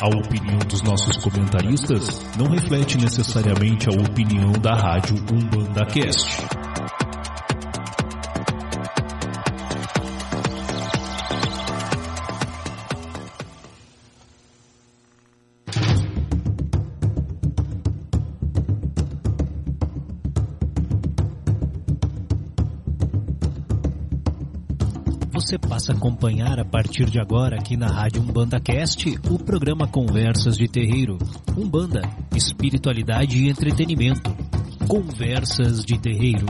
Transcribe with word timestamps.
A 0.00 0.06
opinião 0.06 0.58
dos 0.60 0.80
nossos 0.82 1.16
comentaristas 1.16 2.24
não 2.36 2.46
reflete 2.46 2.96
necessariamente 2.96 3.88
a 3.88 3.92
opinião 3.92 4.52
da 4.52 4.72
rádio 4.72 5.16
Umbanda 5.32 5.84
Cast. 5.86 6.67
Você 25.88 25.92
passa 25.92 25.92
a 25.92 25.96
acompanhar 25.96 26.58
a 26.58 26.64
partir 26.64 27.08
de 27.08 27.18
agora 27.18 27.56
aqui 27.56 27.76
na 27.76 27.86
Rádio 27.86 28.20
Umbanda 28.20 28.60
Cast 28.60 29.08
o 29.30 29.38
programa 29.38 29.86
Conversas 29.86 30.56
de 30.56 30.68
Terreiro. 30.68 31.16
Umbanda, 31.56 32.02
espiritualidade 32.34 33.38
e 33.38 33.48
entretenimento. 33.48 34.30
Conversas 34.86 35.84
de 35.84 35.98
Terreiro. 35.98 36.46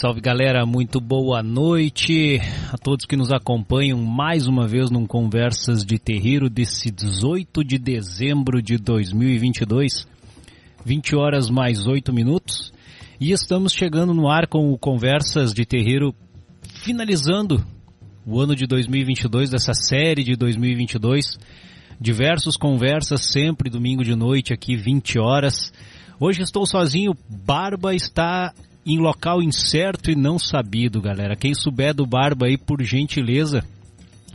Salve, 0.00 0.20
galera, 0.20 0.64
muito 0.64 1.00
boa 1.00 1.42
noite 1.42 2.40
a 2.72 2.78
todos 2.78 3.04
que 3.04 3.16
nos 3.16 3.32
acompanham 3.32 4.00
mais 4.00 4.46
uma 4.46 4.64
vez 4.64 4.92
num 4.92 5.04
Conversas 5.04 5.84
de 5.84 5.98
Terreiro 5.98 6.48
desse 6.48 6.88
18 6.88 7.64
de 7.64 7.78
dezembro 7.80 8.62
de 8.62 8.78
2022, 8.78 10.06
20 10.84 11.16
horas 11.16 11.50
mais 11.50 11.88
8 11.88 12.12
minutos, 12.12 12.72
e 13.20 13.32
estamos 13.32 13.72
chegando 13.72 14.14
no 14.14 14.30
ar 14.30 14.46
com 14.46 14.72
o 14.72 14.78
Conversas 14.78 15.52
de 15.52 15.66
Terreiro, 15.66 16.14
finalizando 16.62 17.60
o 18.24 18.40
ano 18.40 18.54
de 18.54 18.68
2022, 18.68 19.50
dessa 19.50 19.74
série 19.74 20.22
de 20.22 20.36
2022, 20.36 21.40
diversos 22.00 22.56
conversas 22.56 23.32
sempre 23.32 23.68
domingo 23.68 24.04
de 24.04 24.14
noite 24.14 24.52
aqui 24.52 24.76
20 24.76 25.18
horas. 25.18 25.72
Hoje 26.20 26.42
estou 26.42 26.64
sozinho, 26.66 27.16
Barba 27.28 27.96
está 27.96 28.54
em 28.84 28.98
local 28.98 29.42
incerto 29.42 30.10
e 30.10 30.16
não 30.16 30.38
sabido, 30.38 31.00
galera. 31.00 31.36
Quem 31.36 31.54
souber 31.54 31.94
do 31.94 32.06
Barba 32.06 32.46
aí, 32.46 32.56
por 32.56 32.82
gentileza, 32.82 33.62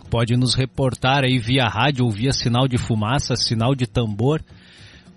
pode 0.09 0.35
nos 0.35 0.53
reportar 0.53 1.23
aí 1.23 1.39
via 1.39 1.67
rádio 1.67 2.05
ou 2.05 2.11
via 2.11 2.31
sinal 2.31 2.67
de 2.67 2.77
fumaça, 2.77 3.35
sinal 3.35 3.73
de 3.73 3.87
tambor, 3.87 4.41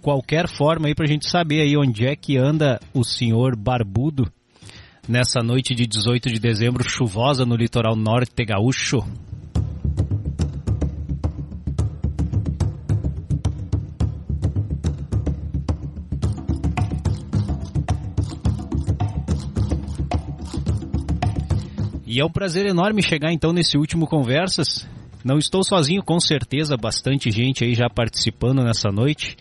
qualquer 0.00 0.48
forma 0.48 0.88
aí 0.88 0.94
pra 0.94 1.06
gente 1.06 1.28
saber 1.28 1.60
aí 1.60 1.76
onde 1.76 2.06
é 2.06 2.16
que 2.16 2.38
anda 2.38 2.80
o 2.94 3.04
senhor 3.04 3.56
Barbudo 3.56 4.30
nessa 5.08 5.40
noite 5.40 5.74
de 5.74 5.86
18 5.86 6.28
de 6.30 6.40
dezembro 6.40 6.82
chuvosa 6.82 7.44
no 7.44 7.56
litoral 7.56 7.94
norte 7.94 8.44
gaúcho. 8.44 9.04
E 22.16 22.20
é 22.20 22.24
um 22.24 22.30
prazer 22.30 22.64
enorme 22.64 23.02
chegar 23.02 23.30
então 23.30 23.52
nesse 23.52 23.76
último 23.76 24.06
Conversas. 24.06 24.88
Não 25.22 25.36
estou 25.36 25.62
sozinho, 25.62 26.02
com 26.02 26.18
certeza, 26.18 26.74
bastante 26.74 27.30
gente 27.30 27.62
aí 27.62 27.74
já 27.74 27.90
participando 27.90 28.64
nessa 28.64 28.88
noite. 28.90 29.36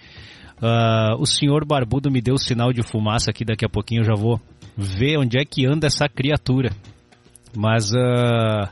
Uh, 0.57 1.15
o 1.17 1.25
senhor 1.25 1.65
Barbudo 1.65 2.11
me 2.11 2.19
deu 2.19 2.37
sinal 2.37 2.73
de 2.73 2.83
fumaça 2.83 3.31
aqui, 3.31 3.45
daqui 3.45 3.63
a 3.63 3.69
pouquinho 3.69 4.01
eu 4.01 4.03
já 4.03 4.13
vou 4.13 4.41
ver 4.75 5.17
onde 5.17 5.39
é 5.39 5.45
que 5.45 5.65
anda 5.65 5.87
essa 5.87 6.09
criatura. 6.09 6.69
Mas 7.55 7.91
uh, 7.91 8.67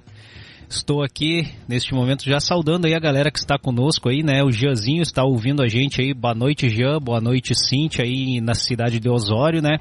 estou 0.67 1.01
aqui 1.01 1.47
neste 1.65 1.93
momento 1.93 2.25
já 2.25 2.41
saudando 2.41 2.87
aí 2.87 2.93
a 2.93 2.99
galera 2.99 3.31
que 3.31 3.39
está 3.39 3.57
conosco 3.57 4.09
aí, 4.09 4.21
né? 4.21 4.43
O 4.43 4.51
Gianzinho 4.51 5.01
está 5.01 5.23
ouvindo 5.23 5.63
a 5.63 5.69
gente 5.69 6.01
aí. 6.01 6.13
Boa 6.13 6.35
noite, 6.35 6.67
Jean. 6.67 6.99
Boa 6.99 7.21
noite, 7.21 7.55
Cintia 7.55 8.03
aí 8.03 8.41
na 8.41 8.53
cidade 8.53 8.99
de 8.99 9.07
Osório, 9.07 9.61
né? 9.61 9.77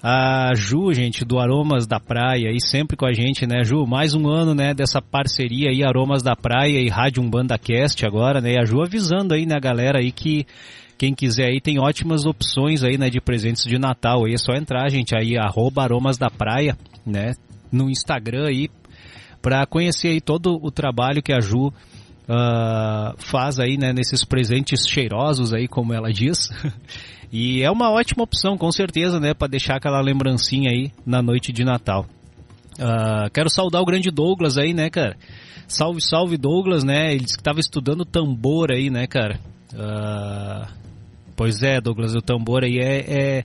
A 0.00 0.54
Ju, 0.54 0.92
gente, 0.92 1.24
do 1.24 1.40
Aromas 1.40 1.84
da 1.84 1.98
Praia, 1.98 2.50
aí 2.50 2.60
sempre 2.60 2.96
com 2.96 3.04
a 3.04 3.12
gente, 3.12 3.44
né, 3.48 3.64
Ju? 3.64 3.84
Mais 3.84 4.14
um 4.14 4.28
ano, 4.28 4.54
né, 4.54 4.72
dessa 4.72 5.02
parceria 5.02 5.70
aí, 5.70 5.82
Aromas 5.82 6.22
da 6.22 6.36
Praia 6.36 6.80
e 6.80 6.88
Rádio 6.88 7.20
Umbanda 7.20 7.58
Cast 7.58 8.06
agora, 8.06 8.40
né? 8.40 8.52
E 8.52 8.60
a 8.60 8.64
Ju 8.64 8.80
avisando 8.80 9.34
aí, 9.34 9.44
né, 9.44 9.58
galera 9.58 9.98
aí 9.98 10.12
que 10.12 10.46
quem 10.96 11.12
quiser 11.12 11.46
aí 11.46 11.60
tem 11.60 11.80
ótimas 11.80 12.26
opções 12.26 12.84
aí, 12.84 12.96
né, 12.96 13.10
de 13.10 13.20
presentes 13.20 13.64
de 13.64 13.76
Natal. 13.76 14.24
Aí 14.24 14.34
é 14.34 14.38
só 14.38 14.52
entrar, 14.52 14.88
gente, 14.88 15.16
aí, 15.16 15.36
arroba 15.36 15.82
Aromas 15.82 16.16
da 16.16 16.30
Praia, 16.30 16.78
né, 17.04 17.32
no 17.72 17.90
Instagram 17.90 18.46
aí, 18.46 18.68
para 19.42 19.66
conhecer 19.66 20.10
aí 20.10 20.20
todo 20.20 20.60
o 20.62 20.70
trabalho 20.70 21.22
que 21.22 21.32
a 21.32 21.40
Ju 21.40 21.72
Uh, 22.30 23.16
faz 23.16 23.58
aí, 23.58 23.78
né, 23.78 23.90
nesses 23.90 24.22
presentes 24.22 24.86
cheirosos 24.86 25.54
aí, 25.54 25.66
como 25.66 25.94
ela 25.94 26.12
diz. 26.12 26.50
E 27.30 27.62
é 27.62 27.70
uma 27.70 27.90
ótima 27.90 28.24
opção, 28.24 28.56
com 28.56 28.70
certeza, 28.72 29.20
né, 29.20 29.34
para 29.34 29.48
deixar 29.48 29.76
aquela 29.76 30.00
lembrancinha 30.00 30.70
aí 30.70 30.90
na 31.04 31.20
noite 31.20 31.52
de 31.52 31.64
Natal. 31.64 32.06
Uh, 32.78 33.30
quero 33.32 33.50
saudar 33.50 33.82
o 33.82 33.84
grande 33.84 34.10
Douglas 34.10 34.56
aí, 34.56 34.72
né, 34.72 34.88
cara? 34.88 35.16
Salve, 35.66 36.00
salve 36.00 36.36
Douglas, 36.38 36.84
né? 36.84 37.10
Ele 37.10 37.24
disse 37.24 37.36
que 37.36 37.40
estava 37.40 37.60
estudando 37.60 38.04
tambor 38.04 38.70
aí, 38.70 38.88
né, 38.88 39.06
cara? 39.06 39.38
Uh, 39.74 40.66
pois 41.36 41.62
é, 41.62 41.80
Douglas, 41.80 42.14
o 42.14 42.22
tambor 42.22 42.64
aí 42.64 42.78
é, 42.78 43.38
é, 43.38 43.44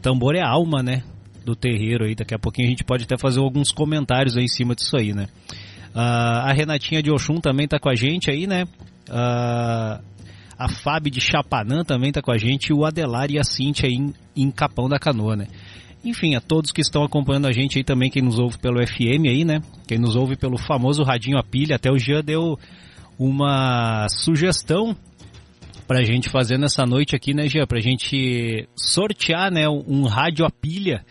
Tambor 0.00 0.36
é 0.36 0.42
alma, 0.42 0.82
né? 0.82 1.02
Do 1.44 1.56
terreiro 1.56 2.04
aí. 2.04 2.14
Daqui 2.14 2.34
a 2.34 2.38
pouquinho 2.38 2.68
a 2.68 2.70
gente 2.70 2.84
pode 2.84 3.04
até 3.04 3.16
fazer 3.16 3.40
alguns 3.40 3.72
comentários 3.72 4.36
aí 4.36 4.44
em 4.44 4.48
cima 4.48 4.74
disso 4.74 4.96
aí, 4.96 5.12
né? 5.12 5.26
Uh, 5.94 5.98
a 6.44 6.52
Renatinha 6.52 7.02
de 7.02 7.10
Oxum 7.10 7.40
também 7.40 7.66
tá 7.66 7.78
com 7.78 7.88
a 7.88 7.94
gente 7.94 8.30
aí, 8.30 8.46
né? 8.46 8.64
Uh, 9.08 10.13
a 10.58 10.68
Fábio 10.68 11.10
de 11.10 11.20
Chapanã 11.20 11.84
também 11.84 12.08
está 12.08 12.22
com 12.22 12.32
a 12.32 12.38
gente, 12.38 12.72
o 12.72 12.84
Adelar 12.84 13.30
e 13.30 13.38
a 13.38 13.44
Cintia 13.44 13.88
em, 13.88 14.12
em 14.36 14.50
Capão 14.50 14.88
da 14.88 14.98
Canoa, 14.98 15.36
né? 15.36 15.46
Enfim, 16.04 16.34
a 16.34 16.40
todos 16.40 16.70
que 16.70 16.82
estão 16.82 17.02
acompanhando 17.02 17.46
a 17.46 17.52
gente 17.52 17.78
aí 17.78 17.84
também, 17.84 18.10
quem 18.10 18.22
nos 18.22 18.38
ouve 18.38 18.58
pelo 18.58 18.84
FM 18.86 19.26
aí, 19.26 19.44
né? 19.44 19.62
Quem 19.88 19.98
nos 19.98 20.16
ouve 20.16 20.36
pelo 20.36 20.58
famoso 20.58 21.02
radinho 21.02 21.38
a 21.38 21.42
pilha, 21.42 21.76
até 21.76 21.90
o 21.90 21.98
Jean 21.98 22.22
deu 22.22 22.58
uma 23.18 24.06
sugestão 24.08 24.94
pra 25.86 26.02
gente 26.04 26.28
fazer 26.28 26.58
nessa 26.58 26.84
noite 26.84 27.16
aqui, 27.16 27.32
né, 27.32 27.48
Jean? 27.48 27.66
Pra 27.66 27.80
gente 27.80 28.68
sortear, 28.76 29.50
né, 29.50 29.66
um 29.68 30.04
rádio 30.04 30.44
a 30.44 30.50
pilha. 30.50 31.04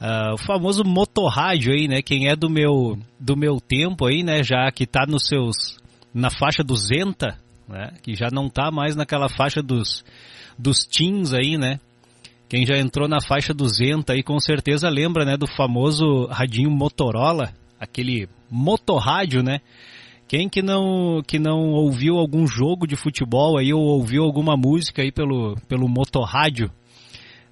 Uh, 0.00 0.34
o 0.34 0.38
famoso 0.38 0.84
motorrádio 0.84 1.72
aí, 1.72 1.88
né? 1.88 2.02
Quem 2.02 2.28
é 2.28 2.36
do 2.36 2.48
meu, 2.48 2.96
do 3.18 3.36
meu 3.36 3.56
tempo 3.60 4.06
aí, 4.06 4.22
né? 4.22 4.44
Já 4.44 4.70
que 4.70 4.86
tá 4.86 5.04
nos 5.08 5.26
seus... 5.26 5.76
Na 6.14 6.30
faixa 6.30 6.62
200, 6.62 7.34
né? 7.68 7.92
Que 8.02 8.14
já 8.14 8.28
não 8.32 8.46
está 8.46 8.70
mais 8.70 8.96
naquela 8.96 9.28
faixa 9.28 9.62
dos, 9.62 10.04
dos 10.58 10.84
teens 10.84 11.32
aí, 11.32 11.56
né? 11.58 11.78
Quem 12.48 12.64
já 12.64 12.78
entrou 12.78 13.06
na 13.06 13.20
faixa 13.20 13.52
200 13.52 14.14
aí 14.14 14.22
com 14.22 14.40
certeza 14.40 14.88
lembra, 14.88 15.24
né, 15.24 15.36
do 15.36 15.46
famoso 15.46 16.24
radinho 16.30 16.70
Motorola, 16.70 17.52
aquele 17.78 18.26
motorrádio, 18.50 19.42
né? 19.42 19.60
Quem 20.26 20.48
que 20.48 20.62
não 20.62 21.22
que 21.26 21.38
não 21.38 21.72
ouviu 21.72 22.16
algum 22.16 22.46
jogo 22.46 22.86
de 22.86 22.96
futebol 22.96 23.58
aí 23.58 23.72
ou 23.72 23.80
ouviu 23.80 24.24
alguma 24.24 24.56
música 24.56 25.02
aí 25.02 25.12
pelo 25.12 25.56
pelo 25.68 25.88
motorrádio? 25.88 26.70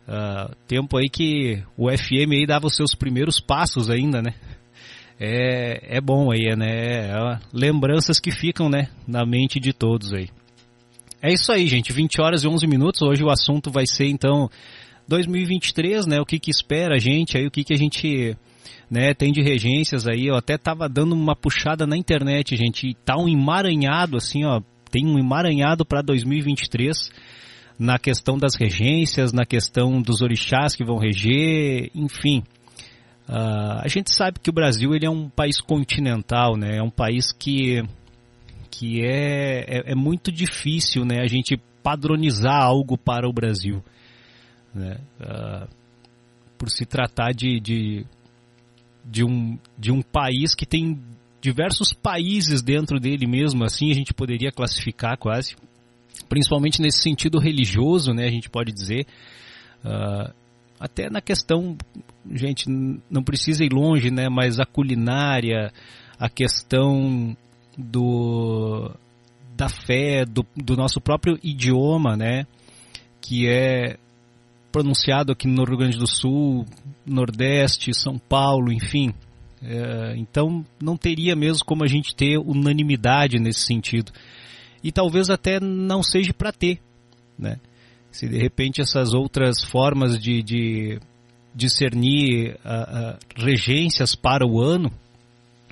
Uh, 0.06 0.54
tempo 0.68 0.96
aí 0.96 1.08
que 1.10 1.62
o 1.76 1.90
FM 1.90 2.32
aí 2.32 2.46
dava 2.46 2.66
os 2.66 2.76
seus 2.76 2.94
primeiros 2.94 3.40
passos 3.40 3.90
ainda, 3.90 4.22
né? 4.22 4.34
É, 5.18 5.96
é 5.96 6.00
bom 6.00 6.30
aí, 6.30 6.54
né? 6.56 7.08
É 7.08 7.38
lembranças 7.52 8.20
que 8.20 8.30
ficam, 8.30 8.68
né, 8.68 8.88
na 9.06 9.24
mente 9.24 9.58
de 9.58 9.72
todos 9.72 10.12
aí. 10.12 10.28
É 11.22 11.32
isso 11.32 11.50
aí, 11.50 11.66
gente. 11.66 11.92
20 11.92 12.20
horas 12.20 12.44
e 12.44 12.48
11 12.48 12.66
minutos. 12.66 13.02
Hoje 13.02 13.24
o 13.24 13.30
assunto 13.30 13.70
vai 13.70 13.86
ser, 13.86 14.06
então, 14.06 14.48
2023, 15.08 16.06
né? 16.06 16.20
O 16.20 16.26
que 16.26 16.38
que 16.38 16.50
espera 16.50 16.96
a 16.96 16.98
gente 16.98 17.36
aí, 17.36 17.46
o 17.46 17.50
que 17.50 17.64
que 17.64 17.72
a 17.72 17.76
gente 17.76 18.36
né, 18.90 19.14
tem 19.14 19.32
de 19.32 19.42
regências 19.42 20.06
aí. 20.06 20.26
Eu 20.26 20.36
até 20.36 20.56
tava 20.56 20.88
dando 20.88 21.14
uma 21.14 21.34
puxada 21.34 21.86
na 21.86 21.96
internet, 21.96 22.54
gente. 22.56 22.88
E 22.88 22.94
tá 22.94 23.16
um 23.16 23.28
emaranhado, 23.28 24.16
assim, 24.16 24.44
ó. 24.44 24.60
Tem 24.90 25.06
um 25.06 25.18
emaranhado 25.18 25.84
para 25.84 26.02
2023. 26.02 27.10
na 27.78 27.98
questão 27.98 28.38
das 28.38 28.54
regências, 28.54 29.34
na 29.34 29.44
questão 29.44 30.00
dos 30.00 30.22
orixás 30.22 30.74
que 30.74 30.82
vão 30.82 30.96
reger, 30.96 31.90
enfim. 31.94 32.42
Uh, 33.28 33.82
a 33.82 33.88
gente 33.88 34.14
sabe 34.14 34.38
que 34.38 34.48
o 34.48 34.52
Brasil 34.52 34.94
ele 34.94 35.04
é 35.04 35.10
um 35.10 35.28
país 35.28 35.60
continental, 35.60 36.56
né? 36.56 36.76
É 36.76 36.82
um 36.82 36.90
país 36.90 37.32
que, 37.32 37.82
que 38.70 39.04
é, 39.04 39.78
é, 39.78 39.92
é 39.92 39.94
muito 39.94 40.30
difícil, 40.30 41.04
né? 41.04 41.20
A 41.20 41.26
gente 41.26 41.60
padronizar 41.82 42.62
algo 42.62 42.96
para 42.96 43.28
o 43.28 43.32
Brasil, 43.32 43.82
né? 44.72 44.98
Uh, 45.20 45.68
por 46.56 46.70
se 46.70 46.86
tratar 46.86 47.32
de, 47.32 47.58
de, 47.58 48.06
de, 49.04 49.24
um, 49.24 49.58
de 49.76 49.90
um 49.90 50.02
país 50.02 50.54
que 50.54 50.64
tem 50.64 50.98
diversos 51.40 51.92
países 51.92 52.62
dentro 52.62 52.98
dele 52.98 53.26
mesmo, 53.26 53.64
assim 53.64 53.90
a 53.90 53.94
gente 53.94 54.14
poderia 54.14 54.52
classificar 54.52 55.18
quase, 55.18 55.56
principalmente 56.28 56.80
nesse 56.80 57.02
sentido 57.02 57.40
religioso, 57.40 58.12
né? 58.12 58.26
A 58.26 58.30
gente 58.30 58.48
pode 58.48 58.72
dizer. 58.72 59.04
Uh, 59.84 60.45
até 60.78 61.08
na 61.10 61.20
questão, 61.20 61.76
gente, 62.30 62.68
não 63.10 63.22
precisa 63.22 63.64
ir 63.64 63.72
longe, 63.72 64.10
né? 64.10 64.28
Mas 64.28 64.58
a 64.60 64.66
culinária, 64.66 65.72
a 66.18 66.28
questão 66.28 67.36
do 67.76 68.90
da 69.56 69.68
fé, 69.70 70.24
do, 70.26 70.46
do 70.54 70.76
nosso 70.76 71.00
próprio 71.00 71.38
idioma, 71.42 72.16
né? 72.16 72.46
Que 73.20 73.48
é 73.48 73.96
pronunciado 74.70 75.32
aqui 75.32 75.48
no 75.48 75.64
Rio 75.64 75.78
Grande 75.78 75.96
do 75.96 76.06
Sul, 76.06 76.66
Nordeste, 77.06 77.94
São 77.94 78.18
Paulo, 78.18 78.70
enfim. 78.70 79.14
É, 79.62 80.14
então 80.16 80.64
não 80.80 80.96
teria 80.96 81.34
mesmo 81.34 81.64
como 81.64 81.82
a 81.82 81.86
gente 81.86 82.14
ter 82.14 82.38
unanimidade 82.38 83.38
nesse 83.38 83.60
sentido. 83.60 84.12
E 84.84 84.92
talvez 84.92 85.30
até 85.30 85.58
não 85.58 86.02
seja 86.02 86.34
para 86.34 86.52
ter, 86.52 86.78
né? 87.38 87.58
Se 88.16 88.26
de 88.26 88.38
repente 88.38 88.80
essas 88.80 89.12
outras 89.12 89.62
formas 89.62 90.18
de, 90.18 90.42
de 90.42 90.98
discernir 91.54 92.56
uh, 92.64 93.12
uh, 93.12 93.18
regências 93.36 94.14
para 94.14 94.46
o 94.46 94.58
ano, 94.58 94.90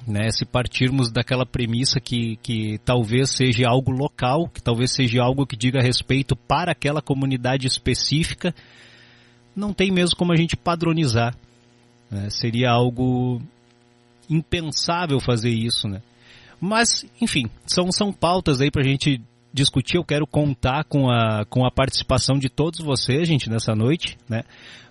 né, 0.07 0.29
se 0.29 0.45
partirmos 0.45 1.11
daquela 1.11 1.47
premissa 1.47 1.99
que, 2.01 2.37
que 2.43 2.79
talvez 2.85 3.31
seja 3.31 3.67
algo 3.67 3.91
local, 3.91 4.47
que 4.47 4.63
talvez 4.63 4.93
seja 4.93 5.23
algo 5.23 5.47
que 5.47 5.57
diga 5.57 5.81
respeito 5.81 6.37
para 6.37 6.73
aquela 6.73 7.01
comunidade 7.01 7.67
específica, 7.67 8.55
não 9.57 9.73
tem 9.73 9.91
mesmo 9.91 10.15
como 10.15 10.31
a 10.31 10.37
gente 10.37 10.55
padronizar. 10.55 11.35
Né? 12.11 12.29
Seria 12.29 12.71
algo 12.71 13.41
impensável 14.29 15.19
fazer 15.19 15.51
isso, 15.51 15.89
né? 15.89 16.03
Mas, 16.61 17.07
enfim, 17.23 17.49
são, 17.67 17.91
são 17.91 18.13
pautas 18.13 18.61
aí 18.61 18.71
para 18.71 18.83
a 18.83 18.87
gente 18.87 19.19
discutir, 19.55 19.97
eu 19.97 20.05
quero 20.05 20.27
contar 20.27 20.85
com 20.85 21.09
a, 21.09 21.45
com 21.49 21.65
a 21.65 21.71
participação 21.71 22.37
de 22.37 22.49
todos 22.49 22.81
vocês, 22.81 23.29
gente, 23.29 23.49
nessa 23.49 23.73
noite, 23.75 24.19
né? 24.29 24.43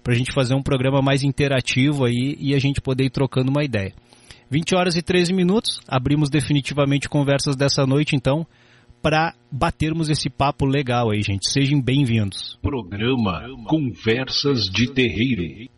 Pra 0.02 0.16
gente 0.16 0.32
fazer 0.32 0.56
um 0.56 0.64
programa 0.64 1.02
mais 1.02 1.22
interativo 1.22 2.06
aí 2.06 2.38
e 2.40 2.56
a 2.56 2.60
gente 2.60 2.80
poder 2.80 3.04
ir 3.04 3.10
trocando 3.10 3.52
uma 3.52 3.64
ideia. 3.64 3.94
20 4.50 4.76
horas 4.76 4.96
e 4.96 5.02
13 5.02 5.34
minutos, 5.34 5.82
abrimos 5.88 6.30
definitivamente 6.30 7.10
conversas 7.10 7.56
dessa 7.56 7.86
noite, 7.86 8.16
então, 8.16 8.48
para 9.02 9.36
batermos 9.52 10.10
esse 10.10 10.30
papo 10.30 10.66
legal 10.66 11.12
aí, 11.12 11.22
gente. 11.22 11.50
Sejam 11.50 11.82
bem-vindos. 11.82 12.58
Programa 12.62 13.44
Conversas 13.68 14.70
de 14.70 14.94
Terreiro. 14.94 15.70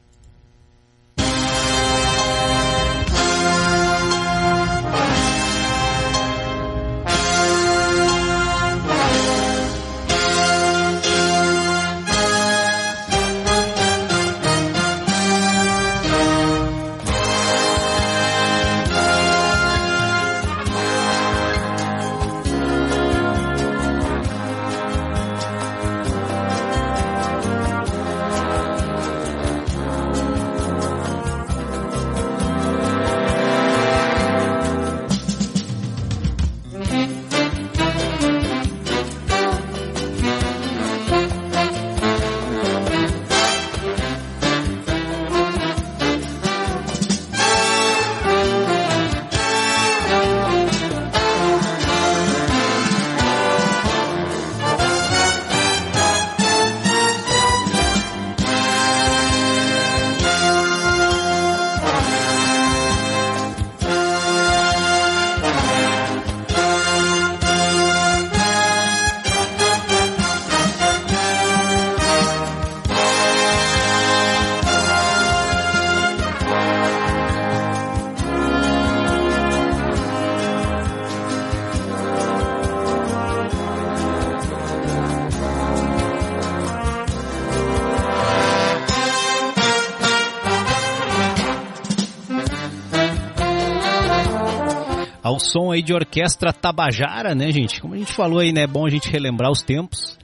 Ao 95.35 95.39
som 95.39 95.71
aí 95.71 95.81
de 95.81 95.93
orquestra 95.93 96.53
Tabajara, 96.53 97.35
né, 97.35 97.51
gente? 97.51 97.81
Como 97.81 97.93
a 97.93 97.97
gente 97.97 98.13
falou 98.13 98.39
aí, 98.39 98.53
né, 98.53 98.63
é 98.63 98.67
bom 98.67 98.85
a 98.85 98.89
gente 98.89 99.09
relembrar 99.09 99.51
os 99.51 99.61
tempos, 99.61 100.17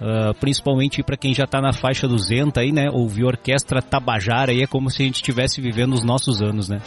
uh, 0.00 0.34
principalmente 0.38 1.02
para 1.02 1.16
quem 1.16 1.32
já 1.32 1.44
está 1.44 1.60
na 1.60 1.72
faixa 1.72 2.06
200 2.06 2.62
aí, 2.62 2.70
né, 2.70 2.90
ouvir 2.90 3.24
orquestra 3.24 3.80
Tabajara 3.80 4.52
aí 4.52 4.62
é 4.62 4.66
como 4.66 4.90
se 4.90 5.02
a 5.02 5.06
gente 5.06 5.16
estivesse 5.16 5.60
vivendo 5.60 5.94
os 5.94 6.04
nossos 6.04 6.42
anos, 6.42 6.68
né? 6.68 6.80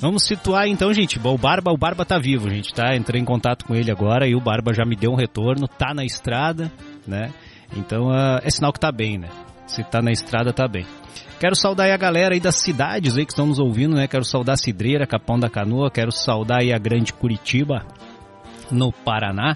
Vamos 0.00 0.22
situar 0.22 0.68
então, 0.68 0.94
gente. 0.94 1.18
Bom, 1.18 1.34
o 1.34 1.38
Barba, 1.38 1.72
o 1.72 1.76
Barba 1.76 2.04
tá 2.04 2.18
vivo, 2.18 2.48
gente, 2.48 2.72
tá? 2.72 2.94
Entrei 2.96 3.20
em 3.20 3.24
contato 3.24 3.64
com 3.64 3.74
ele 3.74 3.90
agora 3.90 4.28
e 4.28 4.34
o 4.34 4.40
Barba 4.40 4.72
já 4.72 4.84
me 4.84 4.94
deu 4.94 5.10
um 5.10 5.16
retorno, 5.16 5.66
tá 5.66 5.92
na 5.92 6.04
estrada, 6.04 6.70
né? 7.04 7.32
Então 7.76 8.08
uh, 8.08 8.40
é 8.42 8.50
sinal 8.50 8.72
que 8.72 8.80
tá 8.80 8.90
bem, 8.90 9.18
né? 9.18 9.28
Se 9.66 9.84
tá 9.84 10.00
na 10.00 10.10
estrada, 10.10 10.52
tá 10.52 10.66
bem. 10.66 10.86
Quero 11.38 11.54
saudar 11.54 11.84
aí 11.84 11.92
a 11.92 11.96
galera 11.96 12.34
aí 12.34 12.40
das 12.40 12.56
cidades 12.56 13.16
aí 13.16 13.24
que 13.24 13.32
estão 13.32 13.46
nos 13.46 13.58
ouvindo, 13.58 13.94
né? 13.94 14.08
Quero 14.08 14.24
saudar 14.24 14.56
Cidreira, 14.56 15.06
Capão 15.06 15.38
da 15.38 15.48
Canoa, 15.48 15.90
quero 15.90 16.10
saudar 16.10 16.60
aí 16.62 16.72
a 16.72 16.78
grande 16.78 17.12
Curitiba, 17.12 17.86
no 18.70 18.92
Paraná. 18.92 19.54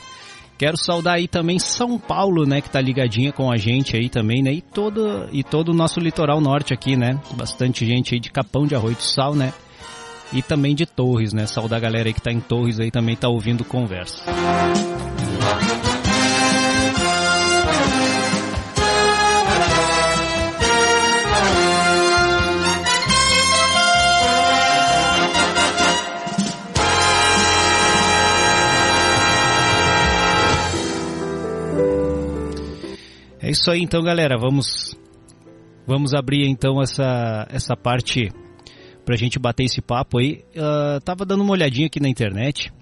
Quero 0.57 0.77
saudar 0.77 1.15
aí 1.15 1.27
também 1.27 1.59
São 1.59 1.99
Paulo, 1.99 2.47
né, 2.47 2.61
que 2.61 2.71
tá 2.71 2.81
ligadinha 2.81 3.33
com 3.33 3.51
a 3.51 3.57
gente 3.57 3.97
aí 3.97 4.09
também, 4.09 4.43
né? 4.45 4.53
E 4.53 4.61
todo, 4.61 5.29
e 5.33 5.43
todo 5.43 5.71
o 5.71 5.75
nosso 5.75 5.99
litoral 5.99 6.41
norte 6.41 6.73
aqui, 6.73 6.95
né? 6.95 7.19
Bastante 7.33 7.85
gente 7.85 8.15
aí 8.15 8.21
de 8.21 8.31
Capão 8.31 8.65
de 8.65 8.77
Arroio 8.77 8.95
do 8.95 9.03
Sal, 9.03 9.35
né? 9.35 9.53
E 10.33 10.41
também 10.41 10.75
de 10.75 10.87
Torres, 10.87 11.33
né? 11.33 11.47
Saudar 11.47 11.79
a 11.79 11.81
galera 11.81 12.09
aí 12.09 12.15
que 12.15 12.23
tá 12.23 12.31
em 12.31 12.41
Torres 12.41 12.79
aí 12.79 12.93
também 12.93 13.17
tá 13.17 13.29
ouvindo 13.29 13.65
conversa. 13.65 14.23
É 33.43 33.51
isso 33.51 33.69
aí 33.73 33.83
então, 33.83 34.01
galera. 34.05 34.39
Vamos 34.39 34.97
vamos 35.85 36.15
abrir 36.15 36.49
então 36.49 36.81
essa 36.81 37.45
essa 37.51 37.77
parte 37.77 38.31
pra 39.05 39.17
gente 39.17 39.37
bater 39.37 39.65
esse 39.65 39.83
papo 39.83 40.19
aí. 40.19 40.45
Uh, 40.55 41.01
tava 41.05 41.27
dando 41.27 41.43
uma 41.43 41.53
olhadinha 41.53 41.89
aqui 41.89 41.99
na 41.99 42.09
internet, 42.09 42.73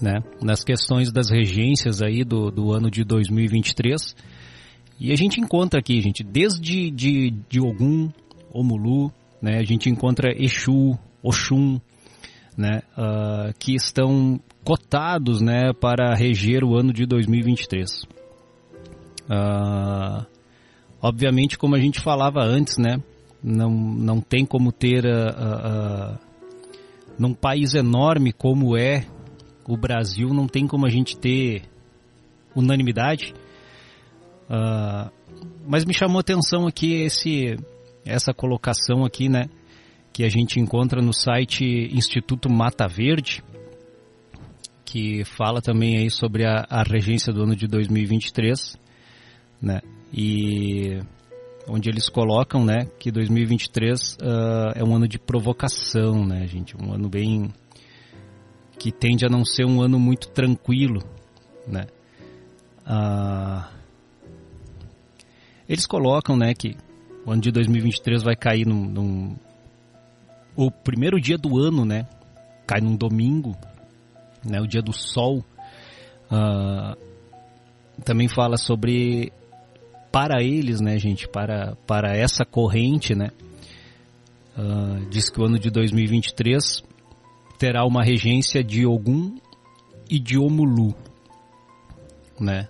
né, 0.00 0.22
nas 0.40 0.64
questões 0.64 1.12
das 1.12 1.30
regências 1.30 2.00
aí 2.00 2.24
do, 2.24 2.50
do 2.50 2.72
ano 2.72 2.90
de 2.90 3.04
2023. 3.04 4.16
E 4.98 5.12
a 5.12 5.16
gente 5.16 5.38
encontra 5.38 5.80
aqui, 5.80 6.00
gente, 6.00 6.24
desde 6.24 6.90
de, 6.90 7.30
de 7.46 7.60
Ogum, 7.60 8.08
Omulu, 8.54 9.12
né, 9.42 9.58
a 9.58 9.64
gente 9.64 9.90
encontra 9.90 10.32
Exu, 10.34 10.98
Oxum, 11.22 11.78
né, 12.56 12.80
uh, 12.96 13.52
que 13.58 13.74
estão 13.74 14.40
cotados 14.64 15.42
né, 15.42 15.74
para 15.78 16.14
reger 16.14 16.64
o 16.64 16.74
ano 16.74 16.90
de 16.90 17.04
2023. 17.04 18.06
Uh, 19.24 20.26
obviamente, 21.00 21.56
como 21.58 21.74
a 21.74 21.80
gente 21.80 22.00
falava 22.00 22.42
antes, 22.42 22.76
né, 22.78 23.02
não, 23.42 23.70
não 23.70 24.20
tem 24.20 24.44
como 24.44 24.72
ter 24.72 25.04
uh, 25.04 26.18
num 27.18 27.34
país 27.34 27.74
enorme 27.74 28.32
como 28.32 28.76
é 28.76 29.06
o 29.66 29.76
Brasil, 29.76 30.28
não 30.28 30.46
tem 30.46 30.66
como 30.66 30.86
a 30.86 30.90
gente 30.90 31.16
ter 31.16 31.62
unanimidade. 32.54 33.34
Uh, 34.44 35.10
mas 35.66 35.84
me 35.84 35.94
chamou 35.94 36.20
atenção 36.20 36.66
aqui 36.66 37.02
esse, 37.02 37.56
essa 38.04 38.32
colocação 38.32 39.04
aqui, 39.04 39.28
né? 39.28 39.48
Que 40.12 40.24
a 40.24 40.28
gente 40.28 40.60
encontra 40.60 41.02
no 41.02 41.12
site 41.12 41.64
Instituto 41.92 42.48
Mata 42.50 42.86
Verde, 42.86 43.42
que 44.84 45.24
fala 45.24 45.60
também 45.60 45.96
aí 45.96 46.10
sobre 46.10 46.46
a, 46.46 46.66
a 46.68 46.82
regência 46.82 47.32
do 47.32 47.42
ano 47.42 47.56
de 47.56 47.66
2023, 47.66 48.76
né? 49.60 49.80
E 50.12 51.00
onde 51.68 51.88
eles 51.88 52.08
colocam, 52.08 52.64
né, 52.64 52.86
que 52.98 53.10
2023 53.10 54.00
uh, 54.00 54.16
ah, 54.22 54.72
é 54.76 54.84
um 54.84 54.94
ano 54.94 55.08
de 55.08 55.18
provocação, 55.18 56.24
né, 56.24 56.46
gente, 56.46 56.76
um 56.76 56.92
ano 56.92 57.08
bem 57.08 57.52
que 58.78 58.92
tende 58.92 59.24
a 59.24 59.30
não 59.30 59.44
ser 59.44 59.64
um 59.64 59.80
ano 59.80 59.98
muito 59.98 60.28
tranquilo, 60.28 61.02
né. 61.66 61.86
Uh, 62.86 63.66
eles 65.66 65.86
colocam, 65.86 66.36
né, 66.36 66.52
que 66.52 66.76
o 67.24 67.32
ano 67.32 67.40
de 67.40 67.50
2023 67.50 68.22
vai 68.22 68.36
cair 68.36 68.66
num, 68.66 68.84
num 68.84 69.36
o 70.54 70.70
primeiro 70.70 71.18
dia 71.18 71.38
do 71.38 71.58
ano, 71.58 71.84
né, 71.84 72.06
cai 72.66 72.80
num 72.80 72.94
domingo, 72.94 73.56
né, 74.44 74.60
o 74.60 74.66
dia 74.66 74.82
do 74.82 74.92
sol. 74.92 75.42
Uh, 76.30 77.14
também 78.04 78.28
fala 78.28 78.56
sobre 78.56 79.32
para 80.14 80.40
eles, 80.40 80.80
né, 80.80 80.96
gente, 80.96 81.26
para, 81.26 81.74
para 81.88 82.16
essa 82.16 82.44
corrente, 82.44 83.16
né, 83.16 83.32
uh, 84.56 85.04
diz 85.10 85.28
que 85.28 85.40
o 85.40 85.44
ano 85.44 85.58
de 85.58 85.70
2023 85.70 86.84
terá 87.58 87.84
uma 87.84 88.04
regência 88.04 88.62
de 88.62 88.86
Ogum 88.86 89.36
e 90.08 90.20
de 90.20 90.38
Omulu, 90.38 90.94
né, 92.38 92.68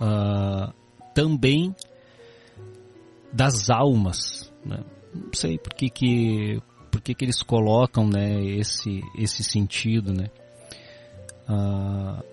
uh, 0.00 0.72
também 1.14 1.76
das 3.30 3.68
almas, 3.68 4.50
né, 4.64 4.82
não 5.14 5.34
sei 5.34 5.58
por 5.58 5.74
que 5.74 5.90
que, 5.90 6.58
por 6.90 7.02
que, 7.02 7.14
que 7.14 7.26
eles 7.26 7.42
colocam, 7.42 8.08
né, 8.08 8.42
esse, 8.42 9.02
esse 9.14 9.44
sentido, 9.44 10.14
né, 10.14 10.30
uh, 11.50 12.24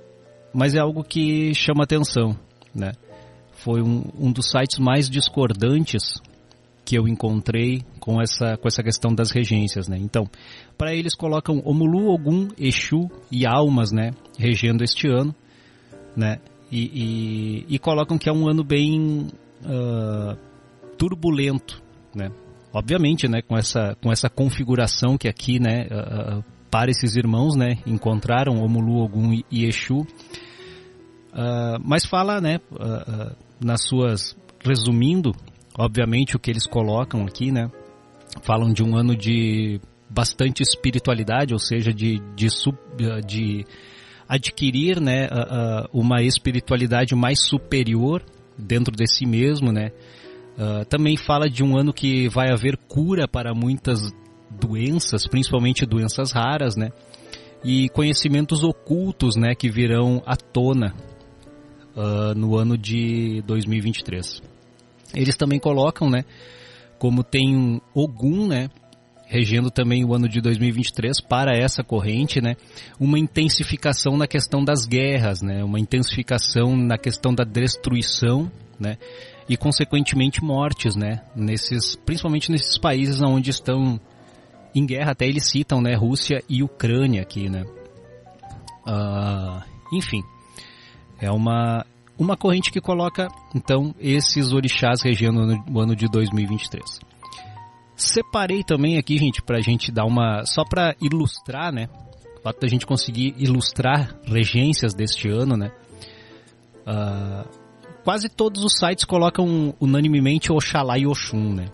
mas 0.53 0.75
é 0.75 0.79
algo 0.79 1.03
que 1.03 1.53
chama 1.53 1.83
atenção, 1.83 2.39
né, 2.73 2.93
foi 3.57 3.81
um, 3.81 4.03
um 4.17 4.31
dos 4.31 4.49
sites 4.49 4.79
mais 4.79 5.09
discordantes 5.09 6.21
que 6.85 6.97
eu 6.97 7.05
encontrei 7.05 7.83
com 7.99 8.21
essa, 8.21 8.55
com 8.55 8.67
essa 8.67 8.81
questão 8.81 9.13
das 9.13 9.29
regências, 9.29 9.89
né? 9.89 9.97
Então, 9.99 10.23
para 10.77 10.95
eles 10.95 11.15
colocam 11.15 11.61
Omulu, 11.65 12.13
Ogum, 12.13 12.47
Exu 12.57 13.09
e 13.29 13.45
Almas, 13.45 13.91
né? 13.91 14.11
Regendo 14.39 14.85
este 14.85 15.09
ano, 15.09 15.35
né? 16.15 16.37
E, 16.71 17.65
e, 17.67 17.75
e 17.75 17.79
colocam 17.79 18.17
que 18.17 18.29
é 18.29 18.31
um 18.31 18.47
ano 18.47 18.63
bem 18.63 19.27
uh, 19.65 20.37
turbulento, 20.97 21.83
né? 22.15 22.29
Obviamente, 22.71 23.27
né? 23.27 23.41
Com 23.41 23.57
essa, 23.57 23.97
com 24.01 24.09
essa 24.09 24.29
configuração 24.29 25.17
que 25.17 25.27
aqui, 25.27 25.59
né? 25.59 25.87
Uh, 25.91 26.43
para 26.71 26.89
esses 26.89 27.17
irmãos, 27.17 27.53
né? 27.57 27.79
Encontraram 27.85 28.63
Omulu, 28.63 29.03
Ogum 29.03 29.41
e 29.51 29.65
Exu. 29.65 29.97
Uh, 31.33 31.77
mas 31.83 32.05
fala, 32.05 32.39
né? 32.39 32.59
Nas 33.59 33.83
suas. 33.83 34.35
Resumindo, 34.63 35.33
obviamente, 35.77 36.35
o 36.35 36.39
que 36.39 36.49
eles 36.49 36.65
colocam 36.65 37.25
aqui, 37.25 37.51
né? 37.51 37.69
Falam 38.41 38.73
de 38.73 38.83
um 38.83 38.95
ano 38.95 39.15
de 39.15 39.79
bastante 40.09 40.61
espiritualidade, 40.63 41.53
ou 41.53 41.59
seja, 41.59 41.93
de, 41.93 42.19
de, 42.35 42.47
de 43.25 43.65
adquirir 44.27 44.99
né, 44.99 45.27
uma 45.93 46.21
espiritualidade 46.21 47.15
mais 47.15 47.39
superior 47.47 48.23
dentro 48.57 48.95
de 48.95 49.05
si 49.07 49.25
mesmo, 49.25 49.71
né? 49.71 49.91
Uh, 50.57 50.83
também 50.85 51.15
fala 51.15 51.47
de 51.47 51.63
um 51.63 51.77
ano 51.77 51.93
que 51.93 52.27
vai 52.29 52.51
haver 52.51 52.77
cura 52.87 53.27
para 53.27 53.53
muitas 53.53 54.11
doenças, 54.49 55.27
principalmente 55.27 55.85
doenças 55.85 56.31
raras, 56.31 56.75
né? 56.75 56.89
E 57.63 57.89
conhecimentos 57.89 58.63
ocultos, 58.63 59.35
né, 59.35 59.53
que 59.53 59.69
virão 59.69 60.21
à 60.25 60.35
tona 60.35 60.95
uh, 61.98 62.38
no 62.38 62.56
ano 62.56 62.77
de 62.77 63.42
2023. 63.48 64.42
Eles 65.16 65.36
também 65.36 65.60
colocam, 65.60 66.10
né, 66.10 66.24
como 67.00 67.24
tem 67.24 67.82
Ogum, 67.94 68.48
né, 68.48 68.70
regendo 69.25 69.70
também 69.70 70.06
o 70.06 70.13
ano 70.13 70.30
de 70.30 70.39
2023 70.39 71.20
para 71.22 71.58
essa 71.58 71.84
corrente, 71.84 72.39
né, 72.39 72.56
uma 73.00 73.18
intensificação 73.18 74.16
na 74.16 74.27
questão 74.27 74.63
das 74.63 74.86
guerras, 74.86 75.42
né, 75.42 75.63
uma 75.63 75.80
intensificação 75.80 76.75
na 76.75 76.98
questão 76.98 77.34
da 77.34 77.44
destruição, 77.44 78.51
né, 78.80 78.98
e 79.50 79.58
consequentemente 79.58 80.44
mortes, 80.44 80.96
né, 80.96 81.22
nesses, 81.36 81.96
principalmente 81.96 82.51
nesses 82.51 82.77
países 82.77 83.22
onde 83.22 83.50
estão 83.50 84.00
em 84.75 84.86
guerra, 84.86 85.12
até 85.12 85.25
eles 85.25 85.46
citam, 85.46 85.82
né, 85.82 85.96
Rússia 85.96 86.44
e 86.48 86.62
Ucrânia 86.62 87.22
aqui, 87.22 87.50
né. 87.50 87.63
Uh, 88.86 89.62
enfim, 89.94 90.22
é 91.19 91.31
uma, 91.31 91.86
uma 92.17 92.38
corrente 92.38 92.71
que 92.71 92.81
coloca, 92.81 93.27
então, 93.55 93.93
esses 94.00 94.53
orixás 94.53 95.01
regendo 95.01 95.63
o 95.71 95.79
ano 95.79 95.95
de 95.95 96.07
2023. 96.07 97.00
Separei 97.95 98.63
também 98.63 98.97
aqui, 98.97 99.17
gente, 99.17 99.41
pra 99.41 99.59
gente 99.59 99.91
dar 99.91 100.05
uma... 100.05 100.45
Só 100.45 100.63
para 100.63 100.95
ilustrar, 101.01 101.74
né? 101.74 101.89
O 102.38 102.41
fato 102.43 102.62
da 102.62 102.67
gente 102.67 102.86
conseguir 102.86 103.33
ilustrar 103.39 104.15
regências 104.24 104.93
deste 104.93 105.27
ano, 105.27 105.57
né? 105.57 105.71
Uh, 106.86 107.50
quase 108.03 108.29
todos 108.29 108.63
os 108.63 108.77
sites 108.77 109.03
colocam 109.03 109.74
unanimemente 109.79 110.51
Oxalá 110.51 110.97
e 111.00 111.07
Oxum, 111.07 111.55
né? 111.55 111.65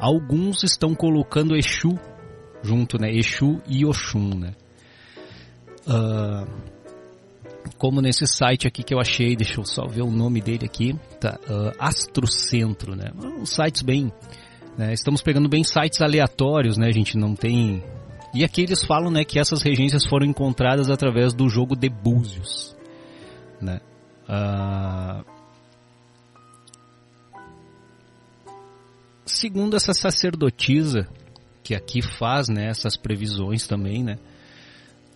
Alguns 0.00 0.64
estão 0.64 0.94
colocando 0.94 1.56
Exu 1.56 1.98
junto, 2.62 2.98
né? 3.00 3.10
Exu 3.12 3.60
e 3.68 3.86
Oxum, 3.86 4.34
né? 4.34 4.54
Uh, 5.86 6.46
como 7.76 8.00
nesse 8.00 8.26
site 8.26 8.66
aqui 8.66 8.82
que 8.82 8.94
eu 8.94 9.00
achei, 9.00 9.36
deixa 9.36 9.60
eu 9.60 9.64
só 9.64 9.86
ver 9.86 10.02
o 10.02 10.10
nome 10.10 10.40
dele 10.40 10.64
aqui, 10.64 10.94
tá, 11.20 11.38
uh, 11.48 11.72
Astrocentro, 11.78 12.94
né? 12.94 13.10
Uns 13.16 13.50
sites 13.50 13.82
bem, 13.82 14.12
né? 14.76 14.92
estamos 14.92 15.22
pegando 15.22 15.48
bem 15.48 15.64
sites 15.64 16.00
aleatórios, 16.00 16.76
né? 16.78 16.88
A 16.88 16.92
gente 16.92 17.16
não 17.16 17.34
tem... 17.34 17.82
E 18.34 18.44
aqui 18.44 18.62
eles 18.62 18.84
falam, 18.84 19.10
né, 19.10 19.24
que 19.24 19.38
essas 19.38 19.62
regências 19.62 20.06
foram 20.06 20.26
encontradas 20.26 20.90
através 20.90 21.32
do 21.32 21.48
jogo 21.48 21.74
de 21.74 21.88
Búzios, 21.88 22.76
né? 23.60 23.80
Uh... 24.28 25.24
Segundo 29.24 29.76
essa 29.76 29.92
sacerdotisa 29.92 31.06
que 31.62 31.74
aqui 31.74 32.00
faz, 32.00 32.48
né, 32.48 32.66
essas 32.66 32.96
previsões 32.96 33.66
também, 33.66 34.02
né? 34.02 34.18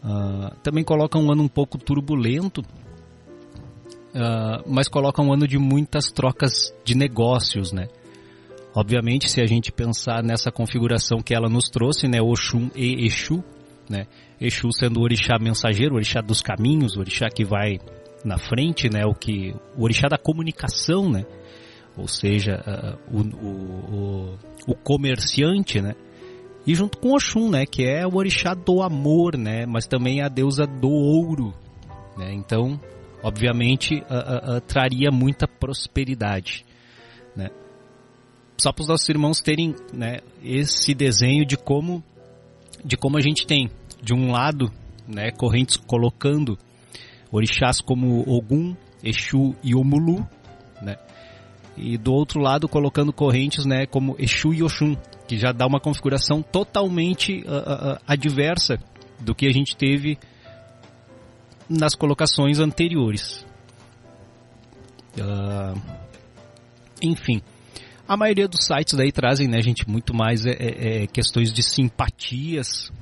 Uh, 0.04 0.54
também 0.62 0.82
coloca 0.82 1.16
um 1.16 1.30
ano 1.30 1.44
um 1.44 1.48
pouco 1.48 1.78
turbulento, 1.78 2.60
uh, 2.60 4.64
mas 4.66 4.88
coloca 4.88 5.22
um 5.22 5.32
ano 5.32 5.46
de 5.46 5.58
muitas 5.58 6.10
trocas 6.10 6.74
de 6.84 6.96
negócios, 6.96 7.72
né? 7.72 7.86
Obviamente, 8.74 9.30
se 9.30 9.40
a 9.40 9.46
gente 9.46 9.70
pensar 9.70 10.20
nessa 10.22 10.50
configuração 10.50 11.22
que 11.22 11.34
ela 11.34 11.48
nos 11.48 11.68
trouxe, 11.68 12.08
né, 12.08 12.20
Oxum 12.20 12.68
e 12.74 13.06
Exu, 13.06 13.44
né? 13.88 14.06
Exu 14.40 14.72
sendo 14.72 14.98
o 14.98 15.02
orixá 15.02 15.38
mensageiro, 15.38 15.92
o 15.92 15.96
orixá 15.96 16.20
dos 16.20 16.42
caminhos, 16.42 16.96
o 16.96 17.00
orixá 17.00 17.28
que 17.28 17.44
vai 17.44 17.78
na 18.24 18.38
frente, 18.38 18.88
né, 18.88 19.04
o 19.04 19.14
que 19.14 19.54
o 19.76 19.84
orixá 19.84 20.08
da 20.08 20.18
comunicação, 20.18 21.08
né? 21.08 21.24
Ou 21.96 22.08
seja, 22.08 22.60
uh, 22.66 22.98
o, 23.14 23.20
o, 23.46 24.38
o 24.66 24.74
comerciante, 24.74 25.80
né? 25.80 25.94
E 26.66 26.74
junto 26.74 26.98
com 26.98 27.14
Oxum, 27.14 27.50
né, 27.50 27.66
que 27.66 27.84
é 27.84 28.06
o 28.06 28.14
orixá 28.16 28.54
do 28.54 28.82
amor, 28.82 29.36
né, 29.36 29.66
mas 29.66 29.86
também 29.86 30.22
a 30.22 30.28
deusa 30.28 30.64
do 30.66 30.88
ouro, 30.88 31.52
né? 32.16 32.32
Então, 32.32 32.80
obviamente, 33.22 33.94
uh, 33.94 34.52
uh, 34.54 34.56
uh, 34.56 34.60
traria 34.60 35.10
muita 35.10 35.48
prosperidade, 35.48 36.64
né? 37.34 37.50
Só 38.56 38.72
para 38.72 38.82
os 38.82 38.88
nossos 38.88 39.08
irmãos 39.08 39.40
terem, 39.40 39.74
né, 39.92 40.18
esse 40.42 40.94
desenho 40.94 41.44
de 41.44 41.56
como 41.56 42.02
de 42.84 42.96
como 42.96 43.16
a 43.16 43.20
gente 43.20 43.46
tem 43.46 43.70
de 44.02 44.12
um 44.12 44.30
lado, 44.32 44.70
né, 45.06 45.30
correntes 45.30 45.76
colocando 45.76 46.58
orixás 47.30 47.80
como 47.80 48.20
Ogum, 48.28 48.74
Exu 49.02 49.54
e 49.62 49.74
Omulu, 49.74 50.26
né? 50.80 50.96
E 51.76 51.96
do 51.96 52.12
outro 52.12 52.40
lado 52.40 52.68
colocando 52.68 53.12
correntes, 53.12 53.64
né, 53.64 53.86
como 53.86 54.14
Exu 54.18 54.52
e 54.52 54.62
Oxum, 54.62 54.96
que 55.32 55.38
já 55.38 55.50
dá 55.50 55.66
uma 55.66 55.80
configuração 55.80 56.42
totalmente 56.42 57.42
uh, 57.46 57.94
uh, 57.94 57.98
adversa 58.06 58.78
do 59.18 59.34
que 59.34 59.46
a 59.46 59.50
gente 59.50 59.74
teve 59.74 60.18
nas 61.66 61.94
colocações 61.94 62.58
anteriores. 62.58 63.46
Uh, 65.16 65.80
enfim, 67.00 67.40
a 68.06 68.14
maioria 68.14 68.46
dos 68.46 68.66
sites 68.66 68.92
daí 68.92 69.10
trazem, 69.10 69.48
né, 69.48 69.62
gente, 69.62 69.88
muito 69.88 70.14
mais 70.14 70.44
é, 70.44 70.50
é, 70.50 71.04
é, 71.04 71.06
questões 71.06 71.50
de 71.50 71.62
simpatias 71.62 72.92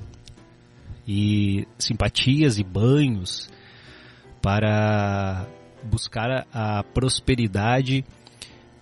e 1.05 1.67
simpatias 1.77 2.57
e 2.57 2.63
banhos 2.63 3.49
para 4.41 5.45
buscar 5.83 6.47
a, 6.53 6.79
a 6.79 6.83
prosperidade 6.85 8.05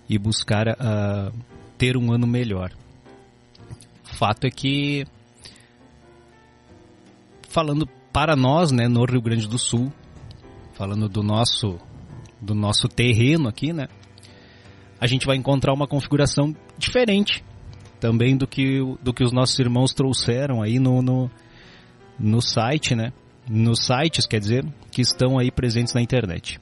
e 0.07 0.19
buscar 0.19 0.69
a, 0.69 1.31
ter 1.79 1.97
um 1.97 2.13
ano 2.13 2.27
melhor. 2.27 2.71
Fato 4.19 4.45
é 4.45 4.49
que 4.49 5.05
falando 7.47 7.87
para 8.11 8.35
nós, 8.35 8.69
né, 8.69 8.85
no 8.85 9.05
Rio 9.05 9.21
Grande 9.21 9.47
do 9.47 9.57
Sul, 9.57 9.89
falando 10.73 11.07
do 11.07 11.23
nosso 11.23 11.79
do 12.41 12.53
nosso 12.53 12.89
terreno 12.89 13.47
aqui, 13.47 13.71
né? 13.71 13.87
A 14.99 15.07
gente 15.07 15.25
vai 15.25 15.37
encontrar 15.37 15.73
uma 15.73 15.87
configuração 15.87 16.53
diferente 16.77 17.41
também 17.97 18.35
do 18.35 18.45
que, 18.45 18.79
do 19.01 19.13
que 19.13 19.23
os 19.23 19.31
nossos 19.31 19.57
irmãos 19.57 19.93
trouxeram 19.93 20.61
aí 20.61 20.79
no, 20.79 21.01
no, 21.01 21.31
no 22.19 22.41
site, 22.41 22.95
né? 22.95 23.13
Nos 23.49 23.85
sites, 23.85 24.27
quer 24.27 24.41
dizer, 24.41 24.65
que 24.91 25.01
estão 25.01 25.39
aí 25.39 25.49
presentes 25.49 25.93
na 25.93 26.01
internet. 26.01 26.59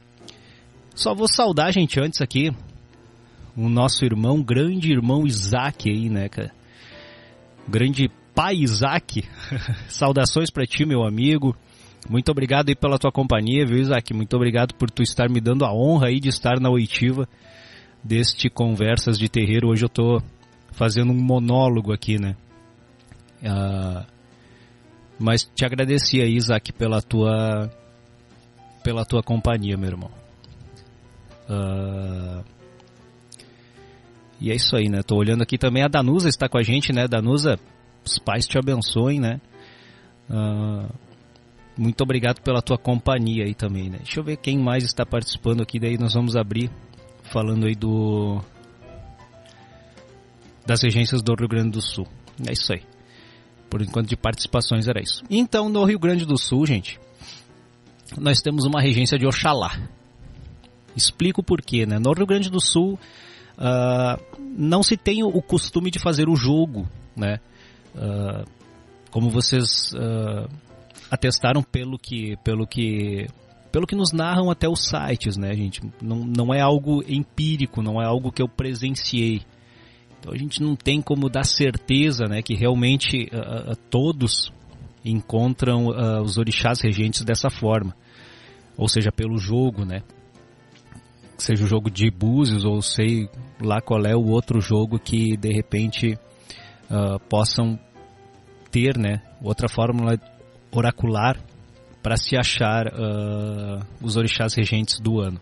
Só 0.93 1.15
vou 1.15 1.27
saudar, 1.27 1.73
gente, 1.73 1.99
antes 1.99 2.21
aqui, 2.21 2.51
o 3.55 3.67
nosso 3.67 4.05
irmão, 4.05 4.43
grande 4.43 4.91
irmão 4.91 5.25
Isaac 5.25 5.89
aí, 5.89 6.07
né, 6.07 6.29
cara? 6.29 6.56
Grande 7.67 8.09
pai 8.33 8.55
Isaac. 8.55 9.23
Saudações 9.89 10.49
para 10.49 10.65
ti, 10.65 10.85
meu 10.85 11.03
amigo. 11.03 11.55
Muito 12.09 12.31
obrigado 12.31 12.69
aí 12.69 12.75
pela 12.75 12.97
tua 12.97 13.11
companhia, 13.11 13.65
viu, 13.65 13.77
Isaac? 13.77 14.13
Muito 14.13 14.35
obrigado 14.35 14.73
por 14.75 14.89
tu 14.89 15.01
estar 15.01 15.29
me 15.29 15.41
dando 15.41 15.65
a 15.65 15.73
honra 15.73 16.07
aí 16.07 16.19
de 16.19 16.29
estar 16.29 16.59
na 16.59 16.69
oitiva 16.69 17.27
deste 18.03 18.49
Conversas 18.49 19.17
de 19.17 19.27
Terreiro. 19.27 19.67
Hoje 19.69 19.83
eu 19.83 19.89
tô 19.89 20.21
fazendo 20.71 21.11
um 21.11 21.21
monólogo 21.21 21.91
aqui, 21.91 22.17
né? 22.19 22.35
Uh, 23.41 24.05
mas 25.19 25.43
te 25.43 25.65
agradeci 25.65 26.21
aí, 26.21 26.35
Isaac, 26.35 26.71
pela 26.71 27.01
tua 27.01 27.69
pela 28.83 29.03
tua 29.03 29.21
companhia, 29.21 29.75
meu 29.75 29.89
irmão. 29.89 30.11
Uh, 31.49 32.43
e 34.39 34.51
é 34.51 34.55
isso 34.55 34.75
aí, 34.75 34.87
né? 34.87 35.01
Tô 35.01 35.15
olhando 35.15 35.41
aqui 35.41 35.57
também 35.57 35.83
a 35.83 35.87
Danusa 35.87 36.29
está 36.29 36.47
com 36.47 36.57
a 36.57 36.63
gente, 36.63 36.93
né? 36.93 37.07
Danusa, 37.07 37.59
os 38.05 38.19
pais 38.19 38.47
te 38.47 38.57
abençoem, 38.57 39.19
né? 39.19 39.41
Uh, 40.29 40.93
muito 41.77 42.01
obrigado 42.01 42.41
pela 42.41 42.61
tua 42.61 42.77
companhia 42.77 43.45
aí 43.45 43.53
também, 43.53 43.89
né? 43.89 43.97
Deixa 43.99 44.19
eu 44.19 44.23
ver 44.23 44.37
quem 44.37 44.57
mais 44.57 44.83
está 44.83 45.05
participando 45.05 45.61
aqui, 45.61 45.79
daí 45.79 45.97
nós 45.97 46.13
vamos 46.13 46.35
abrir 46.35 46.69
falando 47.23 47.65
aí 47.65 47.75
do 47.75 48.41
das 50.65 50.81
regências 50.81 51.21
do 51.21 51.33
Rio 51.33 51.47
Grande 51.47 51.71
do 51.71 51.81
Sul. 51.81 52.07
É 52.47 52.51
isso 52.51 52.73
aí. 52.73 52.81
Por 53.69 53.81
enquanto 53.81 54.09
de 54.09 54.17
participações 54.17 54.87
era 54.87 55.01
isso. 55.01 55.23
Então, 55.29 55.69
no 55.69 55.83
Rio 55.85 55.97
Grande 55.97 56.25
do 56.25 56.37
Sul, 56.37 56.65
gente, 56.65 56.99
nós 58.17 58.41
temos 58.41 58.65
uma 58.65 58.81
regência 58.81 59.17
de 59.17 59.25
Oxalá. 59.25 59.77
Explico 60.95 61.41
por 61.41 61.61
quê, 61.61 61.85
né? 61.85 61.99
No 61.99 62.11
Rio 62.11 62.25
Grande 62.25 62.49
do 62.49 62.59
Sul 62.59 62.99
uh, 63.57 64.21
não 64.39 64.83
se 64.83 64.95
tem 64.95 65.23
o 65.23 65.41
costume 65.41 65.89
de 65.91 65.99
fazer 65.99 66.29
o 66.29 66.35
jogo, 66.35 66.87
né? 67.15 67.39
Uh, 67.95 68.47
como 69.11 69.29
vocês 69.29 69.93
uh, 69.93 70.47
atestaram 71.09 71.63
pelo 71.63 71.97
que, 71.97 72.35
pelo 72.43 72.67
que, 72.67 73.27
pelo 73.71 73.87
que 73.87 73.95
nos 73.95 74.11
narram 74.11 74.51
até 74.51 74.69
os 74.69 74.87
sites, 74.87 75.37
né, 75.37 75.53
gente? 75.55 75.81
Não, 76.01 76.17
não 76.17 76.53
é 76.53 76.61
algo 76.61 77.03
empírico, 77.07 77.81
não 77.81 78.01
é 78.01 78.05
algo 78.05 78.31
que 78.31 78.41
eu 78.41 78.47
presenciei. 78.47 79.41
Então 80.19 80.33
a 80.33 80.37
gente 80.37 80.61
não 80.61 80.75
tem 80.75 81.01
como 81.01 81.29
dar 81.29 81.45
certeza, 81.45 82.25
né, 82.25 82.41
que 82.41 82.55
realmente 82.55 83.29
uh, 83.31 83.75
todos 83.89 84.51
encontram 85.05 85.87
os 86.21 86.37
orixás 86.37 86.81
regentes 86.81 87.23
dessa 87.23 87.49
forma, 87.49 87.95
ou 88.75 88.89
seja, 88.89 89.09
pelo 89.09 89.37
jogo, 89.37 89.85
né? 89.85 90.01
Seja 91.37 91.63
o 91.63 91.67
jogo 91.67 91.89
de 91.89 92.09
búzios 92.09 92.65
ou 92.65 92.81
sei 92.81 93.29
lá 93.61 93.79
qual 93.79 94.05
é 94.05 94.15
o 94.15 94.27
outro 94.27 94.59
jogo 94.59 94.99
que 94.99 95.37
de 95.37 95.51
repente 95.51 96.17
uh, 96.89 97.19
possam 97.29 97.79
ter, 98.71 98.97
né? 98.97 99.21
Outra 99.41 99.69
fórmula 99.69 100.19
oracular 100.71 101.37
para 102.01 102.17
se 102.17 102.37
achar 102.37 102.87
uh, 102.87 103.85
os 104.01 104.15
orixás 104.15 104.53
regentes 104.53 104.99
do 104.99 105.19
ano. 105.19 105.39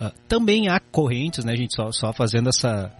Uh, 0.00 0.12
também 0.28 0.68
há 0.68 0.78
correntes, 0.80 1.44
né, 1.44 1.54
gente, 1.56 1.74
só, 1.74 1.90
só 1.92 2.12
fazendo 2.12 2.48
essa, 2.48 2.90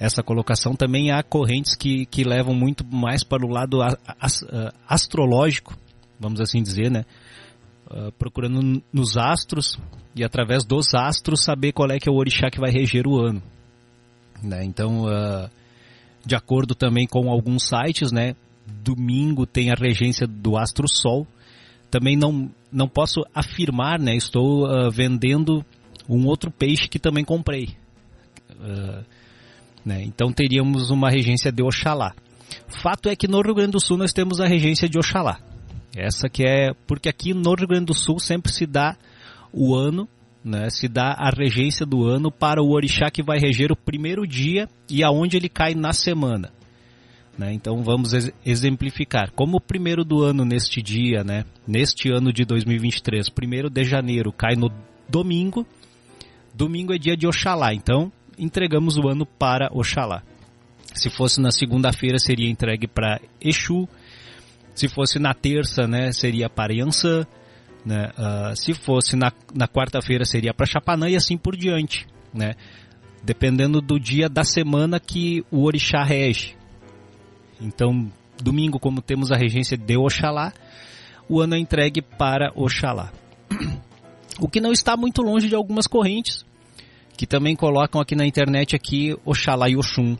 essa 0.00 0.22
colocação, 0.22 0.74
também 0.74 1.10
há 1.10 1.22
correntes 1.22 1.74
que, 1.74 2.06
que 2.06 2.24
levam 2.24 2.54
muito 2.54 2.84
mais 2.84 3.22
para 3.22 3.44
o 3.44 3.48
lado 3.48 3.82
a, 3.82 3.88
a, 4.06 4.26
a, 4.26 4.72
astrológico, 4.88 5.76
vamos 6.18 6.40
assim 6.40 6.62
dizer, 6.62 6.90
né? 6.90 7.04
Uh, 7.88 8.10
procurando 8.18 8.82
nos 8.92 9.16
astros 9.16 9.78
e 10.14 10.24
através 10.24 10.64
dos 10.64 10.92
astros 10.92 11.44
saber 11.44 11.72
qual 11.72 11.88
é 11.90 12.00
que 12.00 12.08
é 12.08 12.12
o 12.12 12.16
orixá 12.16 12.50
que 12.50 12.58
vai 12.58 12.70
reger 12.70 13.06
o 13.06 13.20
ano. 13.20 13.40
Né? 14.42 14.64
Então, 14.64 15.04
uh, 15.04 15.48
de 16.24 16.34
acordo 16.34 16.74
também 16.74 17.06
com 17.06 17.30
alguns 17.30 17.68
sites, 17.68 18.10
né, 18.10 18.34
domingo 18.66 19.46
tem 19.46 19.70
a 19.70 19.74
regência 19.74 20.26
do 20.26 20.56
astro 20.56 20.88
Sol. 20.88 21.26
Também 21.90 22.16
não, 22.16 22.50
não 22.72 22.88
posso 22.88 23.24
afirmar, 23.32 24.00
né? 24.00 24.16
Estou 24.16 24.66
uh, 24.66 24.90
vendendo 24.90 25.64
um 26.08 26.26
outro 26.26 26.50
peixe 26.50 26.88
que 26.88 26.98
também 26.98 27.24
comprei. 27.24 27.76
Uh, 28.50 29.04
né? 29.84 30.02
Então 30.02 30.32
teríamos 30.32 30.90
uma 30.90 31.08
regência 31.08 31.52
de 31.52 31.62
Oxalá. 31.62 32.12
Fato 32.82 33.08
é 33.08 33.14
que 33.14 33.28
no 33.28 33.40
Rio 33.40 33.54
Grande 33.54 33.72
do 33.72 33.80
Sul 33.80 33.96
nós 33.96 34.12
temos 34.12 34.40
a 34.40 34.46
regência 34.46 34.88
de 34.88 34.98
Oxalá. 34.98 35.38
Essa 35.94 36.28
que 36.28 36.44
é 36.46 36.72
porque 36.86 37.08
aqui 37.08 37.32
no 37.34 37.54
Rio 37.54 37.68
Grande 37.68 37.86
do 37.86 37.94
Sul 37.94 38.18
sempre 38.18 38.52
se 38.52 38.66
dá 38.66 38.96
o 39.52 39.74
ano, 39.74 40.08
né? 40.44 40.68
Se 40.70 40.88
dá 40.88 41.12
a 41.12 41.30
regência 41.30 41.84
do 41.84 42.04
ano 42.04 42.30
para 42.30 42.62
o 42.62 42.70
orixá 42.70 43.10
que 43.10 43.22
vai 43.22 43.38
reger 43.38 43.72
o 43.72 43.76
primeiro 43.76 44.26
dia 44.26 44.68
e 44.88 45.02
aonde 45.02 45.36
ele 45.36 45.48
cai 45.48 45.74
na 45.74 45.92
semana. 45.92 46.52
Né? 47.36 47.52
Então 47.52 47.82
vamos 47.82 48.12
exemplificar. 48.44 49.30
Como 49.32 49.58
o 49.58 49.60
primeiro 49.60 50.04
do 50.04 50.22
ano 50.22 50.44
neste 50.44 50.80
dia, 50.80 51.22
né? 51.22 51.44
neste 51.66 52.10
ano 52.10 52.32
de 52.32 52.44
2023, 52.44 53.28
primeiro 53.28 53.68
de 53.68 53.84
janeiro 53.84 54.32
cai 54.32 54.54
no 54.56 54.70
domingo, 55.08 55.66
domingo 56.54 56.94
é 56.94 56.98
dia 56.98 57.16
de 57.16 57.26
Oxalá, 57.26 57.74
então 57.74 58.10
entregamos 58.38 58.96
o 58.96 59.08
ano 59.08 59.26
para 59.26 59.68
Oxalá. 59.72 60.22
Se 60.94 61.10
fosse 61.10 61.40
na 61.40 61.50
segunda-feira 61.50 62.18
seria 62.18 62.50
entregue 62.50 62.86
para 62.86 63.20
Exu, 63.40 63.86
se 64.76 64.88
fosse 64.88 65.18
na 65.18 65.34
terça 65.34 65.88
né, 65.88 66.12
seria 66.12 66.48
para 66.48 66.72
Yansan, 66.72 67.26
né? 67.84 68.10
Uh, 68.18 68.56
se 68.56 68.74
fosse 68.74 69.16
na, 69.16 69.32
na 69.54 69.68
quarta-feira 69.68 70.24
seria 70.24 70.52
para 70.52 70.66
Chapanã 70.66 71.08
e 71.08 71.16
assim 71.16 71.38
por 71.38 71.56
diante. 71.56 72.06
Né? 72.34 72.54
Dependendo 73.22 73.80
do 73.80 73.98
dia 73.98 74.28
da 74.28 74.44
semana 74.44 75.00
que 75.00 75.44
o 75.50 75.62
orixá 75.62 76.02
rege. 76.02 76.56
Então, 77.60 78.10
domingo, 78.42 78.78
como 78.78 79.00
temos 79.00 79.32
a 79.32 79.36
regência 79.36 79.76
de 79.78 79.96
Oxalá, 79.96 80.52
o 81.28 81.40
ano 81.40 81.54
é 81.54 81.58
entregue 81.58 82.02
para 82.02 82.52
Oxalá. 82.54 83.12
O 84.38 84.50
que 84.50 84.60
não 84.60 84.70
está 84.70 84.98
muito 84.98 85.22
longe 85.22 85.48
de 85.48 85.54
algumas 85.54 85.86
correntes, 85.86 86.44
que 87.16 87.26
também 87.26 87.56
colocam 87.56 88.02
aqui 88.02 88.14
na 88.14 88.26
internet 88.26 88.76
aqui 88.76 89.16
Oxalá 89.24 89.66
e 89.70 89.76
Oxum. 89.78 90.12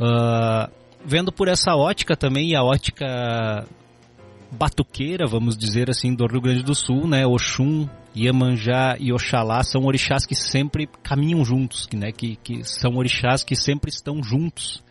Uh, 0.00 0.72
vendo 1.04 1.32
por 1.32 1.48
essa 1.48 1.74
ótica 1.74 2.16
também, 2.16 2.50
e 2.50 2.56
a 2.56 2.62
ótica 2.62 3.66
batuqueira, 4.50 5.26
vamos 5.26 5.56
dizer 5.56 5.90
assim, 5.90 6.14
do 6.14 6.26
Rio 6.26 6.40
Grande 6.40 6.62
do 6.62 6.74
Sul, 6.74 7.06
né? 7.08 7.26
Oxum, 7.26 7.88
Iemanjá 8.16 8.96
e 9.00 9.12
Oxalá 9.12 9.62
são 9.64 9.84
orixás 9.84 10.24
que 10.24 10.34
sempre 10.34 10.86
caminham 11.02 11.44
juntos, 11.44 11.88
né? 11.92 12.12
que, 12.12 12.36
que 12.36 12.62
são 12.62 12.96
orixás 12.96 13.42
que 13.42 13.56
sempre 13.56 13.90
estão 13.90 14.22
juntos 14.22 14.84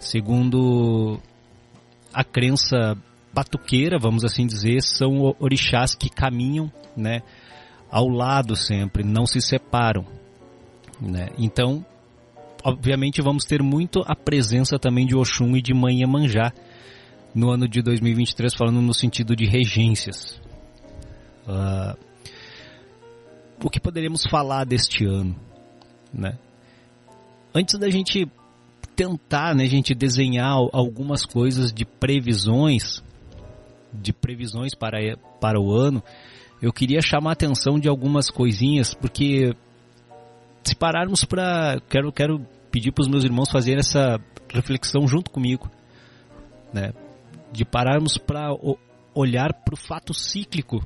Segundo 0.00 1.20
a 2.12 2.24
crença 2.24 2.96
batuqueira, 3.34 3.98
vamos 3.98 4.24
assim 4.24 4.46
dizer, 4.46 4.80
são 4.80 5.36
orixás 5.38 5.94
que 5.94 6.08
caminham, 6.08 6.72
né, 6.96 7.20
ao 7.90 8.08
lado 8.08 8.56
sempre, 8.56 9.04
não 9.04 9.26
se 9.26 9.42
separam, 9.42 10.06
né? 10.98 11.28
Então, 11.36 11.84
obviamente 12.64 13.22
vamos 13.22 13.44
ter 13.44 13.62
muito 13.62 14.02
a 14.06 14.14
presença 14.14 14.78
também 14.78 15.06
de 15.06 15.16
Oxum 15.16 15.56
e 15.56 15.62
de 15.62 15.74
Mãe 15.74 16.00
Iemanjá 16.00 16.52
no 17.34 17.50
ano 17.50 17.68
de 17.68 17.80
2023, 17.82 18.54
falando 18.54 18.80
no 18.82 18.92
sentido 18.92 19.36
de 19.36 19.46
regências. 19.46 20.40
Uh, 21.46 21.96
o 23.62 23.70
que 23.70 23.80
poderíamos 23.80 24.24
falar 24.24 24.64
deste 24.64 25.04
ano, 25.04 25.36
né? 26.12 26.38
Antes 27.54 27.78
da 27.78 27.90
gente 27.90 28.28
tentar, 28.94 29.54
né, 29.54 29.66
gente, 29.66 29.94
desenhar 29.94 30.52
algumas 30.72 31.24
coisas 31.24 31.72
de 31.72 31.84
previsões, 31.84 33.02
de 33.92 34.12
previsões 34.12 34.74
para, 34.74 34.98
para 35.40 35.60
o 35.60 35.72
ano, 35.72 36.02
eu 36.60 36.72
queria 36.72 37.00
chamar 37.00 37.30
a 37.30 37.32
atenção 37.32 37.78
de 37.78 37.88
algumas 37.88 38.30
coisinhas, 38.30 38.92
porque 38.92 39.54
se 40.64 40.74
pararmos 40.74 41.24
para. 41.24 41.80
Quero, 41.88 42.12
quero 42.12 42.46
pedir 42.70 42.92
para 42.92 43.02
os 43.02 43.08
meus 43.08 43.24
irmãos 43.24 43.50
fazerem 43.50 43.80
essa 43.80 44.18
reflexão 44.52 45.06
junto 45.06 45.30
comigo, 45.30 45.70
né? 46.72 46.92
de 47.52 47.64
pararmos 47.64 48.16
para 48.16 48.50
olhar 49.14 49.52
para 49.52 49.74
o 49.74 49.76
fato 49.76 50.14
cíclico, 50.14 50.84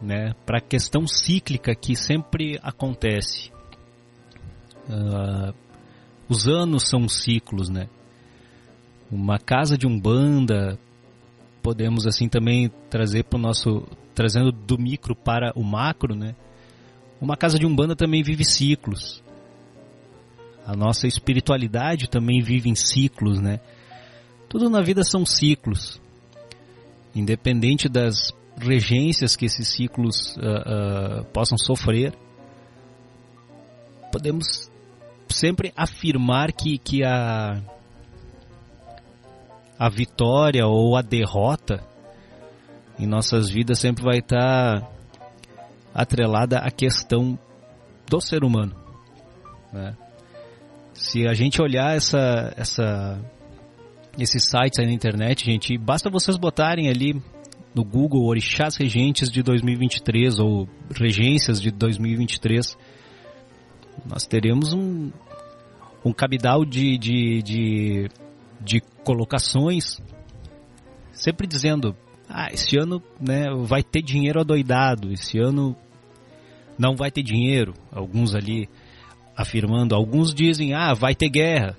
né? 0.00 0.34
para 0.44 0.58
a 0.58 0.60
questão 0.60 1.06
cíclica 1.06 1.74
que 1.74 1.96
sempre 1.96 2.58
acontece. 2.62 3.50
Uh, 4.88 5.54
os 6.28 6.46
anos 6.48 6.88
são 6.88 7.08
ciclos, 7.08 7.68
né? 7.68 7.88
Uma 9.10 9.38
casa 9.38 9.76
de 9.76 9.86
umbanda, 9.86 10.78
podemos 11.62 12.06
assim 12.06 12.28
também 12.28 12.70
trazer 12.90 13.24
para 13.24 13.38
o 13.38 13.40
nosso, 13.40 13.86
trazendo 14.14 14.50
do 14.50 14.78
micro 14.78 15.14
para 15.14 15.52
o 15.54 15.62
macro, 15.62 16.14
né? 16.14 16.34
Uma 17.22 17.36
casa 17.36 17.56
de 17.56 17.64
umbanda 17.64 17.94
também 17.94 18.20
vive 18.20 18.44
ciclos. 18.44 19.22
A 20.66 20.74
nossa 20.74 21.06
espiritualidade 21.06 22.10
também 22.10 22.42
vive 22.42 22.68
em 22.68 22.74
ciclos, 22.74 23.40
né? 23.40 23.60
Tudo 24.48 24.68
na 24.68 24.80
vida 24.80 25.04
são 25.04 25.24
ciclos. 25.24 26.00
Independente 27.14 27.88
das 27.88 28.32
regências 28.58 29.36
que 29.36 29.44
esses 29.44 29.68
ciclos 29.68 30.36
uh, 30.36 31.20
uh, 31.20 31.24
possam 31.26 31.56
sofrer, 31.56 32.12
podemos 34.10 34.68
sempre 35.28 35.72
afirmar 35.76 36.52
que, 36.52 36.76
que 36.76 37.04
a, 37.04 37.62
a 39.78 39.88
vitória 39.88 40.66
ou 40.66 40.96
a 40.96 41.02
derrota 41.02 41.86
em 42.98 43.06
nossas 43.06 43.48
vidas 43.48 43.78
sempre 43.78 44.02
vai 44.02 44.18
estar 44.18 44.91
atrelada 45.94 46.58
à 46.58 46.70
questão 46.70 47.38
do 48.08 48.20
ser 48.20 48.44
humano. 48.44 48.74
Né? 49.72 49.96
Se 50.92 51.26
a 51.26 51.34
gente 51.34 51.60
olhar 51.60 51.96
essa, 51.96 52.52
essa, 52.56 53.20
esses 54.18 54.44
sites 54.44 54.78
aí 54.78 54.86
na 54.86 54.92
internet, 54.92 55.44
gente, 55.44 55.76
basta 55.78 56.10
vocês 56.10 56.36
botarem 56.36 56.88
ali 56.88 57.20
no 57.74 57.84
Google 57.84 58.24
Orixás 58.26 58.76
Regentes 58.76 59.30
de 59.30 59.42
2023 59.42 60.38
ou 60.38 60.68
Regências 60.94 61.60
de 61.60 61.70
2023, 61.70 62.76
nós 64.04 64.26
teremos 64.26 64.72
um, 64.72 65.10
um 66.04 66.12
cabidal 66.12 66.64
de, 66.64 66.98
de, 66.98 67.42
de, 67.42 68.10
de 68.60 68.80
colocações, 69.04 70.00
sempre 71.12 71.46
dizendo, 71.46 71.96
ah, 72.32 72.48
esse 72.50 72.78
ano 72.78 73.02
né, 73.20 73.50
vai 73.64 73.82
ter 73.82 74.00
dinheiro 74.02 74.40
adoidado, 74.40 75.12
esse 75.12 75.38
ano 75.38 75.76
não 76.78 76.96
vai 76.96 77.10
ter 77.10 77.22
dinheiro, 77.22 77.74
alguns 77.92 78.34
ali 78.34 78.68
afirmando, 79.36 79.94
alguns 79.94 80.34
dizem, 80.34 80.72
ah, 80.74 80.94
vai 80.94 81.14
ter 81.14 81.28
guerra, 81.28 81.76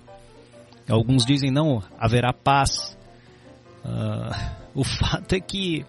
alguns 0.88 1.26
dizem, 1.26 1.52
não, 1.52 1.82
haverá 1.98 2.32
paz. 2.32 2.98
Uh, 3.84 4.54
o 4.80 4.84
fato 4.84 5.34
é 5.34 5.40
que 5.40 5.86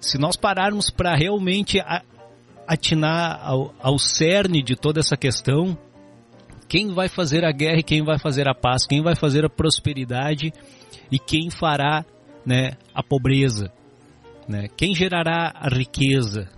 se 0.00 0.18
nós 0.18 0.36
pararmos 0.36 0.90
para 0.90 1.14
realmente 1.14 1.78
atinar 2.66 3.40
ao, 3.42 3.72
ao 3.80 3.98
cerne 3.98 4.62
de 4.62 4.74
toda 4.74 4.98
essa 4.98 5.16
questão, 5.16 5.78
quem 6.68 6.92
vai 6.92 7.08
fazer 7.08 7.44
a 7.44 7.52
guerra 7.52 7.78
e 7.78 7.84
quem 7.84 8.02
vai 8.02 8.18
fazer 8.18 8.48
a 8.48 8.54
paz, 8.54 8.86
quem 8.86 9.02
vai 9.02 9.14
fazer 9.14 9.44
a 9.44 9.50
prosperidade 9.50 10.52
e 11.10 11.18
quem 11.18 11.50
fará 11.50 12.04
né, 12.44 12.72
a 12.94 13.02
pobreza, 13.02 13.72
né, 14.48 14.68
quem 14.76 14.94
gerará 14.94 15.52
a 15.54 15.68
riqueza, 15.68 16.48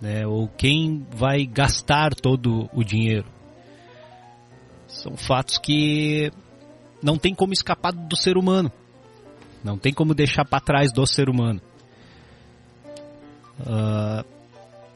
né, 0.00 0.26
ou 0.26 0.48
quem 0.48 1.06
vai 1.10 1.44
gastar 1.46 2.14
todo 2.14 2.68
o 2.72 2.84
dinheiro. 2.84 3.26
São 4.86 5.16
fatos 5.16 5.58
que 5.58 6.30
não 7.02 7.18
tem 7.18 7.34
como 7.34 7.52
escapar 7.52 7.92
do 7.92 8.16
ser 8.16 8.36
humano, 8.36 8.70
não 9.62 9.76
tem 9.78 9.92
como 9.92 10.14
deixar 10.14 10.44
para 10.44 10.60
trás 10.60 10.92
do 10.92 11.06
ser 11.06 11.28
humano. 11.28 11.60
Uh, 13.60 14.24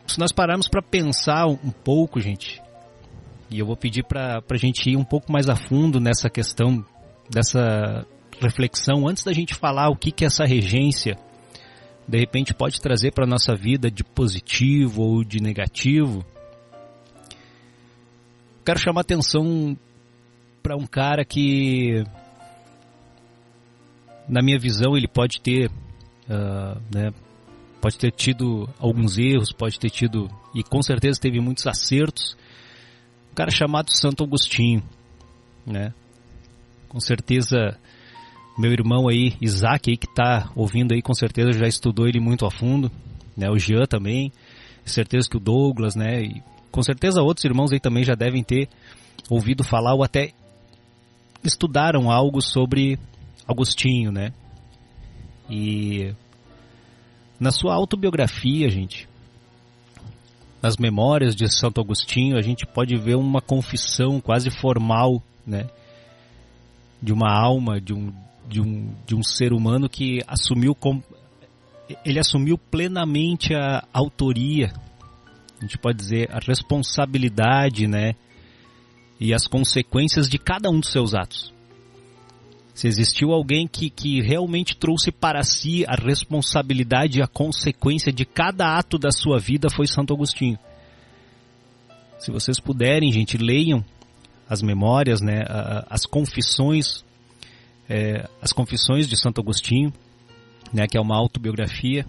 se 0.06 0.18
nós 0.18 0.32
pararmos 0.32 0.68
para 0.68 0.82
pensar 0.82 1.46
um 1.46 1.70
pouco, 1.70 2.20
gente, 2.20 2.60
e 3.50 3.58
eu 3.58 3.66
vou 3.66 3.76
pedir 3.76 4.04
para 4.04 4.42
a 4.48 4.56
gente 4.56 4.90
ir 4.90 4.96
um 4.96 5.04
pouco 5.04 5.32
mais 5.32 5.48
a 5.48 5.56
fundo 5.56 6.00
nessa 6.00 6.28
questão, 6.28 6.84
dessa 7.30 8.06
reflexão, 8.40 9.08
antes 9.08 9.24
da 9.24 9.32
gente 9.32 9.54
falar 9.54 9.88
o 9.88 9.96
que, 9.96 10.10
que 10.10 10.24
essa 10.24 10.44
regência 10.44 11.18
de 12.08 12.18
repente 12.18 12.54
pode 12.54 12.80
trazer 12.80 13.12
para 13.12 13.24
a 13.24 13.28
nossa 13.28 13.54
vida 13.54 13.90
de 13.90 14.02
positivo 14.02 15.02
ou 15.02 15.22
de 15.22 15.42
negativo. 15.42 16.24
Quero 18.64 18.78
chamar 18.78 19.02
atenção 19.02 19.76
para 20.62 20.74
um 20.74 20.86
cara 20.86 21.22
que, 21.22 22.02
na 24.26 24.42
minha 24.42 24.58
visão, 24.58 24.96
ele 24.96 25.06
pode 25.06 25.40
ter, 25.42 25.68
uh, 25.68 26.80
né, 26.94 27.12
pode 27.78 27.98
ter 27.98 28.10
tido 28.10 28.66
alguns 28.78 29.18
erros, 29.18 29.52
pode 29.52 29.78
ter 29.78 29.90
tido, 29.90 30.30
e 30.54 30.62
com 30.62 30.80
certeza 30.80 31.20
teve 31.20 31.40
muitos 31.40 31.66
acertos. 31.66 32.36
Um 33.30 33.34
cara 33.34 33.50
chamado 33.50 33.94
Santo 33.94 34.24
Agostinho, 34.24 34.82
né? 35.66 35.92
Com 36.88 37.00
certeza, 37.00 37.78
meu 38.58 38.72
irmão 38.72 39.08
aí, 39.08 39.36
Isaac 39.40 39.88
aí 39.88 39.96
que 39.96 40.08
está 40.08 40.50
ouvindo 40.56 40.92
aí, 40.92 41.00
com 41.00 41.14
certeza 41.14 41.52
já 41.52 41.68
estudou 41.68 42.08
ele 42.08 42.18
muito 42.18 42.44
a 42.44 42.50
fundo, 42.50 42.90
né? 43.36 43.48
O 43.48 43.56
Jean 43.56 43.86
também, 43.86 44.32
certeza 44.84 45.28
que 45.30 45.36
o 45.36 45.40
Douglas, 45.40 45.94
né? 45.94 46.22
E 46.22 46.42
com 46.72 46.82
certeza 46.82 47.22
outros 47.22 47.44
irmãos 47.44 47.72
aí 47.72 47.78
também 47.78 48.02
já 48.02 48.14
devem 48.14 48.42
ter 48.42 48.68
ouvido 49.30 49.62
falar 49.62 49.94
ou 49.94 50.02
até 50.02 50.32
estudaram 51.44 52.10
algo 52.10 52.42
sobre 52.42 52.98
Agostinho, 53.46 54.10
né? 54.10 54.32
E 55.48 56.12
na 57.38 57.52
sua 57.52 57.74
autobiografia, 57.74 58.68
gente, 58.68 59.08
nas 60.60 60.76
memórias 60.76 61.36
de 61.36 61.48
Santo 61.48 61.80
Agostinho, 61.80 62.36
a 62.36 62.42
gente 62.42 62.66
pode 62.66 62.96
ver 62.96 63.16
uma 63.16 63.40
confissão 63.40 64.20
quase 64.20 64.50
formal, 64.50 65.22
né? 65.46 65.70
De 67.00 67.12
uma 67.12 67.32
alma, 67.32 67.80
de 67.80 67.94
um, 67.94 68.12
de 68.48 68.60
um, 68.60 68.94
de 69.06 69.14
um 69.14 69.22
ser 69.22 69.52
humano 69.52 69.88
que 69.88 70.20
assumiu 70.26 70.74
com, 70.74 71.02
ele 72.04 72.18
assumiu 72.18 72.56
plenamente 72.56 73.54
a 73.54 73.86
autoria, 73.92 74.72
a 75.58 75.62
gente 75.62 75.76
pode 75.78 75.98
dizer 75.98 76.30
a 76.30 76.38
responsabilidade, 76.38 77.86
né? 77.86 78.14
E 79.20 79.34
as 79.34 79.46
consequências 79.46 80.28
de 80.28 80.38
cada 80.38 80.70
um 80.70 80.78
dos 80.78 80.90
seus 80.90 81.14
atos. 81.14 81.52
Se 82.72 82.86
existiu 82.86 83.32
alguém 83.32 83.66
que, 83.66 83.90
que 83.90 84.20
realmente 84.22 84.76
trouxe 84.76 85.10
para 85.10 85.42
si 85.42 85.84
a 85.88 85.96
responsabilidade 85.96 87.18
e 87.18 87.22
a 87.22 87.26
consequência 87.26 88.12
de 88.12 88.24
cada 88.24 88.78
ato 88.78 88.96
da 88.96 89.10
sua 89.10 89.40
vida, 89.40 89.68
foi 89.68 89.88
Santo 89.88 90.14
Agostinho. 90.14 90.56
Se 92.20 92.30
vocês 92.30 92.60
puderem, 92.60 93.10
gente, 93.10 93.36
leiam 93.36 93.84
as 94.48 94.62
memórias, 94.62 95.20
né, 95.20 95.42
as 95.90 96.06
confissões, 96.06 97.04
é, 97.88 98.28
as 98.40 98.52
confissões 98.52 99.08
de 99.08 99.16
Santo 99.16 99.40
Agostinho, 99.40 99.92
né, 100.72 100.86
que 100.86 100.98
é 100.98 101.00
uma 101.00 101.16
autobiografia. 101.16 102.04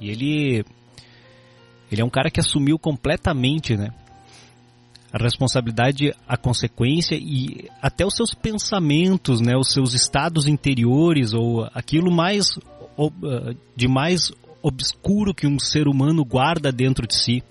E 0.00 0.10
ele, 0.10 0.64
ele 1.90 2.00
é 2.00 2.04
um 2.04 2.10
cara 2.10 2.30
que 2.30 2.40
assumiu 2.40 2.78
completamente, 2.78 3.76
né, 3.76 3.92
a 5.12 5.18
responsabilidade, 5.18 6.14
a 6.28 6.36
consequência 6.36 7.16
e 7.16 7.68
até 7.82 8.06
os 8.06 8.14
seus 8.14 8.32
pensamentos, 8.32 9.40
né, 9.40 9.56
os 9.56 9.72
seus 9.72 9.92
estados 9.92 10.46
interiores 10.46 11.34
ou 11.34 11.68
aquilo 11.74 12.12
mais 12.12 12.56
ah, 12.98 13.54
de 13.74 13.88
mais 13.88 14.30
obscuro 14.62 15.34
que 15.34 15.46
um 15.46 15.58
ser 15.58 15.88
humano 15.88 16.24
guarda 16.24 16.70
dentro 16.70 17.06
de 17.06 17.16
si, 17.16 17.42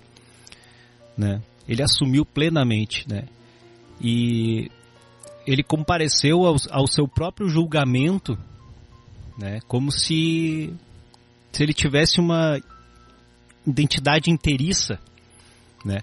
né? 1.16 1.42
Ele 1.68 1.82
assumiu 1.82 2.24
plenamente, 2.24 3.04
né? 3.08 3.24
E 4.00 4.70
ele 5.52 5.62
compareceu 5.62 6.46
ao, 6.46 6.56
ao 6.70 6.86
seu 6.86 7.08
próprio 7.08 7.48
julgamento, 7.48 8.38
né? 9.36 9.60
Como 9.66 9.90
se 9.90 10.72
se 11.52 11.62
ele 11.64 11.74
tivesse 11.74 12.20
uma 12.20 12.60
identidade 13.66 14.30
inteiriça, 14.30 14.98
né? 15.84 15.98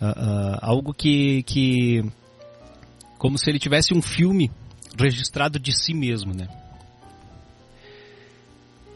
Uh, 0.00 0.04
uh, 0.04 0.58
algo 0.60 0.92
que, 0.92 1.42
que. 1.44 2.04
como 3.16 3.38
se 3.38 3.48
ele 3.48 3.58
tivesse 3.58 3.94
um 3.94 4.02
filme 4.02 4.50
registrado 4.98 5.58
de 5.58 5.72
si 5.72 5.94
mesmo, 5.94 6.34
né? 6.34 6.46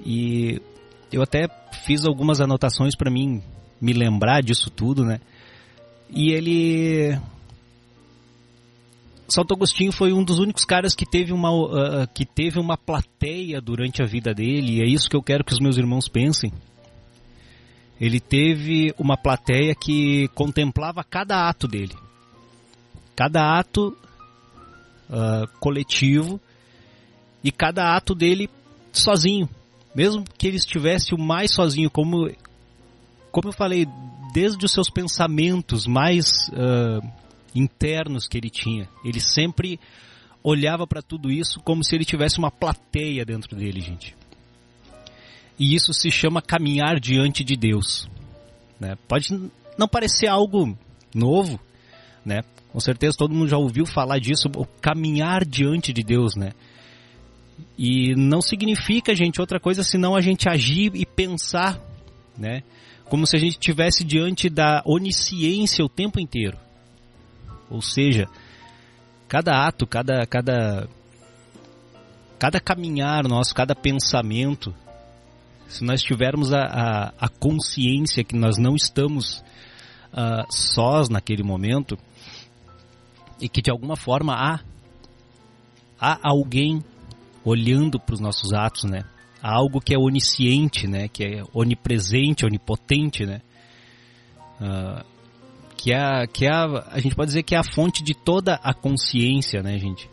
E 0.05 0.61
eu 1.11 1.23
até 1.23 1.49
fiz 1.87 2.05
algumas 2.05 2.41
anotações 2.41 2.95
para 2.95 3.11
mim 3.11 3.43
me 3.81 3.95
lembrar 3.95 4.43
disso 4.43 4.71
tudo, 4.71 5.05
né? 5.05 5.21
E 6.11 6.33
ele 6.33 7.19
Santo 9.31 9.55
Agostinho 9.55 9.93
foi 9.93 10.13
um 10.13 10.25
dos 10.25 10.41
únicos 10.41 10.65
caras 10.65 10.93
que 10.93 11.07
teve 11.07 11.33
uma 11.33 11.53
uh, 11.53 12.09
que 12.13 12.27
teve 12.27 12.59
uma 12.59 12.77
plateia 12.77 13.61
durante 13.61 14.03
a 14.03 14.05
vida 14.05 14.35
dele 14.35 14.79
e 14.79 14.83
é 14.83 14.85
isso 14.85 15.09
que 15.09 15.17
eu 15.17 15.23
quero 15.23 15.45
que 15.45 15.53
os 15.53 15.61
meus 15.61 15.77
irmãos 15.77 16.09
pensem. 16.09 16.53
Ele 18.01 18.19
teve 18.19 18.93
uma 18.99 19.17
plateia 19.17 19.73
que 19.75 20.27
contemplava 20.35 21.05
cada 21.05 21.49
ato 21.49 21.69
dele, 21.69 21.95
cada 23.15 23.57
ato 23.57 23.97
uh, 25.09 25.47
coletivo 25.61 26.41
e 27.45 27.53
cada 27.53 27.95
ato 27.95 28.17
dele 28.17 28.51
sozinho, 28.93 29.49
mesmo 29.95 30.25
que 30.37 30.49
ele 30.49 30.57
estivesse 30.57 31.15
o 31.15 31.19
mais 31.19 31.53
sozinho, 31.55 31.89
como 31.89 32.29
como 33.31 33.51
eu 33.51 33.53
falei, 33.53 33.87
desde 34.35 34.65
os 34.65 34.73
seus 34.73 34.91
pensamentos 34.91 35.87
mais 35.87 36.49
uh, 36.49 37.21
internos 37.55 38.29
que 38.29 38.39
ele 38.39 38.51
tinha. 38.51 38.89
Ele 39.05 39.21
sempre 39.21 39.79
olhava 40.43 40.87
para 40.87 41.03
tudo 41.03 41.31
isso 41.31 41.61
como 41.61 41.85
se 41.85 41.95
ele 41.95 42.05
tivesse 42.05 42.39
uma 42.39 42.51
plateia 42.51 43.25
dentro 43.25 43.57
dele, 43.57 43.81
gente. 43.81 44.17
E 45.59 45.75
isso 45.75 45.93
se 45.93 46.11
chama 46.11 46.41
caminhar 46.41 46.99
diante 46.99 47.45
de 47.45 47.57
Deus. 47.57 48.09
Né? 48.79 48.97
Pode 49.07 49.29
não 49.77 49.87
parecer 49.87 50.27
algo 50.27 50.77
novo, 51.15 51.61
né? 52.25 52.41
Com 52.73 52.81
certeza 52.81 53.17
todo 53.19 53.35
mundo 53.35 53.49
já 53.49 53.59
ouviu 53.59 53.85
falar 53.85 54.19
disso, 54.19 54.49
o 54.57 54.65
caminhar 54.65 55.45
diante 55.45 55.93
de 55.93 56.03
Deus, 56.03 56.37
né? 56.37 56.53
E 57.77 58.15
não 58.15 58.41
significa, 58.41 59.15
gente, 59.15 59.41
outra 59.41 59.59
coisa 59.59 59.83
senão 59.83 60.15
a 60.15 60.21
gente 60.21 60.49
agir 60.49 60.93
e 60.95 61.05
pensar, 61.05 61.79
né? 62.39 62.63
Como 63.07 63.27
se 63.27 63.37
a 63.37 63.39
gente 63.39 63.55
estivesse 63.55 64.05
diante 64.05 64.49
da 64.49 64.83
onisciência 64.87 65.85
o 65.85 65.89
tempo 65.89 66.21
inteiro. 66.21 66.57
Ou 67.71 67.81
seja, 67.81 68.29
cada 69.29 69.67
ato, 69.67 69.87
cada, 69.87 70.27
cada, 70.27 70.89
cada 72.39 72.61
caminhar 72.61 73.29
nosso, 73.29 73.55
cada 73.55 73.75
pensamento, 73.75 74.75
se 75.69 75.85
nós 75.85 76.03
tivermos 76.03 76.53
a, 76.53 76.65
a, 76.65 77.13
a 77.19 77.29
consciência 77.29 78.25
que 78.25 78.37
nós 78.37 78.59
não 78.59 78.75
estamos 78.75 79.39
uh, 80.13 80.45
sós 80.51 81.09
naquele 81.09 81.45
momento 81.45 81.97
e 83.41 83.49
que 83.49 83.63
de 83.63 83.71
alguma 83.71 83.97
forma 83.97 84.35
há, 84.35 84.61
há 85.99 86.19
alguém 86.23 86.85
olhando 87.45 87.99
para 87.99 88.15
os 88.15 88.21
nossos 88.21 88.53
atos, 88.53 88.85
né? 88.85 89.05
Há 89.43 89.55
algo 89.55 89.81
que 89.81 89.95
é 89.95 89.99
onisciente, 89.99 90.87
né? 90.87 91.09
Que 91.09 91.25
é 91.25 91.45
onipresente, 91.55 92.45
onipotente, 92.45 93.25
né? 93.25 93.41
Uh, 94.61 95.05
que 95.81 95.95
é, 95.95 96.27
que 96.27 96.45
é 96.45 96.53
a, 96.53 96.89
a 96.91 97.01
gente 97.01 97.15
pode 97.15 97.29
dizer 97.29 97.43
que 97.43 97.55
é 97.55 97.59
a 97.59 97.65
fonte 97.65 98.05
de 98.05 98.13
toda 98.13 98.57
a 98.57 98.75
consciência, 98.75 99.63
né, 99.63 99.79
gente? 99.79 100.11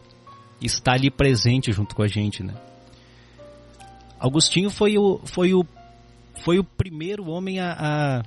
Está 0.62 0.94
ali 0.94 1.12
presente 1.12 1.74
junto 1.74 1.94
com 1.94 2.04
a 2.04 2.08
gente, 2.08 2.42
né? 2.42 2.54
Agostinho 4.18 4.70
foi 4.70 4.98
o, 4.98 5.20
foi 5.26 5.54
o, 5.54 5.66
foi 6.42 6.58
o 6.58 6.64
primeiro 6.64 7.30
homem 7.30 7.60
a, 7.60 7.74
a, 7.78 8.24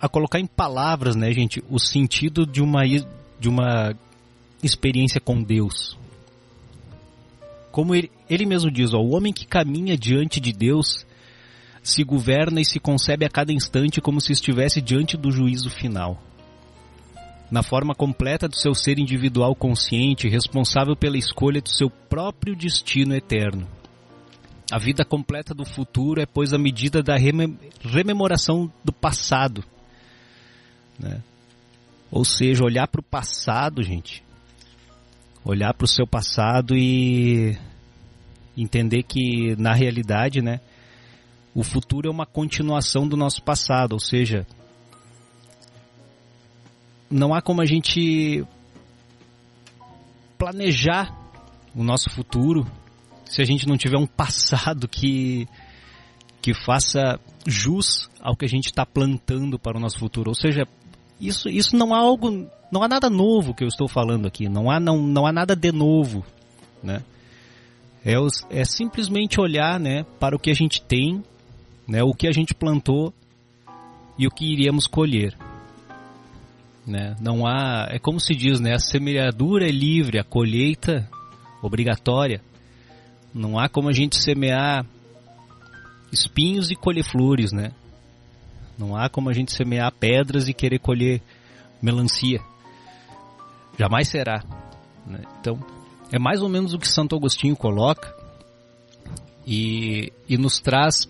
a 0.00 0.08
colocar 0.08 0.38
em 0.38 0.46
palavras, 0.46 1.16
né, 1.16 1.32
gente, 1.32 1.62
o 1.68 1.80
sentido 1.80 2.46
de 2.46 2.62
uma, 2.62 2.82
de 2.86 3.48
uma 3.48 3.92
experiência 4.62 5.20
com 5.20 5.42
Deus. 5.42 5.98
Como 7.72 7.96
ele, 7.96 8.12
ele 8.30 8.46
mesmo 8.46 8.70
diz, 8.70 8.94
ó, 8.94 8.98
o 8.98 9.12
homem 9.12 9.32
que 9.32 9.44
caminha 9.44 9.98
diante 9.98 10.38
de 10.38 10.52
Deus 10.52 11.04
se 11.86 12.02
governa 12.02 12.60
e 12.60 12.64
se 12.64 12.80
concebe 12.80 13.24
a 13.24 13.30
cada 13.30 13.52
instante 13.52 14.00
como 14.00 14.20
se 14.20 14.32
estivesse 14.32 14.82
diante 14.82 15.16
do 15.16 15.30
juízo 15.30 15.70
final. 15.70 16.20
Na 17.48 17.62
forma 17.62 17.94
completa 17.94 18.48
do 18.48 18.56
seu 18.56 18.74
ser 18.74 18.98
individual 18.98 19.54
consciente, 19.54 20.28
responsável 20.28 20.96
pela 20.96 21.16
escolha 21.16 21.60
do 21.60 21.68
seu 21.68 21.88
próprio 21.88 22.56
destino 22.56 23.14
eterno. 23.14 23.68
A 24.68 24.80
vida 24.80 25.04
completa 25.04 25.54
do 25.54 25.64
futuro 25.64 26.20
é, 26.20 26.26
pois, 26.26 26.52
a 26.52 26.58
medida 26.58 27.04
da 27.04 27.14
rememoração 27.84 28.68
do 28.84 28.92
passado. 28.92 29.62
Né? 30.98 31.22
Ou 32.10 32.24
seja, 32.24 32.64
olhar 32.64 32.88
para 32.88 33.00
o 33.00 33.04
passado, 33.04 33.80
gente. 33.80 34.24
Olhar 35.44 35.72
para 35.72 35.84
o 35.84 35.88
seu 35.88 36.04
passado 36.04 36.74
e 36.76 37.56
entender 38.56 39.04
que, 39.04 39.54
na 39.56 39.72
realidade, 39.72 40.42
né, 40.42 40.58
o 41.56 41.62
futuro 41.62 42.06
é 42.06 42.10
uma 42.10 42.26
continuação 42.26 43.08
do 43.08 43.16
nosso 43.16 43.42
passado, 43.42 43.94
ou 43.94 43.98
seja, 43.98 44.46
não 47.10 47.32
há 47.32 47.40
como 47.40 47.62
a 47.62 47.64
gente 47.64 48.44
planejar 50.36 51.16
o 51.74 51.82
nosso 51.82 52.10
futuro 52.10 52.66
se 53.24 53.40
a 53.40 53.44
gente 53.46 53.66
não 53.66 53.78
tiver 53.78 53.96
um 53.96 54.06
passado 54.06 54.86
que 54.86 55.48
que 56.42 56.52
faça 56.52 57.18
jus 57.46 58.08
ao 58.20 58.36
que 58.36 58.44
a 58.44 58.48
gente 58.48 58.66
está 58.66 58.84
plantando 58.84 59.58
para 59.58 59.78
o 59.78 59.80
nosso 59.80 59.98
futuro. 59.98 60.30
Ou 60.30 60.34
seja, 60.34 60.68
isso, 61.18 61.48
isso 61.48 61.74
não 61.74 61.92
há 61.92 61.98
algo, 61.98 62.46
não 62.70 62.84
há 62.84 62.88
nada 62.88 63.10
novo 63.10 63.52
que 63.52 63.64
eu 63.64 63.68
estou 63.68 63.88
falando 63.88 64.28
aqui. 64.28 64.48
Não 64.48 64.70
há, 64.70 64.78
não, 64.78 65.02
não 65.02 65.26
há 65.26 65.32
nada 65.32 65.56
de 65.56 65.72
novo, 65.72 66.24
né? 66.80 67.02
É, 68.04 68.14
é 68.50 68.64
simplesmente 68.64 69.40
olhar, 69.40 69.80
né, 69.80 70.04
para 70.20 70.36
o 70.36 70.38
que 70.38 70.50
a 70.50 70.54
gente 70.54 70.80
tem 70.80 71.24
né, 71.86 72.02
o 72.02 72.12
que 72.12 72.26
a 72.26 72.32
gente 72.32 72.54
plantou 72.54 73.12
e 74.18 74.26
o 74.26 74.30
que 74.30 74.44
iríamos 74.44 74.86
colher. 74.86 75.36
Né? 76.86 77.16
Não 77.20 77.46
há, 77.46 77.88
é 77.90 77.98
como 77.98 78.20
se 78.20 78.34
diz, 78.34 78.60
né, 78.60 78.74
a 78.74 78.78
semeadura 78.78 79.66
é 79.66 79.72
livre, 79.72 80.18
a 80.18 80.24
colheita 80.24 81.08
obrigatória. 81.62 82.40
Não 83.34 83.58
há 83.58 83.68
como 83.68 83.88
a 83.88 83.92
gente 83.92 84.16
semear 84.16 84.86
espinhos 86.12 86.70
e 86.70 86.76
colher 86.76 87.04
flores, 87.04 87.52
né? 87.52 87.72
Não 88.78 88.96
há 88.96 89.08
como 89.08 89.28
a 89.28 89.32
gente 89.32 89.52
semear 89.52 89.92
pedras 89.92 90.48
e 90.48 90.54
querer 90.54 90.78
colher 90.78 91.20
melancia. 91.82 92.40
Jamais 93.78 94.08
será. 94.08 94.42
Né? 95.06 95.20
Então, 95.40 95.58
é 96.12 96.18
mais 96.18 96.40
ou 96.40 96.48
menos 96.48 96.72
o 96.72 96.78
que 96.78 96.88
Santo 96.88 97.16
Agostinho 97.16 97.56
coloca 97.56 98.14
e, 99.46 100.12
e 100.28 100.36
nos 100.36 100.58
traz 100.60 101.08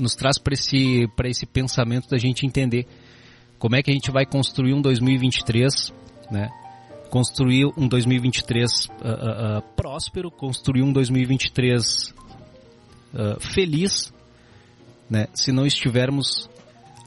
nos 0.00 0.14
traz 0.14 0.38
para 0.38 0.54
esse, 0.54 1.08
esse 1.24 1.46
pensamento 1.46 2.08
da 2.08 2.18
gente 2.18 2.46
entender 2.46 2.86
como 3.58 3.76
é 3.76 3.82
que 3.82 3.90
a 3.90 3.94
gente 3.94 4.10
vai 4.10 4.24
construir 4.24 4.72
um 4.72 4.80
2023, 4.80 5.92
né? 6.30 6.48
Construir 7.10 7.66
um 7.76 7.88
2023 7.88 8.70
uh, 8.70 8.90
uh, 8.90 9.58
uh, 9.58 9.62
próspero, 9.74 10.30
construir 10.30 10.82
um 10.82 10.92
2023 10.92 12.14
uh, 13.14 13.40
feliz, 13.40 14.12
né? 15.10 15.26
Se 15.34 15.50
não 15.50 15.66
estivermos 15.66 16.48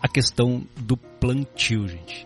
a 0.01 0.07
questão 0.07 0.63
do 0.75 0.97
plantio, 0.97 1.87
gente. 1.87 2.25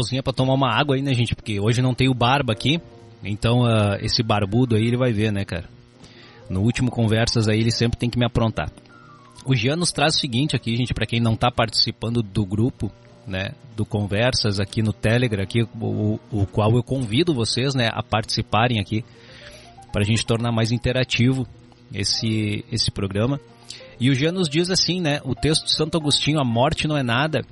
Pausinha 0.00 0.22
para 0.22 0.32
tomar 0.32 0.54
uma 0.54 0.72
água 0.72 0.96
aí, 0.96 1.02
né, 1.02 1.12
gente? 1.12 1.34
Porque 1.34 1.60
hoje 1.60 1.82
não 1.82 1.94
tem 1.94 2.08
o 2.08 2.14
Barba 2.14 2.52
aqui. 2.52 2.80
Então, 3.22 3.64
uh, 3.64 3.96
esse 4.00 4.22
barbudo 4.22 4.76
aí 4.76 4.86
ele 4.86 4.96
vai 4.96 5.12
ver, 5.12 5.30
né, 5.30 5.44
cara? 5.44 5.68
No 6.48 6.62
último 6.62 6.90
Conversas 6.90 7.48
aí 7.48 7.60
ele 7.60 7.70
sempre 7.70 7.98
tem 7.98 8.08
que 8.08 8.18
me 8.18 8.24
aprontar. 8.24 8.72
O 9.44 9.54
Jean 9.54 9.76
nos 9.76 9.92
traz 9.92 10.16
o 10.16 10.18
seguinte 10.18 10.56
aqui, 10.56 10.74
gente, 10.74 10.94
para 10.94 11.06
quem 11.06 11.20
não 11.20 11.36
tá 11.36 11.50
participando 11.50 12.22
do 12.22 12.44
grupo, 12.46 12.90
né, 13.26 13.50
do 13.76 13.84
Conversas 13.84 14.58
aqui 14.58 14.82
no 14.82 14.92
Telegram, 14.92 15.42
aqui, 15.42 15.62
o, 15.62 16.18
o 16.30 16.46
qual 16.46 16.74
eu 16.74 16.82
convido 16.82 17.34
vocês, 17.34 17.74
né, 17.74 17.88
a 17.92 18.02
participarem 18.02 18.80
aqui, 18.80 19.04
para 19.92 20.02
a 20.02 20.04
gente 20.04 20.26
tornar 20.26 20.50
mais 20.50 20.72
interativo 20.72 21.46
esse, 21.92 22.64
esse 22.72 22.90
programa. 22.90 23.38
E 23.98 24.10
o 24.10 24.14
Jean 24.14 24.32
nos 24.32 24.48
diz 24.48 24.70
assim, 24.70 25.00
né, 25.00 25.20
o 25.24 25.34
texto 25.34 25.64
de 25.64 25.72
Santo 25.72 25.96
Agostinho, 25.96 26.40
a 26.40 26.44
morte 26.44 26.88
não 26.88 26.96
é 26.96 27.02
nada, 27.02 27.42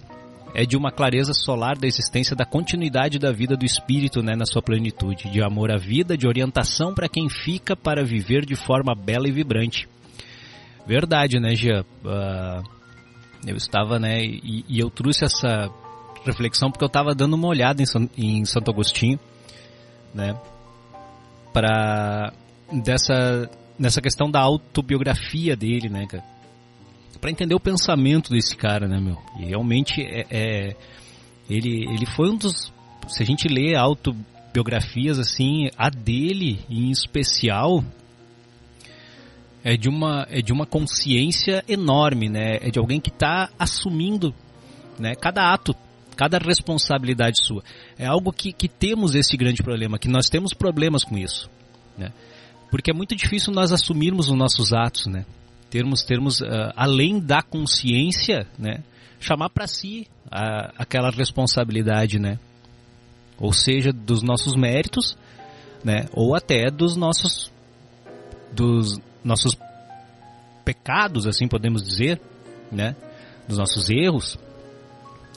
é 0.55 0.65
de 0.65 0.77
uma 0.77 0.91
clareza 0.91 1.33
solar 1.33 1.77
da 1.77 1.87
existência 1.87 2.35
da 2.35 2.45
continuidade 2.45 3.19
da 3.19 3.31
vida 3.31 3.57
do 3.57 3.65
espírito 3.65 4.23
né, 4.23 4.35
na 4.35 4.47
sua 4.47 4.63
plenitude, 4.63 5.31
de 5.31 5.43
amor 5.43 5.71
à 5.71 5.77
vida, 5.77 6.17
de 6.17 6.27
orientação 6.27 6.95
para 6.95 7.09
quem 7.09 7.29
fica 7.29 7.77
para 7.77 8.05
viver 8.05 8.45
de 8.45 8.57
forma 8.57 8.95
bela 8.95 9.29
e 9.29 9.33
vibrante. 9.33 9.89
Verdade, 10.87 11.39
né, 11.39 11.55
Gia? 11.55 11.83
Uh, 12.05 12.63
eu 13.47 13.57
estava, 13.57 13.99
né, 13.99 14.25
e, 14.25 14.65
e, 14.69 14.81
eu 14.81 14.91
trouxe 14.91 15.25
essa 15.25 15.71
reflexão 16.25 16.71
porque 16.71 16.85
eu 16.85 16.89
estava 16.89 17.15
dando 17.15 17.35
uma 17.35 17.49
olhada 17.49 17.83
em, 17.83 18.41
em 18.41 18.45
Santo 18.45 18.71
Agostinho, 18.71 19.19
né? 20.15 20.35
Para 21.53 22.33
dessa 22.73 23.49
nessa 23.79 24.01
questão 24.01 24.31
da 24.31 24.41
autobiografia 24.41 25.57
dele, 25.57 25.89
né, 25.89 26.07
cara? 26.07 26.25
Para 27.21 27.31
entender 27.31 27.55
o 27.55 27.61
pensamento 27.61 28.31
desse 28.31 28.57
cara, 28.57 28.87
né, 28.87 29.01
meu? 29.01 29.19
E 29.39 29.47
realmente 29.47 30.01
é, 30.03 30.27
é 30.31 30.77
ele 31.49 31.85
ele 31.93 32.07
foi 32.07 32.31
um 32.31 32.37
dos 32.37 32.73
se 33.09 33.23
a 33.23 33.27
gente 33.27 33.49
lê 33.49 33.75
autobiografias 33.75 35.19
assim, 35.19 35.69
a 35.77 35.89
dele 35.89 36.61
em 36.69 36.91
especial, 36.91 37.83
é 39.65 39.77
de 39.77 39.89
uma 39.89 40.27
é 40.31 40.41
de 40.41 40.53
uma 40.53 40.67
consciência 40.67 41.65
enorme, 41.69 42.29
né? 42.29 42.59
É 42.61 42.71
de 42.71 42.79
alguém 42.79 43.01
que 43.01 43.11
está 43.11 43.51
assumindo, 43.59 44.35
né? 44.99 45.15
Cada 45.15 45.53
ato, 45.53 45.75
cada 46.17 46.39
responsabilidade 46.39 47.45
sua. 47.45 47.63
É 47.99 48.07
algo 48.07 48.33
que, 48.33 48.53
que 48.53 48.69
temos 48.69 49.15
esse 49.15 49.37
grande 49.37 49.63
problema, 49.63 49.99
que 49.99 50.09
nós 50.09 50.29
temos 50.29 50.53
problemas 50.53 51.03
com 51.03 51.17
isso, 51.17 51.51
né? 51.97 52.13
Porque 52.71 52.91
é 52.91 52.95
muito 52.95 53.17
difícil 53.17 53.53
nós 53.53 53.73
assumirmos 53.73 54.29
os 54.29 54.37
nossos 54.37 54.73
atos, 54.73 55.07
né? 55.07 55.25
Termos 55.71 56.03
termos 56.03 56.41
uh, 56.41 56.73
além 56.75 57.21
da 57.21 57.43
consciência, 57.43 58.47
né? 58.59 58.83
Chamar 59.21 59.51
para 59.51 59.67
si 59.67 60.07
a, 60.31 60.73
aquela 60.79 61.11
responsabilidade, 61.11 62.19
né? 62.19 62.39
Ou 63.39 63.53
seja, 63.53 63.93
dos 63.93 64.23
nossos 64.23 64.55
méritos, 64.57 65.17
né? 65.85 66.07
Ou 66.13 66.35
até 66.35 66.71
dos 66.71 66.97
nossos 66.97 67.53
dos 68.53 68.99
nossos 69.23 69.57
pecados, 70.65 71.27
assim 71.27 71.47
podemos 71.47 71.83
dizer, 71.83 72.21
né? 72.73 72.97
Dos 73.47 73.59
nossos 73.59 73.91
erros, 73.91 74.35
uh, 74.35 74.39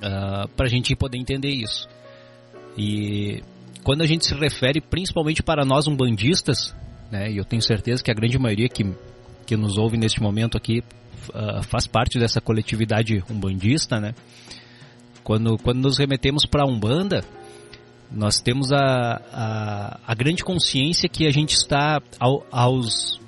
ah, 0.04 0.50
para 0.56 0.66
a 0.66 0.70
gente 0.70 0.96
poder 0.96 1.18
entender 1.18 1.50
isso. 1.50 1.88
E 2.78 3.42
quando 3.84 4.02
a 4.02 4.08
gente 4.08 4.26
se 4.26 4.34
refere 4.34 4.80
principalmente 4.80 5.44
para 5.44 5.66
nós 5.66 5.88
umbandistas, 5.88 6.76
né? 7.12 7.32
E 7.32 7.38
eu 7.38 7.46
tenho 7.46 7.62
certeza 7.62 8.04
que 8.04 8.12
a 8.12 8.14
grande 8.14 8.40
maioria 8.40 8.70
que, 8.70 8.84
que 9.46 9.56
nos 9.56 9.78
ouve 9.78 9.98
neste 9.98 10.22
momento 10.22 10.58
aqui 10.58 10.84
uh, 11.30 11.64
faz 11.64 11.88
parte 11.88 12.20
dessa 12.20 12.42
coletividade 12.42 13.24
umbandista, 13.30 14.00
né? 14.00 14.14
Quando, 15.24 15.58
quando 15.58 15.80
nos 15.80 15.98
remetemos 15.98 16.46
para 16.46 16.64
a 16.64 16.66
Umbanda, 16.66 17.24
nós 18.12 18.42
temos 18.42 18.72
a, 18.74 19.22
a, 19.32 20.00
a, 20.06 20.16
grande 20.16 20.44
consciência 20.44 21.08
que 21.08 21.26
a 21.26 21.32
gente 21.32 21.54
está 21.54 22.02
ao, 22.20 22.46
aos 22.52 23.20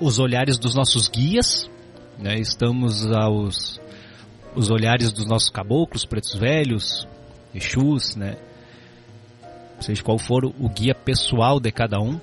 os 0.00 0.18
olhares 0.18 0.58
dos 0.58 0.74
nossos 0.74 1.08
guias, 1.08 1.70
né? 2.18 2.38
estamos 2.38 3.06
aos 3.12 3.80
os 4.56 4.70
olhares 4.70 5.12
dos 5.12 5.26
nossos 5.26 5.50
caboclos, 5.50 6.04
pretos 6.04 6.34
velhos, 6.34 7.06
Exus, 7.54 8.16
né? 8.16 8.36
seja 9.80 10.02
qual 10.02 10.18
for 10.18 10.44
o 10.44 10.68
guia 10.68 10.94
pessoal 10.94 11.60
de 11.60 11.70
cada 11.70 12.00
um, 12.00 12.20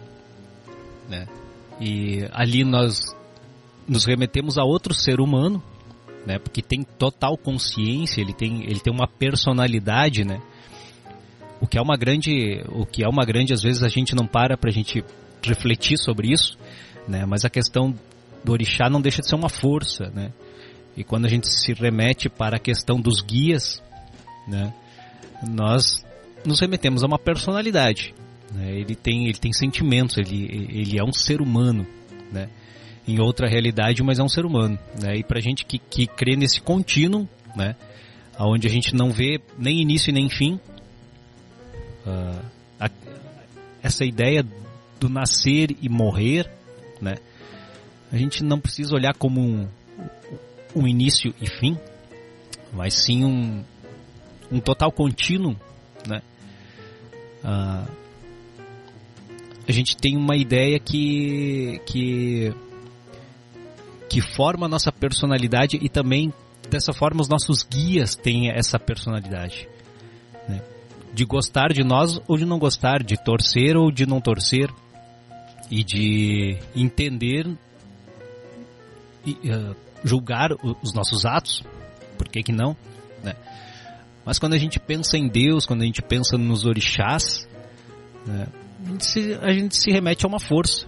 né? 1.09 1.27
E 1.81 2.27
ali 2.31 2.63
nós 2.63 2.99
nos 3.87 4.05
remetemos 4.05 4.59
a 4.59 4.63
outro 4.63 4.93
ser 4.93 5.19
humano, 5.19 5.61
né? 6.25 6.37
Porque 6.37 6.61
tem 6.61 6.83
total 6.83 7.35
consciência, 7.35 8.21
ele 8.21 8.33
tem, 8.33 8.63
ele 8.63 8.79
tem 8.79 8.93
uma 8.93 9.07
personalidade, 9.07 10.23
né? 10.23 10.39
O 11.59 11.65
que 11.65 11.79
é 11.79 11.81
uma 11.81 11.97
grande, 11.97 12.63
o 12.69 12.85
que 12.85 13.03
é 13.03 13.09
uma 13.09 13.25
grande, 13.25 13.51
às 13.51 13.63
vezes 13.63 13.81
a 13.81 13.89
gente 13.89 14.15
não 14.15 14.27
para 14.27 14.55
para 14.55 14.69
a 14.69 14.73
gente 14.73 15.03
refletir 15.43 15.97
sobre 15.97 16.31
isso, 16.31 16.55
né? 17.07 17.25
Mas 17.25 17.45
a 17.45 17.49
questão 17.49 17.95
do 18.43 18.51
orixá 18.51 18.87
não 18.87 19.01
deixa 19.01 19.21
de 19.21 19.27
ser 19.27 19.35
uma 19.35 19.49
força, 19.49 20.11
né? 20.13 20.31
E 20.95 21.03
quando 21.03 21.25
a 21.25 21.29
gente 21.29 21.47
se 21.47 21.73
remete 21.73 22.29
para 22.29 22.57
a 22.57 22.59
questão 22.59 23.01
dos 23.01 23.21
guias, 23.21 23.81
né? 24.47 24.71
Nós 25.47 26.05
nos 26.45 26.59
remetemos 26.59 27.03
a 27.03 27.07
uma 27.07 27.17
personalidade, 27.17 28.13
né? 28.51 28.75
Ele 28.75 28.95
tem 28.95 29.25
ele 29.25 29.37
tem 29.37 29.53
sentimentos, 29.53 30.17
ele 30.17 30.67
ele 30.71 30.99
é 30.99 31.03
um 31.03 31.13
ser 31.13 31.41
humano, 31.41 31.85
né? 32.31 32.49
Em 33.07 33.19
outra 33.19 33.47
realidade, 33.47 34.03
mas 34.03 34.19
é 34.19 34.23
um 34.23 34.29
ser 34.29 34.45
humano, 34.45 34.77
né? 35.01 35.17
E 35.17 35.23
para 35.23 35.39
gente 35.39 35.65
que 35.65 35.79
que 35.79 36.05
crê 36.05 36.35
nesse 36.35 36.61
contínuo, 36.61 37.27
né? 37.55 37.75
Aonde 38.37 38.67
a 38.67 38.69
gente 38.69 38.95
não 38.95 39.11
vê 39.11 39.39
nem 39.57 39.81
início 39.81 40.11
nem 40.11 40.29
fim, 40.29 40.59
uh, 42.05 42.45
a, 42.79 42.89
essa 43.81 44.05
ideia 44.05 44.45
do 44.99 45.09
nascer 45.09 45.75
e 45.81 45.89
morrer, 45.89 46.49
né? 47.01 47.15
A 48.11 48.17
gente 48.17 48.43
não 48.43 48.59
precisa 48.59 48.93
olhar 48.93 49.13
como 49.15 49.39
um, 49.39 49.67
um 50.75 50.87
início 50.87 51.33
e 51.41 51.47
fim, 51.47 51.77
mas 52.73 52.93
sim 52.93 53.23
um, 53.23 53.63
um 54.51 54.59
total 54.59 54.91
contínuo, 54.91 55.55
né? 56.05 56.21
Ah, 57.43 57.87
a 59.71 59.73
gente 59.73 59.97
tem 59.97 60.17
uma 60.17 60.35
ideia 60.35 60.79
que, 60.79 61.81
que, 61.85 62.53
que 64.09 64.21
forma 64.21 64.65
a 64.65 64.69
nossa 64.69 64.91
personalidade 64.91 65.79
e 65.81 65.89
também 65.89 66.33
dessa 66.69 66.93
forma 66.93 67.21
os 67.21 67.29
nossos 67.29 67.63
guias 67.63 68.15
têm 68.15 68.51
essa 68.51 68.77
personalidade. 68.77 69.67
Né? 70.47 70.61
De 71.13 71.25
gostar 71.25 71.73
de 71.73 71.83
nós 71.83 72.19
ou 72.27 72.37
de 72.37 72.45
não 72.45 72.59
gostar, 72.59 73.03
de 73.03 73.15
torcer 73.23 73.75
ou 73.75 73.91
de 73.91 74.05
não 74.05 74.21
torcer, 74.21 74.69
e 75.71 75.85
de 75.85 76.57
entender 76.75 77.47
e 79.25 79.31
uh, 79.31 79.75
julgar 80.03 80.51
os 80.83 80.93
nossos 80.93 81.25
atos, 81.25 81.63
por 82.17 82.27
que 82.27 82.43
que 82.43 82.51
não, 82.51 82.75
né? 83.23 83.33
Mas 84.25 84.37
quando 84.37 84.53
a 84.53 84.57
gente 84.57 84.79
pensa 84.79 85.17
em 85.17 85.27
Deus, 85.27 85.65
quando 85.65 85.83
a 85.83 85.85
gente 85.85 86.01
pensa 86.01 86.37
nos 86.37 86.65
orixás, 86.65 87.47
né, 88.25 88.47
a, 88.83 88.89
gente 88.89 89.05
se, 89.05 89.33
a, 89.41 89.51
gente 89.51 89.77
se, 89.77 89.91
remete 89.91 90.25
a 90.25 90.27
uma 90.27 90.39
força, 90.39 90.85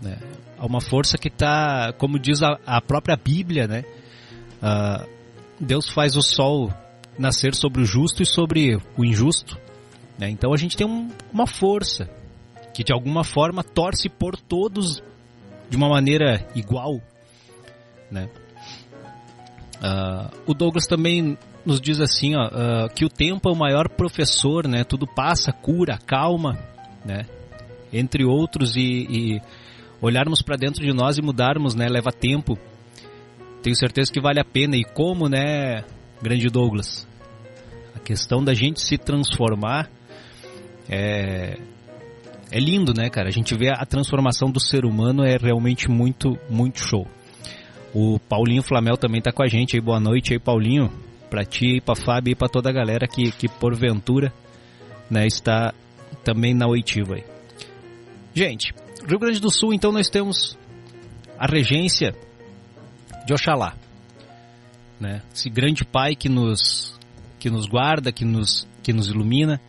né? 0.00 0.18
A 0.58 0.66
uma 0.66 0.80
força 0.80 1.18
que 1.18 1.28
está, 1.28 1.92
como 1.98 2.18
diz 2.18 2.42
a, 2.42 2.58
a, 2.66 2.80
própria 2.80 3.16
Bíblia, 3.16 3.66
né? 3.66 3.84
Uh, 4.62 5.08
Deus 5.60 5.88
faz 5.88 6.16
o 6.16 6.22
sol 6.22 6.72
nascer 7.18 7.54
sobre 7.54 7.82
o 7.82 7.84
justo 7.84 8.22
e 8.22 8.26
sobre 8.26 8.76
o 8.96 9.04
injusto, 9.04 9.58
né? 10.18 10.30
Então 10.30 10.52
a 10.52 10.56
gente 10.56 10.76
tem 10.76 10.86
um, 10.86 11.08
uma 11.32 11.46
força, 11.46 12.08
que 12.74 12.82
de 12.82 12.92
alguma 12.92 13.24
forma 13.24 13.62
torce 13.62 14.08
por 14.08 14.36
todos 14.36 15.02
de 15.68 15.76
uma 15.76 15.88
maneira 15.88 16.46
igual, 16.54 17.00
né? 18.10 18.28
Uh, 19.76 20.50
o 20.50 20.54
Douglas 20.54 20.86
também 20.86 21.38
nos 21.64 21.80
diz 21.80 22.00
assim, 22.00 22.34
ó, 22.34 22.46
uh, 22.46 22.88
que 22.94 23.04
o 23.04 23.08
tempo 23.08 23.48
é 23.48 23.52
o 23.52 23.56
maior 23.56 23.88
professor, 23.88 24.66
né? 24.66 24.82
Tudo 24.84 25.06
passa, 25.06 25.52
cura, 25.52 25.98
calma, 25.98 26.58
né? 27.04 27.26
Entre 27.92 28.24
outros 28.24 28.76
e, 28.76 29.06
e 29.08 29.40
olharmos 30.00 30.42
para 30.42 30.56
dentro 30.56 30.84
de 30.84 30.92
nós 30.92 31.18
e 31.18 31.22
mudarmos, 31.22 31.74
né? 31.74 31.88
Leva 31.88 32.12
tempo. 32.12 32.58
Tenho 33.62 33.76
certeza 33.76 34.12
que 34.12 34.20
vale 34.20 34.40
a 34.40 34.44
pena 34.44 34.76
e 34.76 34.84
como, 34.84 35.28
né, 35.28 35.84
grande 36.22 36.48
Douglas? 36.48 37.06
A 37.94 37.98
questão 37.98 38.42
da 38.44 38.54
gente 38.54 38.80
se 38.80 38.96
transformar 38.96 39.90
é, 40.88 41.58
é 42.50 42.60
lindo, 42.60 42.94
né, 42.94 43.10
cara? 43.10 43.28
A 43.28 43.32
gente 43.32 43.54
vê 43.56 43.70
a 43.70 43.84
transformação 43.84 44.50
do 44.50 44.60
ser 44.60 44.84
humano 44.84 45.24
é 45.24 45.36
realmente 45.36 45.90
muito, 45.90 46.38
muito 46.48 46.78
show. 46.78 47.06
O 47.92 48.18
Paulinho 48.20 48.62
Flamel 48.62 48.96
também 48.96 49.20
tá 49.20 49.32
com 49.32 49.42
a 49.42 49.48
gente 49.48 49.76
aí. 49.76 49.80
Boa 49.80 49.98
noite 49.98 50.32
aí, 50.32 50.38
Paulinho. 50.38 50.90
Pra 51.28 51.44
ti, 51.44 51.80
pra 51.84 51.94
Fábio 51.94 52.32
e 52.32 52.34
pra 52.34 52.48
toda 52.48 52.70
a 52.70 52.72
galera 52.72 53.06
que, 53.06 53.30
que 53.32 53.48
porventura 53.48 54.32
né, 55.10 55.26
está 55.26 55.74
também 56.24 56.54
na 56.54 56.66
oitiva 56.66 57.14
aí. 57.14 57.24
Gente, 58.34 58.74
Rio 59.06 59.18
Grande 59.18 59.40
do 59.40 59.50
Sul, 59.50 59.72
então 59.72 59.90
nós 59.92 60.08
temos 60.08 60.58
a 61.38 61.46
regência 61.46 62.14
de 63.26 63.32
Oxalá. 63.32 63.74
Né? 65.00 65.22
Esse 65.34 65.48
grande 65.48 65.84
pai 65.84 66.14
que 66.14 66.28
nos, 66.28 66.98
que 67.38 67.50
nos 67.50 67.66
guarda, 67.66 68.12
que 68.12 68.24
nos, 68.24 68.66
que 68.82 68.92
nos 68.92 69.08
ilumina. 69.08 69.60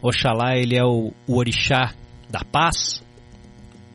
Oxalá, 0.00 0.56
ele 0.56 0.76
é 0.76 0.84
o, 0.84 1.12
o 1.26 1.36
orixá 1.36 1.94
da 2.28 2.44
paz, 2.44 3.02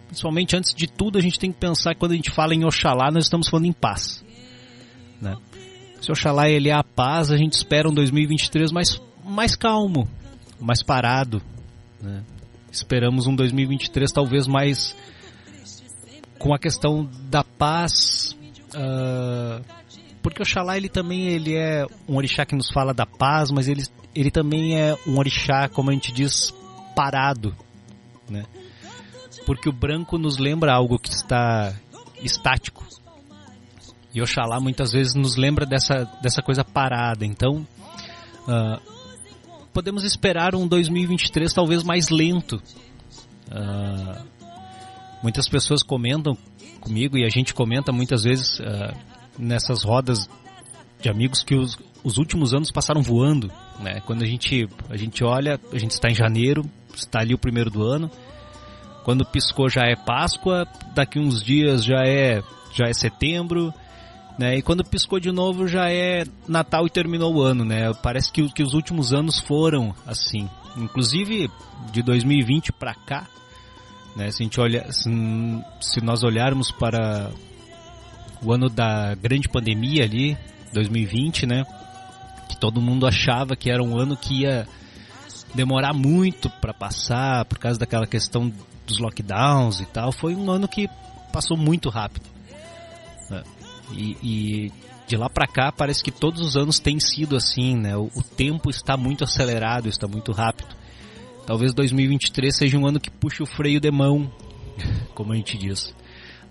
principalmente 0.07 0.55
antes 0.55 0.73
de 0.73 0.87
tudo, 0.87 1.17
a 1.17 1.21
gente 1.21 1.37
tem 1.37 1.51
que 1.51 1.59
pensar 1.59 1.93
que 1.93 1.99
quando 1.99 2.13
a 2.13 2.15
gente 2.15 2.31
fala 2.31 2.53
em 2.53 2.63
Oxalá, 2.63 3.11
nós 3.11 3.25
estamos 3.25 3.49
falando 3.49 3.65
em 3.65 3.73
paz. 3.73 4.23
Né? 5.21 5.35
Se 6.01 6.11
Oxalá 6.11 6.49
ele 6.49 6.69
é 6.69 6.73
a 6.73 6.83
paz, 6.83 7.31
a 7.31 7.37
gente 7.37 7.53
espera 7.53 7.89
um 7.89 7.93
2023 7.93 8.71
mais, 8.71 9.01
mais 9.25 9.55
calmo, 9.55 10.07
mais 10.59 10.81
parado. 10.81 11.41
Né? 12.01 12.23
Esperamos 12.71 13.27
um 13.27 13.35
2023 13.35 14.11
talvez 14.11 14.47
mais 14.47 14.95
com 16.37 16.53
a 16.53 16.59
questão 16.59 17.09
da 17.29 17.43
paz, 17.43 18.35
uh, 18.75 19.63
porque 20.21 20.41
Oxalá 20.41 20.77
ele 20.77 20.89
também 20.89 21.27
ele 21.27 21.55
é 21.55 21.85
um 22.07 22.17
orixá 22.17 22.45
que 22.45 22.55
nos 22.55 22.69
fala 22.69 22.93
da 22.93 23.05
paz, 23.05 23.51
mas 23.51 23.67
ele, 23.67 23.83
ele 24.13 24.29
também 24.29 24.79
é 24.79 24.97
um 25.07 25.17
orixá, 25.17 25.69
como 25.69 25.89
a 25.89 25.93
gente 25.93 26.11
diz, 26.11 26.53
parado 26.95 27.55
né? 28.29 28.45
Porque 29.45 29.69
o 29.69 29.73
branco 29.73 30.17
nos 30.17 30.37
lembra 30.37 30.73
algo 30.73 30.97
que 30.97 31.09
está 31.09 31.73
estático. 32.21 32.85
E 34.13 34.21
Oxalá 34.21 34.59
muitas 34.59 34.91
vezes 34.91 35.13
nos 35.13 35.35
lembra 35.35 35.65
dessa, 35.65 36.05
dessa 36.21 36.41
coisa 36.41 36.63
parada. 36.63 37.25
Então, 37.25 37.67
uh, 38.47 38.94
podemos 39.75 40.05
esperar 40.05 40.55
um 40.55 40.65
2023 40.65 41.51
talvez 41.53 41.83
mais 41.83 42.07
lento. 42.09 42.63
Uh, 43.51 44.25
muitas 45.21 45.49
pessoas 45.49 45.83
comentam 45.83 46.37
comigo 46.79 47.17
e 47.17 47.25
a 47.25 47.29
gente 47.29 47.53
comenta 47.53 47.91
muitas 47.91 48.23
vezes 48.23 48.57
uh, 48.61 48.95
nessas 49.37 49.83
rodas 49.83 50.29
de 51.01 51.09
amigos 51.09 51.43
que 51.43 51.55
os, 51.55 51.77
os 52.05 52.17
últimos 52.17 52.53
anos 52.53 52.71
passaram 52.71 53.01
voando. 53.01 53.51
Né? 53.81 53.99
Quando 54.05 54.23
a 54.23 54.25
gente, 54.25 54.65
a 54.89 54.95
gente 54.95 55.25
olha, 55.25 55.59
a 55.73 55.77
gente 55.77 55.91
está 55.91 56.09
em 56.09 56.15
janeiro, 56.15 56.63
está 56.95 57.19
ali 57.19 57.33
o 57.33 57.37
primeiro 57.37 57.69
do 57.69 57.83
ano. 57.83 58.09
Quando 59.03 59.25
piscou 59.25 59.67
já 59.67 59.81
é 59.81 59.95
Páscoa, 59.97 60.65
daqui 60.95 61.19
uns 61.19 61.43
dias 61.43 61.83
já 61.83 62.01
é 62.07 62.41
já 62.73 62.85
é 62.87 62.93
setembro, 62.93 63.73
né? 64.37 64.57
E 64.57 64.61
quando 64.61 64.83
piscou 64.83 65.19
de 65.19 65.31
novo 65.31 65.67
já 65.67 65.89
é 65.89 66.25
Natal 66.47 66.85
e 66.85 66.89
terminou 66.89 67.35
o 67.35 67.41
ano, 67.41 67.63
né? 67.63 67.93
Parece 68.03 68.31
que, 68.31 68.47
que 68.51 68.63
os 68.63 68.73
últimos 68.73 69.13
anos 69.13 69.39
foram 69.39 69.95
assim. 70.05 70.49
Inclusive 70.77 71.49
de 71.91 72.01
2020 72.01 72.73
para 72.73 72.93
cá, 72.93 73.27
né? 74.15 74.29
Se 74.31 74.41
a 74.41 74.45
gente 74.45 74.59
olha, 74.59 74.91
se, 74.91 75.09
se 75.79 76.01
nós 76.01 76.23
olharmos 76.23 76.71
para 76.71 77.31
o 78.41 78.51
ano 78.51 78.69
da 78.69 79.15
grande 79.15 79.47
pandemia 79.47 80.03
ali, 80.03 80.37
2020, 80.73 81.45
né? 81.45 81.63
Que 82.49 82.57
todo 82.57 82.81
mundo 82.81 83.07
achava 83.07 83.55
que 83.55 83.69
era 83.69 83.81
um 83.81 83.97
ano 83.97 84.17
que 84.17 84.41
ia 84.41 84.67
demorar 85.53 85.93
muito 85.93 86.49
para 86.49 86.73
passar 86.73 87.45
por 87.45 87.57
causa 87.57 87.79
daquela 87.79 88.05
questão 88.05 88.51
dos 88.85 88.99
lockdowns 88.99 89.79
e 89.79 89.85
tal. 89.85 90.11
Foi 90.11 90.35
um 90.35 90.51
ano 90.51 90.67
que 90.67 90.89
passou 91.31 91.55
muito 91.55 91.89
rápido. 91.89 92.34
E, 93.91 94.17
e, 94.21 94.71
de 95.07 95.15
lá 95.17 95.29
para 95.29 95.47
cá 95.47 95.71
parece 95.71 96.03
que 96.03 96.11
todos 96.11 96.41
os 96.41 96.57
anos 96.57 96.79
tem 96.79 96.99
sido 96.99 97.35
assim, 97.35 97.75
né? 97.75 97.95
O, 97.95 98.09
o, 98.15 98.23
tempo 98.23 98.69
está 98.69 98.97
muito 98.97 99.23
acelerado, 99.23 99.87
está 99.87 100.07
muito 100.07 100.31
rápido. 100.31 100.75
Talvez 101.45 101.73
2023 101.73 102.55
seja 102.55 102.77
um 102.77 102.87
ano 102.87 102.99
que 102.99 103.11
puxe 103.11 103.43
o 103.43 103.45
freio 103.45 103.79
de 103.79 103.91
mão, 103.91 104.31
como 105.13 105.33
a 105.33 105.35
gente 105.35 105.57
diz, 105.57 105.93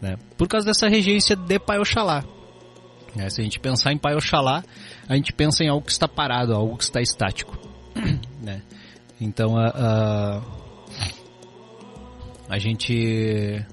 né? 0.01 0.17
Por 0.37 0.49
causa 0.49 0.67
dessa 0.67 0.89
regência 0.89 1.35
de 1.35 1.59
Pai 1.59 1.79
Oxalá. 1.79 2.25
Né? 3.15 3.29
Se 3.31 3.41
a 3.41 3.45
gente 3.45 3.59
pensar 3.59 3.93
em 3.93 3.99
Pai 3.99 4.15
Oxalá, 4.15 4.63
a 5.09 5.17
gente 5.17 5.33
pensa 5.33 5.65
em 5.65 5.69
algo 5.69 5.85
que 5.85 5.93
está 5.93 6.09
parado, 6.09 6.55
algo 6.55 6.77
que 6.77 6.85
está 6.85 7.01
estático, 7.01 7.57
né? 8.41 8.63
Então 9.21 9.57
a, 9.57 9.69
a, 9.69 10.43
a 12.49 12.59
gente 12.59 13.65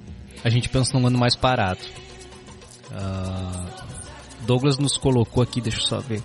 a 0.43 0.49
gente 0.49 0.69
pensa 0.69 0.97
num 0.97 1.05
ano 1.05 1.17
mais 1.17 1.35
parado. 1.35 1.79
Uh, 2.91 4.45
Douglas 4.45 4.77
nos 4.77 4.97
colocou 4.97 5.41
aqui, 5.41 5.61
deixa 5.61 5.79
eu 5.79 5.85
só 5.85 5.99
ver. 5.99 6.21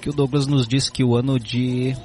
Que 0.00 0.10
o 0.10 0.12
Douglas 0.12 0.46
nos 0.46 0.66
disse 0.66 0.90
que 0.90 1.04
o 1.04 1.16
ano 1.16 1.38
de. 1.38 1.96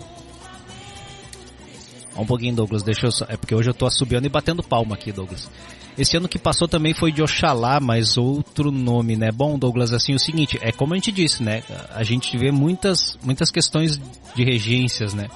Um 2.17 2.25
pouquinho, 2.25 2.55
Douglas, 2.55 2.83
deixa 2.83 3.07
eu 3.07 3.11
só. 3.11 3.25
É 3.27 3.35
porque 3.35 3.53
hoje 3.53 3.69
eu 3.69 3.73
tô 3.73 3.85
assobiando 3.85 4.25
e 4.25 4.29
batendo 4.29 4.63
palma 4.63 4.95
aqui, 4.95 5.11
Douglas. 5.11 5.49
Esse 5.97 6.17
ano 6.17 6.27
que 6.27 6.37
passou 6.37 6.67
também 6.67 6.93
foi 6.93 7.11
de 7.11 7.21
Oxalá, 7.21 7.79
mas 7.79 8.17
outro 8.17 8.69
nome, 8.69 9.15
né? 9.15 9.31
Bom, 9.31 9.57
Douglas, 9.57 9.93
assim, 9.93 10.13
o 10.13 10.19
seguinte, 10.19 10.59
é 10.61 10.71
como 10.71 10.93
a 10.93 10.97
gente 10.97 11.11
disse, 11.11 11.41
né? 11.41 11.63
A 11.89 12.03
gente 12.03 12.37
vê 12.37 12.51
muitas, 12.51 13.17
muitas 13.23 13.49
questões 13.49 13.99
de 14.35 14.43
regências, 14.43 15.13
né? 15.13 15.27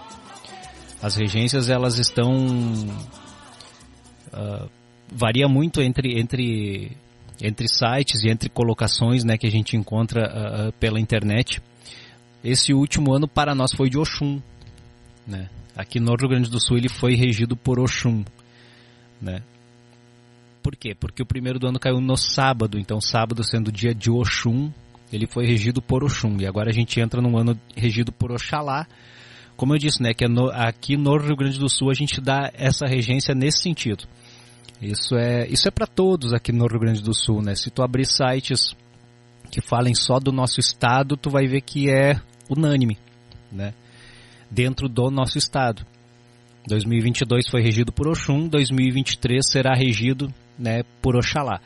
As 1.01 1.15
regências, 1.15 1.69
elas 1.69 1.97
estão... 1.97 2.35
Uh, 4.33 4.69
varia 5.11 5.47
muito 5.47 5.81
entre, 5.81 6.19
entre 6.19 6.91
entre 7.41 7.67
sites 7.67 8.23
e 8.23 8.29
entre 8.29 8.49
colocações 8.49 9.23
né, 9.23 9.37
que 9.37 9.47
a 9.47 9.51
gente 9.51 9.77
encontra 9.77 10.27
uh, 10.69 10.73
pela 10.73 10.99
internet. 10.99 11.61
Esse 12.43 12.73
último 12.73 13.13
ano 13.13 13.27
para 13.27 13.55
nós 13.55 13.73
foi 13.73 13.89
de 13.89 13.97
Oxum. 13.97 14.41
Né? 15.25 15.49
Aqui 15.75 15.99
no 15.99 16.15
Rio 16.15 16.29
Grande 16.29 16.49
do 16.49 16.59
Sul 16.59 16.77
ele 16.77 16.89
foi 16.89 17.15
regido 17.15 17.55
por 17.55 17.79
Oxum. 17.79 18.23
Né? 19.21 19.41
Por 20.61 20.75
quê? 20.75 20.93
Porque 20.93 21.23
o 21.23 21.25
primeiro 21.25 21.59
do 21.59 21.67
ano 21.67 21.79
caiu 21.79 22.01
no 22.01 22.17
sábado, 22.17 22.77
então 22.77 22.99
sábado 22.99 23.43
sendo 23.43 23.71
dia 23.71 23.93
de 23.93 24.11
Oxum, 24.11 24.71
ele 25.11 25.25
foi 25.25 25.45
regido 25.45 25.81
por 25.81 26.03
Oxum. 26.03 26.37
E 26.39 26.45
agora 26.45 26.69
a 26.69 26.73
gente 26.73 26.99
entra 26.99 27.21
num 27.21 27.37
ano 27.37 27.57
regido 27.75 28.11
por 28.11 28.31
Oxalá. 28.31 28.85
Como 29.55 29.73
eu 29.73 29.77
disse, 29.77 30.01
né, 30.01 30.13
que 30.13 30.23
é 30.23 30.27
no, 30.27 30.49
aqui 30.51 30.95
no 30.95 31.17
Rio 31.17 31.35
Grande 31.35 31.59
do 31.59 31.69
Sul 31.69 31.89
a 31.89 31.93
gente 31.93 32.21
dá 32.21 32.49
essa 32.53 32.85
regência 32.85 33.33
nesse 33.35 33.61
sentido. 33.61 34.05
Isso 34.81 35.15
é, 35.15 35.47
isso 35.47 35.67
é 35.67 35.71
para 35.71 35.85
todos 35.85 36.33
aqui 36.33 36.51
no 36.51 36.65
Rio 36.65 36.79
Grande 36.79 37.01
do 37.01 37.13
Sul, 37.13 37.41
né? 37.41 37.53
Se 37.55 37.69
tu 37.69 37.83
abrir 37.83 38.05
sites 38.05 38.75
que 39.51 39.61
falem 39.61 39.93
só 39.93 40.19
do 40.19 40.31
nosso 40.31 40.59
estado, 40.59 41.17
tu 41.17 41.29
vai 41.29 41.47
ver 41.47 41.61
que 41.61 41.89
é 41.89 42.19
unânime, 42.49 42.97
né? 43.51 43.73
Dentro 44.49 44.87
do 44.87 45.09
nosso 45.11 45.37
estado. 45.37 45.85
2022 46.67 47.49
foi 47.49 47.61
regido 47.61 47.91
por 47.91 48.07
Oxum, 48.07 48.47
2023 48.47 49.45
será 49.49 49.73
regido, 49.73 50.31
né, 50.57 50.83
por 51.01 51.15
Oxalá. 51.15 51.59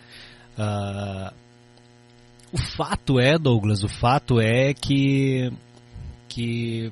Uh, 0.58 1.34
o 2.52 2.58
fato 2.58 3.20
é, 3.20 3.38
Douglas, 3.38 3.84
o 3.84 3.90
fato 3.90 4.40
é 4.40 4.74
que 4.74 5.52
que 6.30 6.92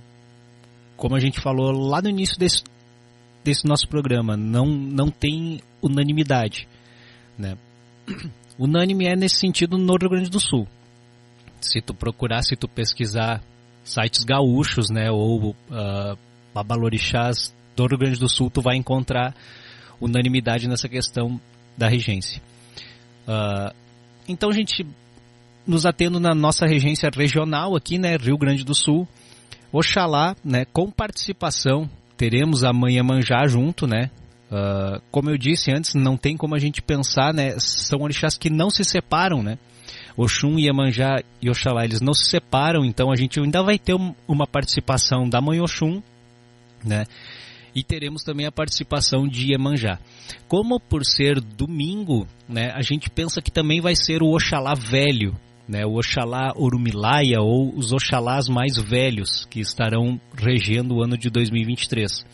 como 0.98 1.16
a 1.16 1.20
gente 1.20 1.42
falou 1.42 1.72
lá 1.72 2.00
no 2.00 2.10
início 2.10 2.38
desse, 2.38 2.64
desse 3.44 3.66
nosso 3.66 3.88
programa, 3.88 4.38
não, 4.38 4.68
não 4.68 5.10
tem 5.10 5.60
unanimidade. 5.82 6.68
Né? 7.38 7.58
Unânime 8.60 9.08
é 9.08 9.16
nesse 9.16 9.38
sentido 9.38 9.78
no 9.78 9.96
Rio 9.98 10.10
Grande 10.10 10.30
do 10.30 10.40
Sul. 10.40 10.68
Se 11.60 11.82
tu 11.82 11.94
procurar, 11.94 12.44
se 12.44 12.56
tu 12.56 12.68
pesquisar 12.68 13.42
sites 13.84 14.24
gaúchos, 14.24 14.90
né, 14.90 15.10
ou 15.10 15.52
uh, 15.52 16.18
babalorixás 16.54 17.56
do 17.76 17.88
Rio 17.88 17.98
Grande 17.98 18.20
do 18.20 18.30
Sul, 18.30 18.50
tu 18.50 18.62
vai 18.62 18.76
encontrar 18.76 19.34
unanimidade 20.00 20.68
nessa 20.68 20.88
questão 20.90 21.40
da 21.78 21.88
regência. 21.88 22.42
Uh, 23.28 23.74
então 24.28 24.50
a 24.50 24.54
gente, 24.54 24.86
nos 25.66 25.86
atendo 25.86 26.20
na 26.20 26.36
nossa 26.36 26.66
regência 26.66 27.10
regional 27.16 27.76
aqui, 27.76 27.98
né, 27.98 28.16
Rio 28.18 28.38
Grande 28.38 28.64
do 28.64 28.76
Sul, 28.76 29.08
Oxalá, 29.72 30.36
né, 30.44 30.66
com 30.66 30.92
participação 30.92 31.90
teremos 32.22 32.64
a 32.64 32.72
Manjá 32.72 33.48
junto, 33.48 33.88
né? 33.88 34.12
Uh, 34.52 35.02
como 35.10 35.30
eu 35.30 35.38
disse 35.38 35.72
antes, 35.72 35.96
não 35.96 36.18
tem 36.18 36.36
como 36.36 36.54
a 36.54 36.60
gente 36.60 36.82
pensar, 36.82 37.34
né? 37.34 37.56
São 37.58 38.02
orixás 38.02 38.38
que 38.38 38.50
não 38.50 38.70
se 38.70 38.84
separam, 38.84 39.42
né? 39.42 39.58
Oxum, 40.18 40.60
Iemanjá 40.60 41.24
e 41.42 41.50
Oxalá, 41.50 41.86
eles 41.86 42.02
não 42.02 42.14
se 42.14 42.26
separam, 42.26 42.84
então 42.84 43.12
a 43.12 43.16
gente 43.16 43.40
ainda 43.40 43.64
vai 43.64 43.80
ter 43.80 43.96
uma 44.28 44.46
participação 44.46 45.28
da 45.28 45.40
Mãe 45.40 45.62
Oxum, 45.62 46.02
né? 46.84 47.06
E 47.74 47.82
teremos 47.82 48.24
também 48.24 48.46
a 48.46 48.52
participação 48.52 49.26
de 49.26 49.52
Iemanjá. 49.52 49.98
Como 50.50 50.78
por 50.82 51.06
ser 51.06 51.40
domingo, 51.40 52.28
né, 52.48 52.72
a 52.76 52.82
gente 52.82 53.10
pensa 53.10 53.42
que 53.42 53.50
também 53.50 53.80
vai 53.80 53.96
ser 53.96 54.22
o 54.22 54.36
Oxalá 54.36 54.74
velho, 54.74 55.34
né, 55.66 55.86
o 55.86 55.98
Oxalá 55.98 56.52
Orumilaia 56.58 57.40
ou 57.40 57.74
os 57.74 57.94
Oxalás 57.94 58.50
mais 58.50 58.78
velhos 58.78 59.46
que 59.46 59.62
estarão 59.62 60.20
regendo 60.36 60.96
o 60.96 61.02
ano 61.02 61.18
de 61.18 61.30
2023. 61.30 62.26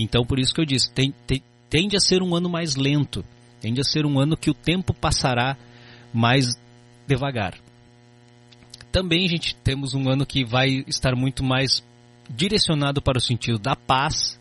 Então, 0.00 0.24
por 0.24 0.38
isso 0.38 0.54
que 0.54 0.60
eu 0.60 0.64
disse, 0.64 0.90
tem, 0.92 1.12
tem, 1.26 1.42
tende 1.68 1.96
a 1.96 2.00
ser 2.00 2.22
um 2.22 2.34
ano 2.34 2.48
mais 2.48 2.76
lento, 2.76 3.24
tende 3.60 3.80
a 3.80 3.84
ser 3.84 4.06
um 4.06 4.20
ano 4.20 4.36
que 4.36 4.48
o 4.48 4.54
tempo 4.54 4.94
passará 4.94 5.56
mais 6.14 6.56
devagar. 7.06 7.58
Também, 8.92 9.28
gente, 9.28 9.56
temos 9.56 9.94
um 9.94 10.08
ano 10.08 10.24
que 10.24 10.44
vai 10.44 10.84
estar 10.86 11.16
muito 11.16 11.42
mais 11.42 11.82
direcionado 12.30 13.02
para 13.02 13.18
o 13.18 13.20
sentido 13.20 13.58
da 13.58 13.74
paz, 13.74 14.38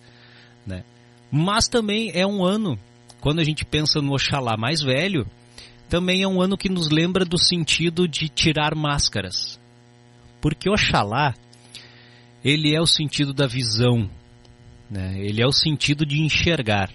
né? 0.66 0.84
mas 1.32 1.68
também 1.68 2.12
é 2.14 2.26
um 2.26 2.46
ano, 2.46 2.78
quando 3.20 3.40
a 3.40 3.44
gente 3.44 3.66
pensa 3.66 4.00
no 4.00 4.14
Oxalá 4.14 4.56
mais 4.58 4.82
velho, 4.82 5.26
também 5.90 6.22
é 6.22 6.28
um 6.28 6.40
ano 6.40 6.58
que 6.58 6.70
nos 6.70 6.90
lembra 6.90 7.26
do 7.26 7.38
sentido 7.38 8.08
de 8.08 8.30
tirar 8.30 8.76
máscaras. 8.76 9.60
Porque 10.40 10.70
Oxalá, 10.70 11.34
ele 12.44 12.76
é 12.76 12.80
o 12.80 12.86
sentido 12.86 13.34
da 13.34 13.48
visão, 13.48 14.10
né? 14.90 15.16
ele 15.18 15.42
é 15.42 15.46
o 15.46 15.52
sentido 15.52 16.06
de 16.06 16.22
enxergar. 16.22 16.90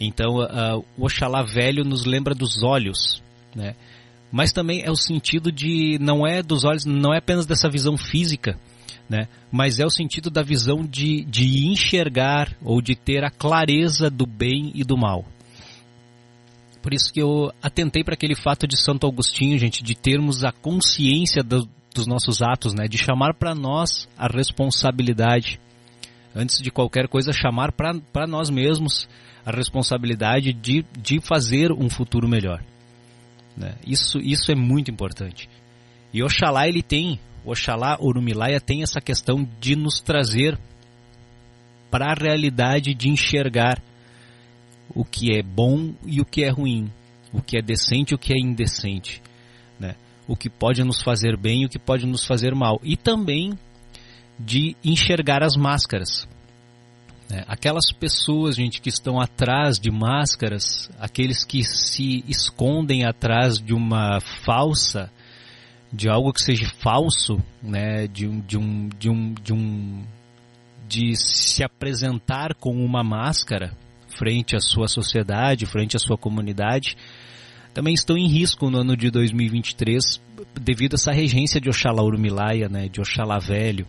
Então, 0.00 0.36
uh, 0.36 0.84
o 0.96 1.06
Oxalá 1.06 1.42
velho 1.42 1.84
nos 1.84 2.04
lembra 2.04 2.34
dos 2.34 2.62
olhos, 2.62 3.22
né? 3.54 3.74
mas 4.30 4.52
também 4.52 4.82
é 4.84 4.90
o 4.90 4.96
sentido 4.96 5.50
de, 5.50 5.98
não 6.00 6.26
é 6.26 6.42
dos 6.42 6.64
olhos, 6.64 6.84
não 6.84 7.12
é 7.12 7.18
apenas 7.18 7.46
dessa 7.46 7.68
visão 7.68 7.96
física, 7.96 8.58
né? 9.08 9.26
mas 9.50 9.80
é 9.80 9.86
o 9.86 9.90
sentido 9.90 10.30
da 10.30 10.42
visão 10.42 10.84
de, 10.84 11.24
de 11.24 11.66
enxergar 11.66 12.56
ou 12.62 12.80
de 12.80 12.94
ter 12.94 13.24
a 13.24 13.30
clareza 13.30 14.10
do 14.10 14.26
bem 14.26 14.70
e 14.74 14.84
do 14.84 14.96
mal. 14.96 15.24
Por 16.88 16.94
isso 16.94 17.12
que 17.12 17.20
eu 17.20 17.52
atentei 17.62 18.04
para 18.04 18.14
aquele 18.14 18.34
fato 18.34 18.66
de 18.66 18.80
Santo 18.80 19.06
Agostinho, 19.06 19.58
gente, 19.58 19.82
de 19.82 19.94
termos 19.94 20.44
a 20.44 20.52
consciência 20.52 21.42
do, 21.42 21.68
dos 21.94 22.06
nossos 22.06 22.40
atos, 22.40 22.72
né? 22.72 22.86
De 22.86 22.96
chamar 22.96 23.34
para 23.34 23.54
nós 23.54 24.08
a 24.16 24.26
responsabilidade. 24.28 25.60
Antes 26.34 26.60
de 26.60 26.70
qualquer 26.70 27.08
coisa, 27.08 27.32
chamar 27.32 27.72
para 27.72 28.26
nós 28.26 28.50
mesmos 28.50 29.08
a 29.44 29.50
responsabilidade 29.50 30.52
de, 30.52 30.84
de 30.98 31.20
fazer 31.20 31.72
um 31.72 31.88
futuro 31.88 32.28
melhor. 32.28 32.62
Né? 33.56 33.74
Isso, 33.86 34.18
isso 34.18 34.52
é 34.52 34.54
muito 34.54 34.90
importante. 34.90 35.48
E 36.12 36.22
Oxalá 36.22 36.68
ele 36.68 36.82
tem, 36.82 37.18
Oxalá 37.44 37.98
Urumilaia 38.00 38.60
tem 38.60 38.82
essa 38.82 39.00
questão 39.00 39.48
de 39.60 39.74
nos 39.74 40.00
trazer 40.00 40.58
para 41.90 42.12
a 42.12 42.14
realidade 42.14 42.94
de 42.94 43.08
enxergar 43.08 43.82
o 44.94 45.04
que 45.04 45.34
é 45.34 45.42
bom 45.42 45.94
e 46.06 46.20
o 46.20 46.24
que 46.24 46.44
é 46.44 46.50
ruim, 46.50 46.90
o 47.32 47.42
que 47.42 47.58
é 47.58 47.62
decente 47.62 48.12
e 48.12 48.14
o 48.14 48.18
que 48.18 48.32
é 48.32 48.36
indecente, 48.38 49.22
né? 49.78 49.94
o 50.26 50.36
que 50.36 50.50
pode 50.50 50.82
nos 50.84 51.02
fazer 51.02 51.36
bem 51.36 51.62
e 51.62 51.66
o 51.66 51.68
que 51.68 51.78
pode 51.78 52.06
nos 52.06 52.24
fazer 52.24 52.54
mal. 52.54 52.80
E 52.82 52.96
também 52.96 53.58
de 54.38 54.76
enxergar 54.84 55.42
as 55.42 55.56
máscaras. 55.56 56.28
Né? 57.28 57.44
Aquelas 57.46 57.92
pessoas, 57.92 58.56
gente, 58.56 58.80
que 58.80 58.88
estão 58.88 59.20
atrás 59.20 59.78
de 59.78 59.90
máscaras, 59.90 60.90
aqueles 60.98 61.44
que 61.44 61.62
se 61.64 62.24
escondem 62.28 63.04
atrás 63.04 63.58
de 63.58 63.74
uma 63.74 64.20
falsa, 64.44 65.10
de 65.92 66.08
algo 66.08 66.32
que 66.32 66.42
seja 66.42 66.68
falso, 66.80 67.42
né? 67.62 68.06
de, 68.06 68.26
um, 68.26 68.40
de, 68.40 68.58
um, 68.58 68.88
de, 68.88 69.10
um, 69.10 69.34
de, 69.34 69.52
um, 69.52 70.04
de 70.88 71.16
se 71.16 71.64
apresentar 71.64 72.54
com 72.54 72.72
uma 72.72 73.02
máscara 73.02 73.76
frente 74.18 74.56
à 74.56 74.60
sua 74.60 74.88
sociedade, 74.88 75.66
frente 75.66 75.96
à 75.96 75.98
sua 75.98 76.16
comunidade, 76.16 76.96
também 77.72 77.94
estão 77.94 78.16
em 78.16 78.26
risco 78.26 78.68
no 78.70 78.78
ano 78.78 78.96
de 78.96 79.10
2023 79.10 80.20
devido 80.60 80.94
a 80.94 80.96
essa 80.96 81.12
regência 81.12 81.60
de 81.60 81.68
Oxalá 81.68 82.02
Urumilaia, 82.02 82.68
né, 82.68 82.88
de 82.88 83.00
Oxalá 83.00 83.38
Velho. 83.38 83.86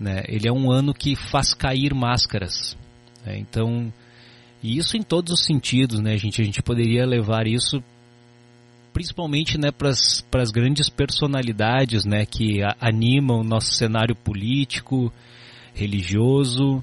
Né? 0.00 0.22
Ele 0.26 0.48
é 0.48 0.52
um 0.52 0.72
ano 0.72 0.94
que 0.94 1.14
faz 1.14 1.52
cair 1.52 1.94
máscaras. 1.94 2.76
Né? 3.24 3.38
Então, 3.38 3.92
e 4.62 4.78
isso 4.78 4.96
em 4.96 5.02
todos 5.02 5.34
os 5.34 5.44
sentidos, 5.44 6.00
né, 6.00 6.16
gente? 6.16 6.40
A 6.40 6.44
gente 6.44 6.62
poderia 6.62 7.04
levar 7.04 7.46
isso 7.46 7.82
principalmente 8.92 9.56
né, 9.56 9.70
para 9.70 9.90
as 9.90 10.50
grandes 10.50 10.88
personalidades 10.88 12.04
né, 12.04 12.26
que 12.26 12.62
a, 12.62 12.74
animam 12.80 13.40
o 13.40 13.44
nosso 13.44 13.72
cenário 13.72 14.16
político, 14.16 15.12
religioso, 15.72 16.82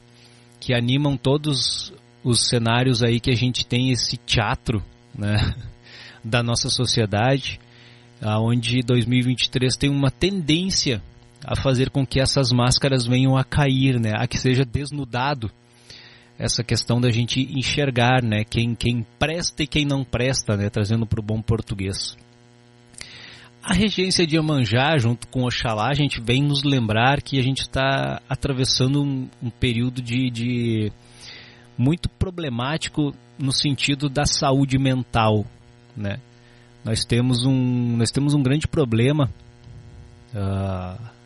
que 0.59 0.74
animam 0.74 1.18
todos 1.18 1.93
os 2.24 2.47
cenários 2.47 3.03
aí 3.03 3.20
que 3.20 3.30
a 3.30 3.36
gente 3.36 3.65
tem 3.65 3.91
esse 3.91 4.15
teatro 4.18 4.82
né, 5.13 5.36
da 6.24 6.41
nossa 6.41 6.70
sociedade, 6.70 7.59
aonde 8.22 8.80
2023 8.82 9.76
tem 9.76 9.89
uma 9.89 10.09
tendência 10.09 11.01
a 11.48 11.56
fazer 11.56 11.89
com 11.89 12.06
que 12.06 12.20
essas 12.20 12.52
máscaras 12.52 13.08
venham 13.08 13.38
a 13.38 13.43
cair, 13.43 13.98
né? 13.98 14.12
A 14.18 14.28
que 14.28 14.38
seja 14.38 14.66
desnudado 14.66 15.50
essa 16.38 16.62
questão 16.62 17.00
da 17.00 17.10
gente 17.10 17.39
enxergar, 17.58 18.22
né? 18.22 18.43
Quem, 18.43 18.76
quem 18.76 19.06
presta 19.18 19.64
e 19.64 19.68
quem 19.68 19.86
não 19.86 20.04
presta, 20.04 20.58
né? 20.58 20.70
Trazendo 20.70 21.08
para 21.08 21.22
o 21.22 21.24
bom 21.24 21.41
português. 21.41 22.18
A 23.64 23.74
regência 23.74 24.28
de 24.28 24.38
Amanjá, 24.38 24.98
junto 24.98 25.26
com 25.30 25.45
Oxalá, 25.45 25.88
a 25.89 25.93
gente 25.93 26.22
vem 26.22 26.43
nos 26.43 26.64
lembrar 26.64 27.22
que 27.22 27.39
a 27.39 27.43
gente 27.43 27.62
está 27.62 28.22
atravessando 28.28 29.02
um, 29.02 29.30
um 29.41 29.50
período 29.50 30.02
de, 30.02 30.30
de, 30.30 30.91
muito 31.78 32.10
problemático 32.10 33.14
no 33.39 33.54
sentido 33.54 34.10
da 34.10 34.26
saúde 34.26 34.78
mental, 34.78 35.45
né? 35.95 36.20
Nós 36.84 37.06
temos 37.06 37.45
um, 37.45 37.98
nós 37.98 38.12
temos 38.12 38.34
um 38.34 38.41
grande 38.41 38.68
problema 38.68 39.30
uh, 40.34 41.16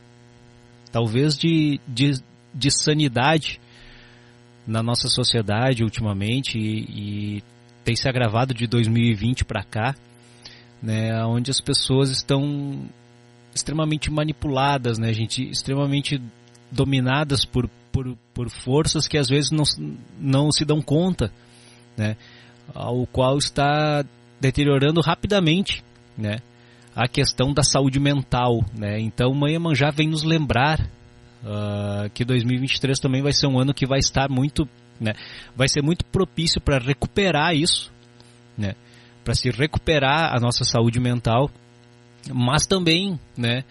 talvez 0.92 1.38
de, 1.38 1.80
de, 1.88 2.22
de 2.54 2.72
sanidade 2.72 3.60
na 4.68 4.84
nossa 4.84 5.08
sociedade 5.08 5.84
ultimamente 5.84 6.58
e, 6.58 7.38
e 7.38 7.44
tem 7.84 7.96
se 7.96 8.08
agravado 8.08 8.54
de 8.54 8.68
2020 8.68 9.46
para 9.46 9.64
cá, 9.64 9.96
né, 10.82 11.24
onde 11.26 11.52
as 11.52 11.60
pessoas 11.60 12.10
estão 12.10 12.86
extremamente 13.54 14.12
manipuladas, 14.12 14.98
né, 14.98 15.12
gente, 15.14 15.50
extremamente 15.50 16.22
dominadas 16.72 17.44
por, 17.44 17.70
por, 17.92 18.16
por 18.34 18.50
forças 18.50 19.08
que 19.08 19.18
às 19.18 19.28
vezes 19.30 19.52
não, 19.52 19.64
não 20.20 20.52
se 20.52 20.64
dão 20.64 20.82
conta, 20.82 21.32
né, 21.98 22.16
ao 22.74 23.06
qual 23.08 23.38
está 23.38 24.06
deteriorando 24.40 25.02
rapidamente, 25.02 25.84
né, 26.18 26.38
a 26.96 27.08
questão 27.08 27.54
da 27.54 27.64
saúde 27.64 28.00
mental, 28.00 28.64
né? 28.78 29.00
Então, 29.00 29.34
Mãe 29.34 29.58
Manjá 29.58 29.90
vem 29.92 30.10
nos 30.10 30.24
lembrar 30.24 30.80
uh, 31.44 32.10
que 32.14 32.26
2023 32.26 33.00
também 33.00 33.22
vai 33.22 33.34
ser 33.34 33.48
um 33.48 33.60
ano 33.60 33.74
que 33.74 33.86
vai 33.86 34.00
estar 34.00 34.30
muito, 34.30 34.68
né? 35.00 35.14
Vai 35.56 35.68
ser 35.68 35.82
muito 35.82 36.04
propício 36.06 36.60
para 36.60 36.80
recuperar 36.80 37.56
isso, 37.56 37.92
né? 38.58 38.76
Para 39.24 39.34
se 39.34 39.50
recuperar 39.50 40.36
a 40.36 40.40
nossa 40.40 40.64
saúde 40.66 41.00
mental, 41.00 41.50
mas 42.34 42.66
também, 42.66 43.20
né? 43.38 43.64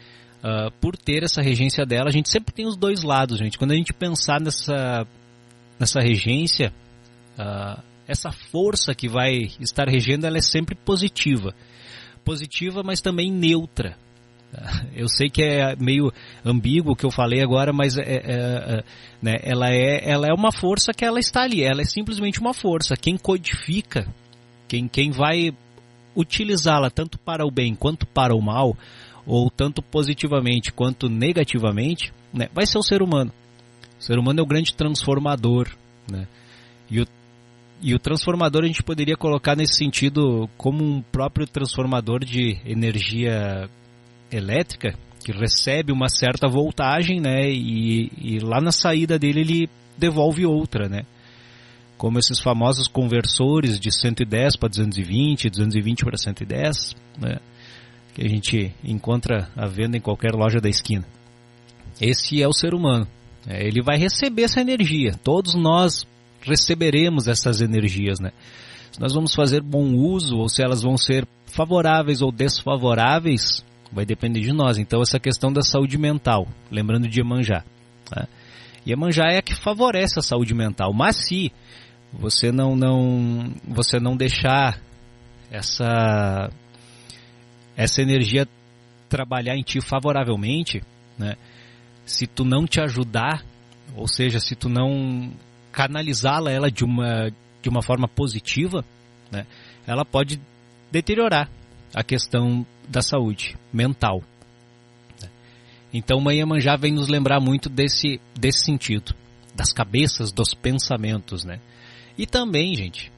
Uh, 0.43 0.71
por 0.81 0.97
ter 0.97 1.23
essa 1.23 1.43
regência 1.43 1.85
dela, 1.85 2.09
a 2.09 2.13
gente 2.13 2.31
sempre 2.31 2.55
tem 2.55 2.67
os 2.67 2.77
dois 2.77 3.03
lados, 3.03 3.39
gente. 3.39 3.59
Quando 3.59 3.73
a 3.73 3.77
gente 3.77 3.93
pensar 3.93 4.41
nessa 4.41 5.07
nessa 5.79 6.01
regência, 6.01 6.73
uh, 7.39 7.83
essa 8.07 8.31
força 8.33 8.95
que 8.95 9.09
vai 9.09 9.51
estar 9.61 9.89
regendo, 9.89 10.27
ela 10.27 10.39
é 10.39 10.43
sempre 10.43 10.75
positiva 10.75 11.55
positiva, 12.25 12.83
mas 12.83 13.01
também 13.01 13.31
neutra. 13.31 13.97
Eu 14.95 15.09
sei 15.09 15.31
que 15.31 15.43
é 15.43 15.77
meio 15.77 16.13
ambíguo 16.45 16.93
o 16.93 16.97
que 16.97 17.07
eu 17.07 17.11
falei 17.11 17.43
agora, 17.43 17.73
mas 17.73 17.97
é, 17.97 18.03
é, 18.03 18.17
é, 18.25 18.85
né, 19.23 19.37
ela, 19.43 19.71
é, 19.71 20.11
ela 20.11 20.27
é 20.27 20.35
uma 20.35 20.51
força 20.51 20.93
que 20.93 21.05
ela 21.05 21.21
está 21.21 21.43
ali, 21.43 21.63
ela 21.63 21.83
é 21.83 21.85
simplesmente 21.85 22.41
uma 22.41 22.53
força. 22.53 22.97
Quem 22.97 23.17
codifica, 23.17 24.07
quem, 24.67 24.89
quem 24.89 25.11
vai 25.11 25.53
utilizá-la 26.17 26.91
tanto 26.91 27.19
para 27.19 27.47
o 27.47 27.51
bem 27.51 27.75
quanto 27.75 28.07
para 28.07 28.35
o 28.35 28.43
mal, 28.43 28.77
ou 29.25 29.49
tanto 29.51 29.81
positivamente 29.81 30.73
quanto 30.73 31.09
negativamente, 31.09 32.13
né, 32.33 32.49
vai 32.53 32.67
ser 32.67 32.79
o 32.79 32.83
ser 32.83 33.03
humano. 33.03 33.33
O 33.99 34.03
ser 34.03 34.19
humano 34.19 34.41
é 34.41 34.43
o 34.43 34.47
grande 34.47 34.75
transformador. 34.75 35.69
Né? 36.11 36.27
E 36.91 37.01
o 37.01 37.07
e 37.83 37.95
o 37.95 37.99
transformador 37.99 38.65
a 38.65 38.67
gente 38.67 38.83
poderia 38.83 39.17
colocar 39.17 39.57
nesse 39.57 39.75
sentido 39.75 40.49
como 40.57 40.85
um 40.85 41.01
próprio 41.01 41.47
transformador 41.47 42.25
de 42.25 42.59
energia 42.65 43.69
elétrica 44.31 44.95
que 45.25 45.33
recebe 45.33 45.93
uma 45.93 46.09
certa 46.09 46.49
voltagem, 46.49 47.21
né? 47.21 47.51
E, 47.51 48.11
e 48.19 48.39
lá 48.39 48.61
na 48.61 48.73
saída 48.73 49.19
dele 49.19 49.41
ele 49.41 49.71
devolve 49.97 50.47
outra, 50.47 50.89
né? 50.89 51.03
Como 51.97 52.19
esses 52.19 52.41
famosos 52.41 52.89
conversores 52.89 53.79
de 53.79 53.93
110 53.93 54.57
para 54.57 54.69
220, 54.69 55.51
220 55.51 56.05
para 56.05 56.17
110, 56.17 56.97
né? 57.19 57.39
Que 58.15 58.25
a 58.25 58.29
gente 58.29 58.75
encontra 58.83 59.49
à 59.57 59.67
venda 59.67 59.97
em 59.97 60.01
qualquer 60.01 60.33
loja 60.33 60.61
da 60.61 60.69
esquina. 60.69 61.05
Esse 62.01 62.43
é 62.43 62.49
o 62.49 62.53
ser 62.53 62.75
humano. 62.75 63.07
É, 63.47 63.67
ele 63.67 63.83
vai 63.83 63.99
receber 63.99 64.43
essa 64.43 64.61
energia. 64.61 65.13
Todos 65.23 65.55
nós 65.55 66.07
receberemos 66.43 67.29
essas 67.29 67.61
energias, 67.61 68.21
né? 68.21 68.33
Se 68.91 69.01
nós 69.01 69.15
vamos 69.15 69.35
fazer 69.35 69.63
bom 69.63 69.95
uso 69.95 70.37
ou 70.37 70.49
se 70.49 70.63
elas 70.63 70.83
vão 70.83 70.97
ser 70.97 71.27
favoráveis 71.47 72.23
ou 72.23 72.33
desfavoráveis, 72.33 73.65
vai 73.93 74.05
depender 74.05 74.41
de 74.41 74.53
nós. 74.53 74.79
Então 74.79 75.01
essa 75.01 75.19
questão 75.19 75.53
da 75.53 75.63
saúde 75.63 75.97
mental, 75.99 76.49
lembrando 76.71 77.09
de 77.09 77.21
Iemanjá. 77.21 77.65
Né? 78.15 78.27
Iemanjá 78.87 79.31
é 79.31 79.39
a 79.39 79.43
que 79.43 79.55
favorece 79.55 80.19
a 80.19 80.23
saúde 80.23 80.55
mental, 80.55 80.93
mas 80.93 81.17
se 81.17 81.53
você 82.13 82.51
não 82.51 82.75
não 82.75 83.53
você 83.67 84.01
não 84.01 84.17
deixar 84.17 84.81
essa 85.51 86.51
essa 87.77 88.03
energia 88.03 88.49
trabalhar 89.09 89.57
em 89.57 89.63
ti 89.63 89.81
favoravelmente, 89.81 90.83
né? 91.19 91.37
Se 92.05 92.27
tu 92.27 92.45
não 92.45 92.67
te 92.67 92.81
ajudar, 92.81 93.45
ou 93.95 94.09
seja, 94.09 94.41
se 94.41 94.55
tu 94.55 94.69
não 94.69 95.33
canalizá-la 95.73 96.51
ela 96.51 96.71
de 96.71 96.85
uma, 96.85 97.31
de 97.63 97.69
uma 97.69 97.83
forma 97.83 98.09
positiva, 98.09 98.85
né, 99.31 99.47
ela 99.87 100.05
pode 100.05 100.41
deteriorar 100.91 101.49
a 101.95 102.03
questão 102.03 102.67
da 102.89 103.03
saúde 103.03 103.57
mental. 103.73 104.23
Né. 105.21 105.29
Então, 105.93 106.21
Mãe 106.21 106.39
Iemanjá 106.39 106.77
vem 106.77 106.93
nos 106.93 107.09
lembrar 107.09 107.41
muito 107.41 107.69
desse, 107.69 108.21
desse 108.39 108.65
sentido, 108.65 109.15
das 109.55 109.73
cabeças, 109.73 110.33
dos 110.33 110.55
pensamentos, 110.55 111.45
né? 111.45 111.61
E 112.17 112.27
também, 112.27 112.75
gente, 112.75 113.11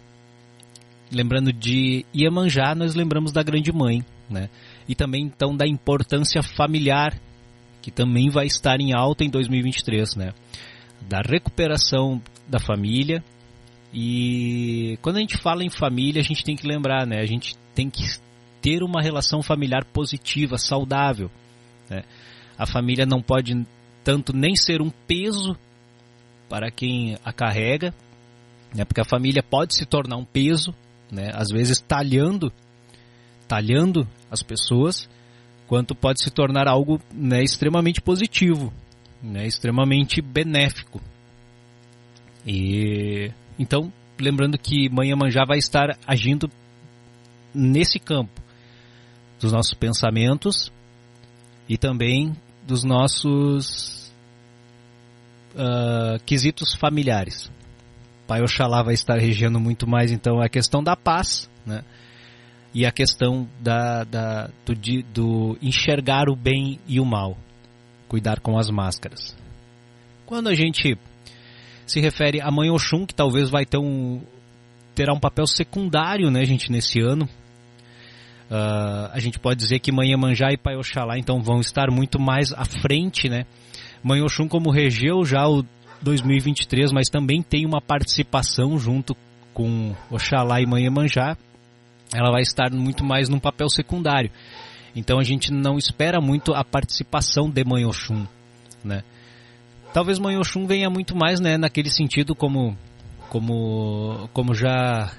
lembrando 1.11 1.53
de 1.53 2.05
Iemanjá, 2.15 2.75
nós 2.75 2.95
lembramos 2.95 3.33
da 3.33 3.43
Grande 3.43 3.73
Mãe, 3.73 4.05
né? 4.29 4.49
E 4.89 4.95
também, 4.95 5.25
então, 5.25 5.57
da 5.57 5.67
importância 5.67 6.43
familiar, 6.43 7.19
que 7.81 7.91
também 7.91 8.31
vai 8.31 8.47
estar 8.47 8.81
em 8.81 8.93
alta 8.93 9.25
em 9.25 9.31
2023, 9.31 10.17
né? 10.17 10.33
Da 11.01 11.21
recuperação 11.21 12.23
da 12.53 12.61
família. 12.61 13.25
E 13.95 14.99
quando 15.01 15.17
a 15.17 15.21
gente 15.21 15.39
fala 15.39 15.65
em 15.65 15.71
família, 15.71 16.21
a 16.21 16.25
gente 16.25 16.45
tem 16.45 16.55
que 16.55 16.67
lembrar, 16.67 17.07
né? 17.07 17.21
A 17.21 17.27
gente 17.27 17.57
tem 17.75 17.89
que 17.89 18.03
ter 18.61 18.83
uma 18.83 19.03
relação 19.03 19.43
familiar 19.43 19.85
positiva, 19.87 20.59
saudável. 20.59 21.31
Né? 21.89 22.03
A 22.57 22.67
família 22.67 23.07
não 23.07 23.23
pode 23.23 23.67
tanto 24.05 24.37
nem 24.37 24.55
ser 24.55 24.83
um 24.83 24.91
peso 24.91 25.57
para 26.49 26.71
quem 26.71 27.17
a 27.25 27.33
carrega, 27.33 27.95
né? 28.75 28.85
porque 28.85 29.01
a 29.01 29.09
família 29.09 29.43
pode 29.43 29.75
se 29.75 29.87
tornar 29.87 30.17
um 30.17 30.25
peso, 30.25 30.75
né? 31.11 31.31
às 31.35 31.49
vezes 31.51 31.81
talhando, 31.81 32.53
talhando 33.49 34.07
as 34.31 34.43
pessoas, 34.43 35.09
quanto 35.67 35.95
pode 35.95 36.23
se 36.23 36.31
tornar 36.31 36.69
algo 36.69 37.01
né, 37.13 37.43
extremamente 37.43 38.01
positivo, 38.01 38.73
né? 39.23 39.47
extremamente 39.47 40.21
benéfico 40.21 41.01
E 42.47 43.31
então, 43.59 43.93
lembrando 44.19 44.59
que 44.59 44.89
Manhã-Manjá 44.89 45.45
vai 45.45 45.59
estar 45.59 45.97
agindo 46.07 46.51
nesse 47.55 47.99
campo 47.99 48.41
dos 49.41 49.53
nossos 49.53 49.75
pensamentos 49.75 50.73
e 51.69 51.77
também 51.77 52.35
dos 52.67 52.85
nossos 52.85 54.13
uh, 55.55 56.23
quesitos 56.25 56.75
familiares. 56.75 57.51
Pai 58.27 58.41
Oxalá 58.41 58.83
vai 58.83 58.95
estar 58.95 59.19
regendo 59.19 59.61
muito 59.61 59.87
mais 59.87 60.11
então 60.11 60.41
a 60.41 60.49
questão 60.49 60.83
da 60.83 60.97
paz, 60.97 61.51
né? 61.67 61.85
E 62.75 62.87
a 62.87 62.93
questão 62.93 63.47
da, 63.61 64.05
da 64.05 64.51
do, 64.65 64.75
do 65.13 65.59
enxergar 65.61 66.31
o 66.31 66.37
bem 66.37 66.79
e 66.87 66.99
o 66.99 67.05
mal, 67.05 67.37
cuidar 68.09 68.41
com 68.41 68.57
as 68.57 68.71
máscaras. 68.71 69.37
Quando 70.25 70.49
a 70.49 70.55
gente 70.55 70.97
se 71.93 72.01
refere 72.01 72.41
a 72.41 72.51
Mãe 72.51 72.71
Oxum, 72.71 73.05
que 73.05 73.15
talvez 73.15 73.51
vai 73.51 73.67
ter 73.67 73.77
um 73.77 74.23
terá 74.95 75.13
um 75.13 75.21
papel 75.21 75.47
secundário, 75.47 76.31
né, 76.31 76.45
gente, 76.45 76.71
nesse 76.71 77.01
ano. 77.01 77.27
Uh, 78.51 79.09
a 79.13 79.19
gente 79.19 79.39
pode 79.39 79.59
dizer 79.59 79.79
que 79.79 79.93
Mãe 79.93 80.15
Manjá 80.17 80.53
e 80.53 80.59
Pai 80.59 80.77
Oxalá 80.77 81.19
então 81.19 81.43
vão 81.43 81.61
estar 81.61 81.91
muito 81.91 82.19
mais 82.19 82.53
à 82.53 82.65
frente, 82.65 83.29
né? 83.29 83.45
Mãe 84.03 84.23
Oxum 84.23 84.49
como 84.49 84.71
regeu 84.71 85.25
já 85.25 85.47
o 85.47 85.65
2023, 86.03 86.93
mas 86.93 87.09
também 87.09 87.43
tem 87.43 87.65
uma 87.65 87.81
participação 87.81 88.79
junto 88.79 89.15
com 89.55 89.95
Oxalá 90.11 90.61
e 90.61 90.67
Mãe 90.67 90.89
Manjá. 90.91 91.37
Ela 92.15 92.31
vai 92.31 92.43
estar 92.43 92.71
muito 92.71 93.05
mais 93.05 93.29
num 93.29 93.39
papel 93.39 93.69
secundário. 93.69 94.31
Então 94.95 95.19
a 95.19 95.23
gente 95.23 95.51
não 95.51 95.79
espera 95.79 96.21
muito 96.21 96.53
a 96.55 96.65
participação 96.65 97.49
de 97.49 97.65
Mãe 97.65 97.87
Oxum, 97.87 98.27
né? 98.85 99.03
Talvez 99.93 100.19
Oxum 100.19 100.67
venha 100.67 100.89
muito 100.89 101.15
mais, 101.15 101.39
né, 101.39 101.59
naquele 101.59 101.91
sentido 101.91 102.35
como 102.35 102.77
como 103.29 104.29
como 104.33 104.55
já 104.55 105.13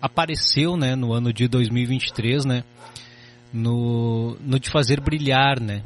apareceu, 0.00 0.76
né, 0.76 0.94
no 0.94 1.12
ano 1.12 1.32
de 1.32 1.48
2023, 1.48 2.44
né, 2.44 2.64
no 3.52 4.36
no 4.40 4.58
de 4.58 4.68
fazer 4.68 5.00
brilhar, 5.00 5.58
né? 5.58 5.82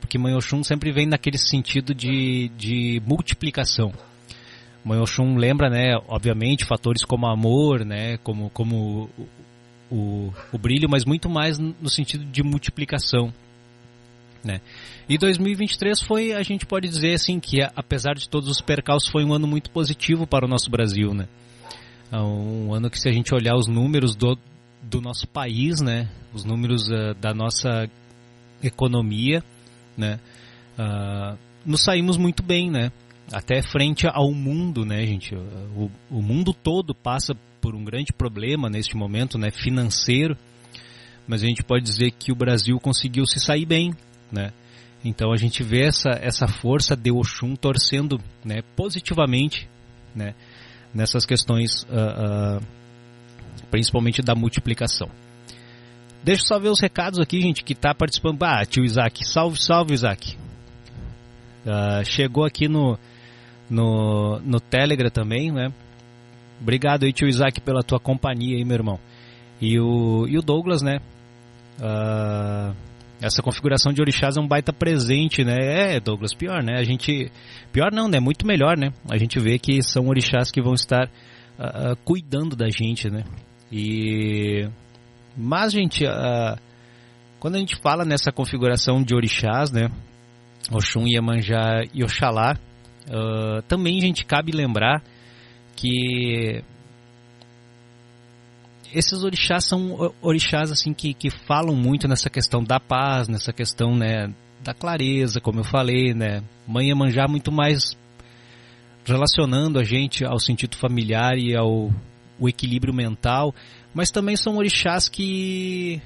Porque 0.00 0.18
Oxum 0.18 0.62
sempre 0.64 0.92
vem 0.92 1.06
naquele 1.06 1.38
sentido 1.38 1.94
de, 1.94 2.48
de 2.56 3.02
multiplicação. 3.06 3.92
Oxum 4.84 5.36
lembra, 5.36 5.68
né, 5.68 5.96
obviamente, 6.08 6.64
fatores 6.64 7.04
como 7.04 7.26
amor, 7.26 7.84
né, 7.84 8.18
como 8.18 8.50
como 8.50 9.10
o, 9.90 9.94
o, 9.94 10.32
o 10.52 10.58
brilho, 10.58 10.88
mas 10.88 11.04
muito 11.04 11.28
mais 11.28 11.58
no 11.58 11.88
sentido 11.88 12.24
de 12.24 12.42
multiplicação, 12.42 13.32
né? 14.46 14.60
E 15.08 15.18
2023 15.18 16.00
foi, 16.00 16.32
a 16.32 16.42
gente 16.42 16.64
pode 16.64 16.88
dizer 16.88 17.14
assim, 17.14 17.38
que 17.38 17.60
apesar 17.74 18.14
de 18.14 18.28
todos 18.28 18.48
os 18.48 18.60
percalços, 18.60 19.10
foi 19.10 19.24
um 19.24 19.34
ano 19.34 19.46
muito 19.46 19.70
positivo 19.70 20.26
para 20.26 20.46
o 20.46 20.48
nosso 20.48 20.70
Brasil, 20.70 21.12
né? 21.12 21.28
É 22.10 22.18
um 22.18 22.72
ano 22.72 22.88
que 22.88 22.98
se 22.98 23.08
a 23.08 23.12
gente 23.12 23.34
olhar 23.34 23.56
os 23.56 23.66
números 23.66 24.14
do, 24.14 24.38
do 24.80 25.00
nosso 25.00 25.26
país, 25.26 25.80
né? 25.80 26.08
Os 26.32 26.44
números 26.44 26.88
uh, 26.88 27.14
da 27.20 27.34
nossa 27.34 27.90
economia, 28.62 29.42
né? 29.96 30.20
Uh, 30.78 31.36
nos 31.64 31.82
saímos 31.82 32.16
muito 32.16 32.42
bem, 32.42 32.70
né? 32.70 32.92
Até 33.32 33.60
frente 33.60 34.06
ao 34.06 34.32
mundo, 34.32 34.84
né, 34.84 35.04
gente? 35.04 35.34
O, 35.34 35.90
o 36.08 36.22
mundo 36.22 36.54
todo 36.54 36.94
passa 36.94 37.34
por 37.60 37.74
um 37.74 37.82
grande 37.82 38.12
problema 38.12 38.70
neste 38.70 38.96
momento, 38.96 39.36
né? 39.36 39.50
Financeiro, 39.50 40.36
mas 41.26 41.42
a 41.42 41.46
gente 41.46 41.64
pode 41.64 41.84
dizer 41.84 42.12
que 42.12 42.30
o 42.30 42.36
Brasil 42.36 42.78
conseguiu 42.78 43.26
se 43.26 43.40
sair 43.40 43.66
bem, 43.66 43.92
né? 44.30 44.52
Então 45.04 45.32
a 45.32 45.36
gente 45.36 45.62
vê 45.62 45.82
essa, 45.84 46.10
essa 46.20 46.48
força 46.48 46.96
de 46.96 47.12
Oxum 47.12 47.54
torcendo 47.54 48.18
né, 48.44 48.62
positivamente 48.74 49.68
né, 50.14 50.34
nessas 50.92 51.24
questões, 51.24 51.82
uh, 51.84 52.58
uh, 52.58 52.66
principalmente 53.70 54.22
da 54.22 54.34
multiplicação. 54.34 55.08
Deixa 56.24 56.42
eu 56.42 56.46
só 56.46 56.58
ver 56.58 56.70
os 56.70 56.80
recados 56.80 57.20
aqui, 57.20 57.40
gente, 57.40 57.62
que 57.62 57.72
está 57.72 57.94
participando. 57.94 58.42
Ah, 58.42 58.64
tio 58.64 58.84
Isaac, 58.84 59.24
salve, 59.24 59.62
salve, 59.62 59.94
Isaac. 59.94 60.36
Uh, 61.64 62.04
chegou 62.04 62.44
aqui 62.44 62.66
no, 62.66 62.98
no, 63.70 64.40
no 64.40 64.58
Telegram 64.58 65.10
também, 65.10 65.52
né? 65.52 65.72
Obrigado 66.60 67.04
aí, 67.04 67.12
tio 67.12 67.28
Isaac, 67.28 67.60
pela 67.60 67.82
tua 67.82 68.00
companhia 68.00 68.56
aí, 68.56 68.64
meu 68.64 68.74
irmão. 68.74 68.98
E 69.60 69.78
o, 69.78 70.26
e 70.26 70.36
o 70.36 70.42
Douglas, 70.42 70.82
né? 70.82 70.98
Uh, 71.78 72.74
essa 73.20 73.42
configuração 73.42 73.92
de 73.92 74.00
orixás 74.00 74.36
é 74.36 74.40
um 74.40 74.46
baita 74.46 74.72
presente, 74.72 75.42
né? 75.42 75.56
É, 75.60 76.00
Douglas, 76.00 76.34
pior, 76.34 76.62
né? 76.62 76.78
A 76.78 76.82
gente. 76.82 77.30
Pior 77.72 77.90
não, 77.92 78.08
né? 78.08 78.20
Muito 78.20 78.46
melhor, 78.46 78.76
né? 78.76 78.92
A 79.10 79.16
gente 79.16 79.38
vê 79.38 79.58
que 79.58 79.82
são 79.82 80.06
orixás 80.08 80.50
que 80.50 80.60
vão 80.60 80.74
estar 80.74 81.08
uh, 81.58 81.92
uh, 81.92 81.96
cuidando 82.04 82.54
da 82.54 82.68
gente, 82.68 83.08
né? 83.08 83.24
E. 83.72 84.68
Mas, 85.36 85.72
gente, 85.72 86.04
uh, 86.04 86.56
quando 87.40 87.56
a 87.56 87.58
gente 87.58 87.76
fala 87.76 88.04
nessa 88.04 88.30
configuração 88.30 89.02
de 89.02 89.14
orixás, 89.14 89.70
né? 89.70 89.88
Oxum, 90.70 91.06
Iemanjá 91.06 91.84
e 91.94 92.02
Oxalá, 92.02 92.56
também, 93.68 93.98
a 93.98 94.00
gente, 94.00 94.24
cabe 94.24 94.50
lembrar 94.50 95.00
que 95.76 96.64
esses 98.96 99.22
orixás 99.22 99.66
são 99.66 100.10
orixás 100.22 100.72
assim 100.72 100.94
que, 100.94 101.12
que 101.12 101.28
falam 101.30 101.76
muito 101.76 102.08
nessa 102.08 102.30
questão 102.30 102.64
da 102.64 102.80
paz, 102.80 103.28
nessa 103.28 103.52
questão 103.52 103.94
né, 103.94 104.32
da 104.64 104.72
clareza, 104.72 105.38
como 105.38 105.60
eu 105.60 105.64
falei, 105.64 106.14
né? 106.14 106.42
Mãe 106.66 106.88
Iemanjá 106.88 107.28
muito 107.28 107.52
mais 107.52 107.94
relacionando 109.04 109.78
a 109.78 109.84
gente 109.84 110.24
ao 110.24 110.38
sentido 110.38 110.76
familiar 110.76 111.36
e 111.36 111.54
ao 111.54 111.90
o 112.38 112.48
equilíbrio 112.48 112.92
mental, 112.92 113.54
mas 113.94 114.10
também 114.10 114.36
são 114.36 114.56
orixás 114.56 115.08
que 115.08 116.00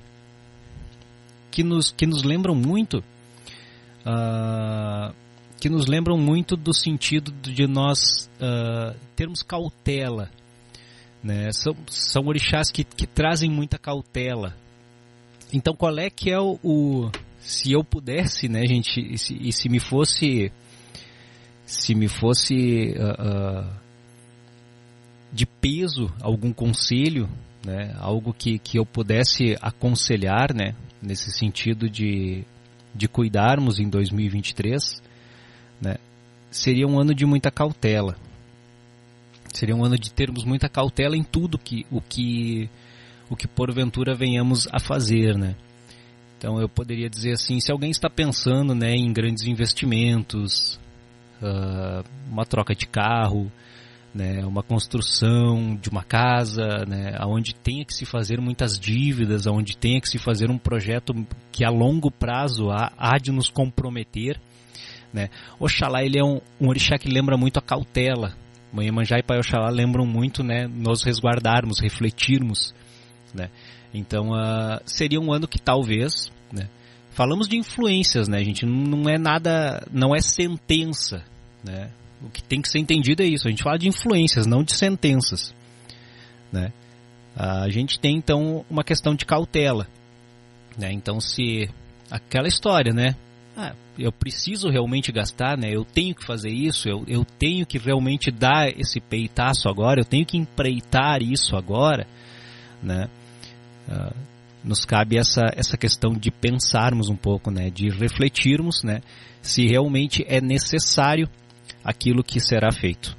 que 1.50 1.64
nos, 1.64 1.90
que 1.90 2.06
nos 2.06 2.22
lembram 2.22 2.54
muito 2.54 2.98
uh, 4.06 5.14
que 5.60 5.68
nos 5.68 5.86
lembram 5.86 6.16
muito 6.16 6.56
do 6.56 6.72
sentido 6.72 7.32
de 7.32 7.66
nós 7.66 8.30
uh, 8.36 8.96
termos 9.16 9.42
cautela 9.42 10.30
né? 11.22 11.50
São, 11.52 11.74
são 11.86 12.26
orixás 12.26 12.70
que, 12.70 12.84
que 12.84 13.06
trazem 13.06 13.50
muita 13.50 13.78
cautela. 13.78 14.54
Então 15.52 15.74
qual 15.74 15.98
é 15.98 16.08
que 16.08 16.30
é 16.30 16.38
o, 16.38 16.58
o 16.62 17.10
se 17.38 17.72
eu 17.72 17.82
pudesse, 17.82 18.48
né, 18.48 18.66
gente, 18.66 19.00
e 19.00 19.18
se, 19.18 19.34
e 19.34 19.52
se 19.52 19.68
me 19.68 19.80
fosse 19.80 20.52
se 21.64 21.94
me 21.94 22.08
fosse 22.08 22.94
uh, 22.96 23.64
uh, 23.64 23.80
de 25.32 25.46
peso 25.46 26.12
algum 26.20 26.52
conselho, 26.52 27.28
né, 27.64 27.94
algo 27.98 28.34
que, 28.34 28.58
que 28.58 28.78
eu 28.78 28.84
pudesse 28.84 29.56
aconselhar, 29.60 30.52
né, 30.52 30.74
nesse 31.00 31.30
sentido 31.30 31.88
de, 31.88 32.44
de 32.94 33.06
cuidarmos 33.06 33.78
em 33.78 33.88
2023, 33.88 35.00
né, 35.80 35.96
seria 36.50 36.88
um 36.88 36.98
ano 36.98 37.14
de 37.14 37.24
muita 37.24 37.52
cautela, 37.52 38.16
Seria 39.52 39.74
um 39.74 39.84
ano 39.84 39.98
de 39.98 40.12
termos 40.12 40.44
muita 40.44 40.68
cautela 40.68 41.16
em 41.16 41.24
tudo 41.24 41.58
que 41.58 41.84
o 41.90 42.00
que 42.00 42.68
o 43.28 43.36
que 43.36 43.46
porventura 43.46 44.14
venhamos 44.14 44.68
a 44.72 44.80
fazer, 44.80 45.36
né? 45.36 45.54
Então 46.36 46.58
eu 46.58 46.68
poderia 46.68 47.08
dizer 47.08 47.32
assim, 47.32 47.60
se 47.60 47.70
alguém 47.70 47.90
está 47.90 48.08
pensando, 48.08 48.74
né, 48.74 48.94
em 48.94 49.12
grandes 49.12 49.44
investimentos, 49.44 50.80
uh, 51.42 52.02
uma 52.30 52.46
troca 52.46 52.74
de 52.74 52.86
carro, 52.86 53.52
né, 54.14 54.44
uma 54.44 54.62
construção 54.62 55.76
de 55.76 55.90
uma 55.90 56.02
casa, 56.02 56.84
né, 56.88 57.16
onde 57.26 57.54
tenha 57.54 57.84
que 57.84 57.94
se 57.94 58.06
fazer 58.06 58.40
muitas 58.40 58.78
dívidas, 58.78 59.46
onde 59.46 59.76
tenha 59.76 60.00
que 60.00 60.08
se 60.08 60.18
fazer 60.18 60.50
um 60.50 60.56
projeto 60.56 61.14
que 61.52 61.62
a 61.62 61.70
longo 61.70 62.10
prazo 62.10 62.70
há, 62.70 62.90
há 62.96 63.18
de 63.18 63.30
nos 63.30 63.50
comprometer, 63.50 64.40
né? 65.12 65.28
Oxalá 65.58 66.02
ele 66.02 66.18
é 66.18 66.24
um, 66.24 66.40
um 66.60 66.68
orixá 66.68 66.96
que 66.96 67.08
lembra 67.08 67.36
muito 67.36 67.58
a 67.58 67.62
cautela, 67.62 68.32
Mãe 68.72 68.86
Iemanjá 68.86 69.18
e 69.18 69.22
Pai 69.22 69.38
Oxalá 69.38 69.68
lembram 69.68 70.06
muito, 70.06 70.42
né, 70.42 70.68
nós 70.68 71.02
resguardarmos, 71.02 71.80
refletirmos, 71.80 72.74
né. 73.34 73.50
Então, 73.92 74.30
uh, 74.30 74.80
seria 74.86 75.20
um 75.20 75.32
ano 75.32 75.48
que 75.48 75.58
talvez, 75.58 76.30
né, 76.52 76.68
falamos 77.10 77.48
de 77.48 77.56
influências, 77.56 78.28
né, 78.28 78.44
gente, 78.44 78.64
não 78.64 79.08
é 79.08 79.18
nada, 79.18 79.84
não 79.92 80.14
é 80.14 80.20
sentença, 80.20 81.24
né. 81.64 81.90
O 82.22 82.28
que 82.28 82.42
tem 82.42 82.60
que 82.60 82.68
ser 82.68 82.78
entendido 82.78 83.22
é 83.22 83.26
isso, 83.26 83.48
a 83.48 83.50
gente 83.50 83.62
fala 83.62 83.78
de 83.78 83.88
influências, 83.88 84.46
não 84.46 84.62
de 84.62 84.72
sentenças, 84.72 85.54
né. 86.52 86.72
A 87.34 87.68
gente 87.70 87.98
tem 87.98 88.16
então 88.16 88.64
uma 88.68 88.84
questão 88.84 89.14
de 89.14 89.24
cautela, 89.24 89.88
né. 90.78 90.92
Então, 90.92 91.20
se 91.20 91.68
aquela 92.10 92.46
história, 92.46 92.92
né, 92.92 93.16
ah, 93.56 93.74
eu 94.00 94.12
preciso 94.12 94.68
realmente 94.68 95.12
gastar, 95.12 95.56
né? 95.56 95.68
Eu 95.70 95.84
tenho 95.84 96.14
que 96.14 96.24
fazer 96.24 96.50
isso, 96.50 96.88
eu, 96.88 97.04
eu 97.06 97.24
tenho 97.24 97.66
que 97.66 97.78
realmente 97.78 98.30
dar 98.30 98.68
esse 98.68 99.00
peitaço 99.00 99.68
agora, 99.68 100.00
eu 100.00 100.04
tenho 100.04 100.26
que 100.26 100.36
empreitar 100.36 101.22
isso 101.22 101.56
agora, 101.56 102.06
né? 102.82 103.08
Uh, 103.88 104.14
nos 104.62 104.84
cabe 104.84 105.16
essa, 105.16 105.42
essa 105.54 105.76
questão 105.76 106.12
de 106.12 106.30
pensarmos 106.30 107.08
um 107.08 107.16
pouco, 107.16 107.50
né? 107.50 107.70
De 107.70 107.88
refletirmos, 107.88 108.82
né? 108.82 109.00
Se 109.42 109.66
realmente 109.66 110.24
é 110.28 110.40
necessário 110.40 111.28
aquilo 111.84 112.22
que 112.22 112.40
será 112.40 112.70
feito. 112.72 113.16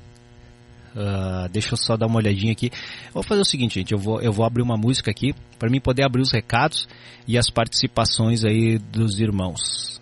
Uh, 0.96 1.48
deixa 1.50 1.74
eu 1.74 1.78
só 1.78 1.96
dar 1.96 2.08
uma 2.08 2.18
olhadinha 2.18 2.52
aqui. 2.52 2.70
Vou 3.14 3.24
fazer 3.24 3.42
o 3.42 3.46
seguinte, 3.46 3.76
gente. 3.76 3.94
Eu 3.94 3.98
vou, 3.98 4.22
eu 4.22 4.32
vou 4.32 4.46
abrir 4.46 4.62
uma 4.62 4.78
música 4.78 5.10
aqui 5.10 5.34
para 5.58 5.70
mim 5.70 5.80
poder 5.80 6.04
abrir 6.04 6.22
os 6.22 6.32
recados 6.32 6.88
e 7.28 7.38
as 7.38 7.50
participações 7.50 8.44
aí 8.44 8.78
dos 8.78 9.20
irmãos. 9.20 10.01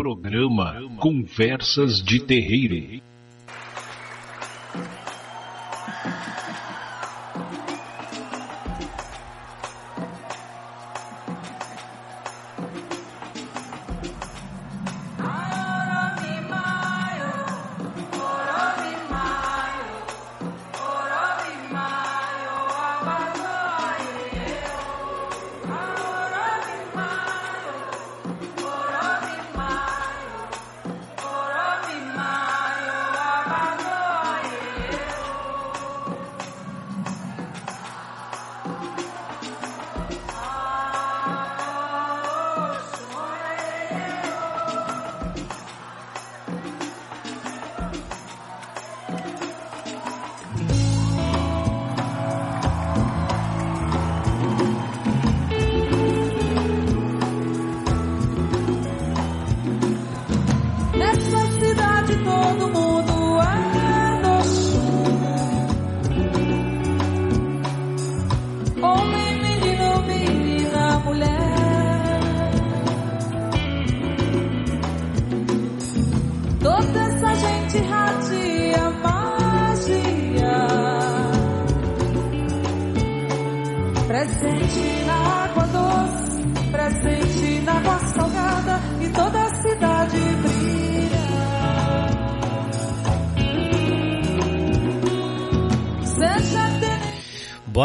Programa 0.00 0.76
Conversas 0.98 2.02
de 2.02 2.20
Terreiro. 2.20 3.02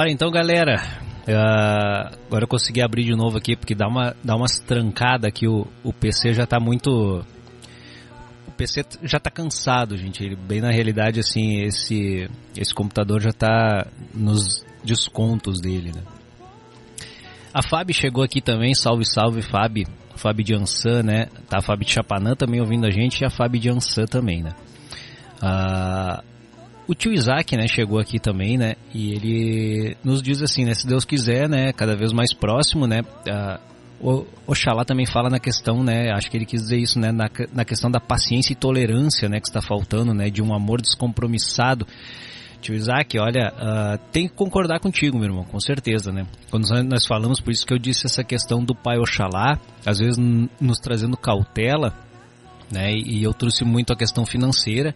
Bora 0.06 0.14
então, 0.14 0.30
galera. 0.30 0.84
Uh, 1.28 2.16
agora 2.28 2.43
eu 2.43 2.47
consegui 2.47 2.80
abrir 2.80 3.06
de 3.06 3.16
novo 3.16 3.39
aqui, 3.39 3.56
porque 3.56 3.74
dá, 3.74 3.88
uma, 3.88 4.16
dá 4.24 4.36
umas 4.36 4.60
trancadas 4.60 5.28
aqui. 5.28 5.47
O, 5.47 5.66
o 5.84 5.91
PC 5.91 6.32
já 6.32 6.45
tá 6.45 6.60
muito. 6.60 7.26
O 8.47 8.51
PC 8.51 8.84
já 9.01 9.20
tá 9.20 9.32
cansado, 9.32 9.97
gente. 9.97 10.24
Ele, 10.24 10.36
bem 10.36 10.62
na 10.62 10.70
realidade, 10.70 11.20
assim, 11.20 11.64
esse, 11.64 12.30
esse 12.56 12.72
computador 12.72 13.20
já 13.20 13.32
tá 13.32 13.88
nos 14.14 14.64
descontos 14.84 15.60
dele, 15.60 15.91
né? 15.91 16.03
A 17.51 17.68
Fábio 17.68 17.95
chegou 17.95 18.24
aqui 18.24 18.41
também. 18.41 18.76
Salve, 18.76 19.06
salve, 19.06 19.41
Fábio. 19.41 19.88
Fábio 20.16 20.45
de 20.45 20.53
Ansan, 20.53 21.01
né? 21.01 21.30
Tá 21.49 21.58
a 21.58 21.64
Fábio 21.64 21.84
de 21.84 21.91
Chapanã 21.91 22.36
também 22.36 22.62
ouvindo 22.62 22.86
a 22.86 22.91
gente 22.91 23.22
e 23.22 23.26
a 23.26 23.32
Fábio 23.32 23.60
de 23.60 23.72
Ansan 23.72 24.06
também, 24.06 24.43
né? 24.43 24.51
Uh, 25.41 26.35
o 26.88 26.94
tio 26.94 27.14
Isaac, 27.14 27.56
né, 27.56 27.68
chegou 27.68 28.00
aqui 28.00 28.20
também, 28.20 28.58
né, 28.58 28.76
e 28.94 29.14
ele 29.14 29.98
nos 30.04 30.22
diz 30.22 30.42
assim, 30.42 30.66
né, 30.66 30.74
se 30.74 30.88
Deus 30.88 31.06
quiser, 31.06 31.50
né, 31.50 31.74
cada 31.74 31.96
vez 31.96 32.12
mais 32.12 32.34
próximo, 32.34 32.88
né, 32.88 33.02
o 34.00 34.26
Oxalá 34.46 34.84
também 34.84 35.06
fala 35.06 35.30
na 35.30 35.40
questão, 35.40 35.84
né, 35.84 36.12
acho 36.14 36.30
que 36.30 36.38
ele 36.38 36.46
quis 36.46 36.62
dizer 36.62 36.78
isso, 36.78 37.00
né, 37.00 37.12
na, 37.12 37.30
na 37.54 37.66
questão 37.66 37.90
da 37.90 38.00
paciência 38.00 38.54
e 38.54 38.56
tolerância, 38.56 39.28
né, 39.30 39.40
que 39.40 39.48
está 39.48 39.62
faltando, 39.62 40.14
né, 40.14 40.30
de 40.30 40.42
um 40.42 40.54
amor 40.54 40.82
descompromissado. 40.82 41.88
Tio 42.62 42.74
Isaac, 42.74 43.20
olha, 43.20 43.54
uh, 43.54 43.98
tem 44.12 44.28
que 44.28 44.34
concordar 44.34 44.80
contigo, 44.80 45.20
meu 45.20 45.28
irmão, 45.28 45.44
com 45.44 45.60
certeza, 45.60 46.12
né? 46.12 46.26
Quando 46.50 46.68
nós 46.86 47.06
falamos, 47.06 47.40
por 47.40 47.52
isso 47.52 47.64
que 47.64 47.72
eu 47.72 47.78
disse 47.78 48.08
essa 48.08 48.24
questão 48.24 48.64
do 48.64 48.74
Pai 48.74 48.98
Oxalá, 48.98 49.60
às 49.86 50.00
vezes 50.00 50.18
nos 50.18 50.80
trazendo 50.80 51.16
cautela, 51.16 51.94
né? 52.72 52.92
E 52.92 53.22
eu 53.22 53.36
trouxe 53.36 53.64
muito 53.64 53.94
a 53.94 53.96
questão 53.96 54.26
financeira, 54.26 54.96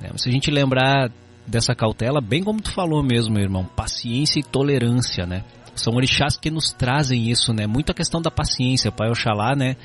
né? 0.00 0.10
Se 0.16 0.28
a 0.28 0.32
gente 0.32 0.50
lembrar 0.50 1.10
dessa 1.46 1.74
cautela, 1.74 2.20
bem 2.20 2.42
como 2.42 2.60
tu 2.60 2.72
falou 2.72 3.02
mesmo, 3.02 3.38
irmão, 3.38 3.64
paciência 3.64 4.40
e 4.40 4.42
tolerância, 4.42 5.26
né? 5.26 5.44
São 5.74 5.94
orixás 5.94 6.36
que 6.36 6.50
nos 6.50 6.72
trazem 6.72 7.30
isso, 7.30 7.52
né? 7.52 7.66
Muito 7.66 7.90
a 7.90 7.94
questão 7.94 8.20
da 8.20 8.30
paciência, 8.30 8.92
Pai 8.92 9.08
Oxalá, 9.08 9.54
né? 9.54 9.76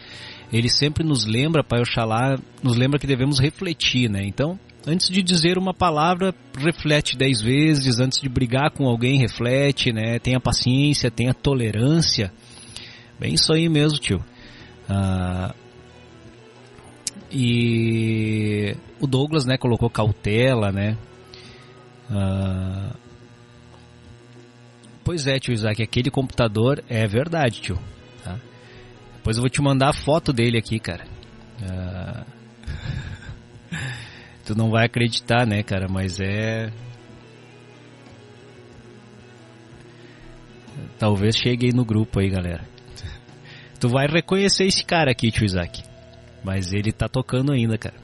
Ele 0.51 0.70
sempre 0.70 1.03
nos 1.03 1.26
lembra, 1.26 1.63
Pai 1.63 1.82
Oxalá, 1.82 2.38
nos 2.61 2.76
lembra 2.76 2.99
que 2.99 3.07
devemos 3.07 3.39
refletir, 3.39 4.09
né? 4.09 4.24
Então, 4.26 4.59
antes 4.86 5.09
de 5.09 5.22
dizer 5.22 5.57
uma 5.57 5.74
palavra, 5.74 6.34
reflete 6.57 7.18
dez 7.18 7.41
vezes, 7.41 7.99
antes 7.99 8.20
de 8.20 8.30
brigar 8.30 8.72
com 8.72 8.88
alguém, 8.88 9.20
reflete, 9.20 9.91
né? 9.91 10.20
Tenha 10.20 10.39
paciência, 10.39 11.09
tenha 11.09 11.34
tolerância. 11.34 12.32
Bem 13.20 13.34
isso 13.34 13.53
aí 13.53 13.70
mesmo, 13.70 13.97
tio. 13.97 14.24
Ah, 14.89 15.53
e 17.38 18.77
o 19.01 19.05
Douglas, 19.05 19.45
né, 19.45 19.57
colocou 19.57 19.89
cautela, 19.89 20.71
né? 20.71 20.97
Uh... 22.09 22.95
Pois 25.03 25.27
é, 25.27 25.38
tio 25.38 25.53
Isaac, 25.53 25.83
aquele 25.83 26.09
computador 26.09 26.81
é 26.88 27.05
verdade, 27.05 27.59
tio. 27.59 27.77
Tá? 28.23 28.39
Depois 29.17 29.36
eu 29.36 29.41
vou 29.41 29.49
te 29.49 29.61
mandar 29.61 29.89
a 29.89 29.93
foto 29.93 30.31
dele 30.31 30.57
aqui, 30.57 30.79
cara. 30.79 31.05
Uh... 31.61 32.25
tu 34.47 34.55
não 34.55 34.69
vai 34.69 34.86
acreditar, 34.86 35.45
né, 35.45 35.61
cara? 35.61 35.88
Mas 35.89 36.21
é. 36.21 36.71
Talvez 40.97 41.36
chegue 41.36 41.65
aí 41.65 41.73
no 41.73 41.83
grupo 41.83 42.21
aí, 42.21 42.29
galera. 42.29 42.63
Tu 43.77 43.89
vai 43.89 44.07
reconhecer 44.07 44.63
esse 44.63 44.86
cara 44.86 45.11
aqui, 45.11 45.29
tio 45.31 45.43
Isaac. 45.43 45.95
Mas 46.46 46.72
ele 46.72 46.91
tá 46.91 47.10
tocando 47.10 47.52
ainda, 47.52 47.76
cara. 47.76 47.96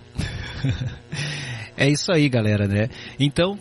é 1.77 1.87
isso 1.87 2.11
aí, 2.11 2.27
galera, 2.27 2.67
né? 2.67 2.89
Então, 3.19 3.57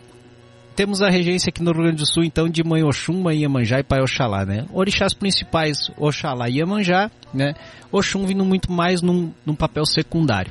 temos 0.75 1.03
a 1.03 1.11
regência 1.11 1.51
aqui 1.51 1.63
no 1.63 1.73
Rio 1.73 1.83
Grande 1.83 1.99
do 1.99 2.07
Sul, 2.07 2.25
então, 2.25 2.49
de 2.49 2.65
Mãe 2.65 2.83
Oxum, 2.83 3.21
Mãe 3.21 3.43
Iemanjá 3.43 3.81
e 3.81 3.83
Pai 3.83 4.01
Oxalá, 4.01 4.47
né? 4.47 4.65
Orixás 4.73 5.13
principais, 5.13 5.91
Oxalá 5.99 6.49
e 6.49 6.57
Iemanjá, 6.57 7.11
né? 7.35 7.53
Oxum 7.93 8.25
vindo 8.25 8.43
muito 8.43 8.73
mais 8.73 9.03
num, 9.03 9.31
num 9.45 9.55
papel 9.55 9.85
secundário. 9.85 10.51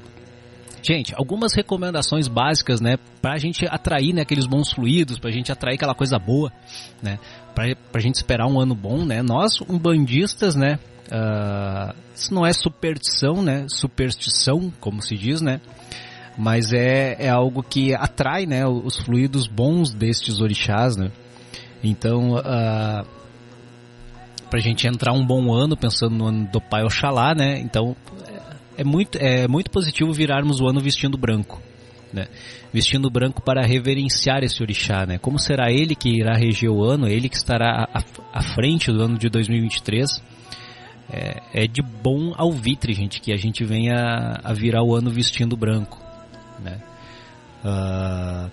Gente, 0.84 1.14
algumas 1.16 1.54
recomendações 1.54 2.28
básicas, 2.28 2.80
né, 2.80 2.98
pra 3.22 3.38
gente 3.38 3.66
atrair, 3.66 4.14
né, 4.14 4.22
aqueles 4.22 4.46
bons 4.46 4.72
fluidos, 4.72 5.20
pra 5.20 5.30
gente 5.30 5.52
atrair 5.52 5.76
aquela 5.76 5.94
coisa 5.94 6.18
boa, 6.18 6.54
né, 7.02 7.20
pra, 7.54 7.76
pra 7.92 8.00
gente 8.00 8.16
esperar 8.16 8.48
um 8.48 8.60
ano 8.60 8.74
bom, 8.74 9.04
né, 9.04 9.22
nós, 9.22 9.60
umbandistas, 9.68 10.56
né, 10.56 10.80
uh, 11.12 11.95
isso 12.16 12.34
não 12.34 12.45
é 12.45 12.53
superstição, 12.53 13.41
né, 13.41 13.66
superstição, 13.70 14.72
como 14.80 15.01
se 15.01 15.16
diz, 15.16 15.41
né, 15.41 15.60
mas 16.38 16.72
é, 16.72 17.18
é 17.20 17.30
algo 17.30 17.62
que 17.62 17.93
atrai, 17.93 18.45
né, 18.45 18.66
os 18.66 18.97
fluidos 18.97 19.47
bons 19.47 19.93
destes 19.93 20.39
orixás, 20.39 20.95
né, 20.95 21.12
então, 21.84 22.34
uh, 22.34 23.05
pra 24.49 24.60
gente 24.60 24.88
entrar 24.88 25.14
um 25.14 25.26
bom 25.26 25.53
ano, 25.53 25.78
pensando 25.78 26.16
no 26.16 26.28
ano 26.28 26.47
do 26.51 26.62
Pai 26.62 26.84
Oxalá, 26.84 27.34
né, 27.34 27.60
então 27.60 27.95
é 28.80 28.84
muito, 28.86 29.18
é 29.18 29.45
muito 29.45 29.70
positivo 29.70 30.14
virarmos 30.14 30.62
o 30.62 30.68
ano 30.68 30.80
vestindo 30.80 31.18
branco. 31.18 31.62
Né? 32.14 32.28
Vestindo 32.74 33.10
branco 33.10 33.41
para 33.41 33.62
reverenciar 33.62 34.41
esse 34.41 34.64
orixá, 34.64 35.05
né? 35.05 35.20
Como 35.20 35.38
será 35.38 35.70
ele 35.70 35.93
que 35.93 36.10
irá 36.10 36.34
reger 36.34 36.72
o 36.72 36.84
ano, 36.84 37.07
ele 37.07 37.28
que 37.28 37.36
estará 37.36 37.88
à, 37.93 38.03
à 38.34 38.41
frente 38.41 38.89
do 38.89 39.03
ano 39.03 39.18
de 39.18 39.30
2023. 39.30 40.22
É, 41.12 41.64
é, 41.64 41.68
de 41.68 41.82
bom 41.82 42.34
alvitre, 42.38 42.93
gente, 42.93 43.20
que 43.20 43.34
a 43.34 43.38
gente 43.38 43.66
venha 43.66 44.39
a 44.43 44.53
virar 44.53 44.84
o 44.84 44.95
ano 44.95 45.10
vestindo 45.10 45.57
branco, 45.57 45.99
né? 46.60 46.80
Uh, 47.64 48.51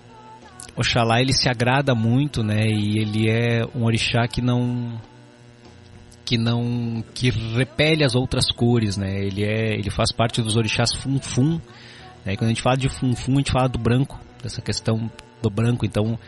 Oxalá 0.75 1.21
ele 1.21 1.33
se 1.33 1.49
agrada 1.49 1.95
muito, 1.95 2.43
né? 2.43 2.67
E 2.67 2.99
ele 2.99 3.29
é 3.29 3.65
um 3.75 3.83
orixá 3.83 4.27
que 4.27 4.41
não 4.41 5.01
que 6.23 6.37
não 6.37 7.03
que 7.13 7.29
repele 7.29 8.03
as 8.03 8.13
outras 8.13 8.51
cores, 8.51 8.97
né? 8.97 9.23
Ele 9.23 9.43
é 9.43 9.73
ele 9.73 9.89
faz 9.89 10.11
parte 10.11 10.41
dos 10.41 10.55
orixás 10.55 10.93
funfun. 10.93 11.59
Né? 12.25 12.35
quando 12.35 12.49
a 12.49 12.53
gente 12.53 12.61
fala 12.61 12.75
de 12.75 12.89
funfun, 12.89 13.33
a 13.33 13.37
gente 13.37 13.51
fala 13.51 13.69
do 13.69 13.79
branco, 13.79 14.19
dessa 14.43 14.61
questão 14.61 15.09
do 15.41 15.49
branco. 15.49 15.85
Então 15.85 16.19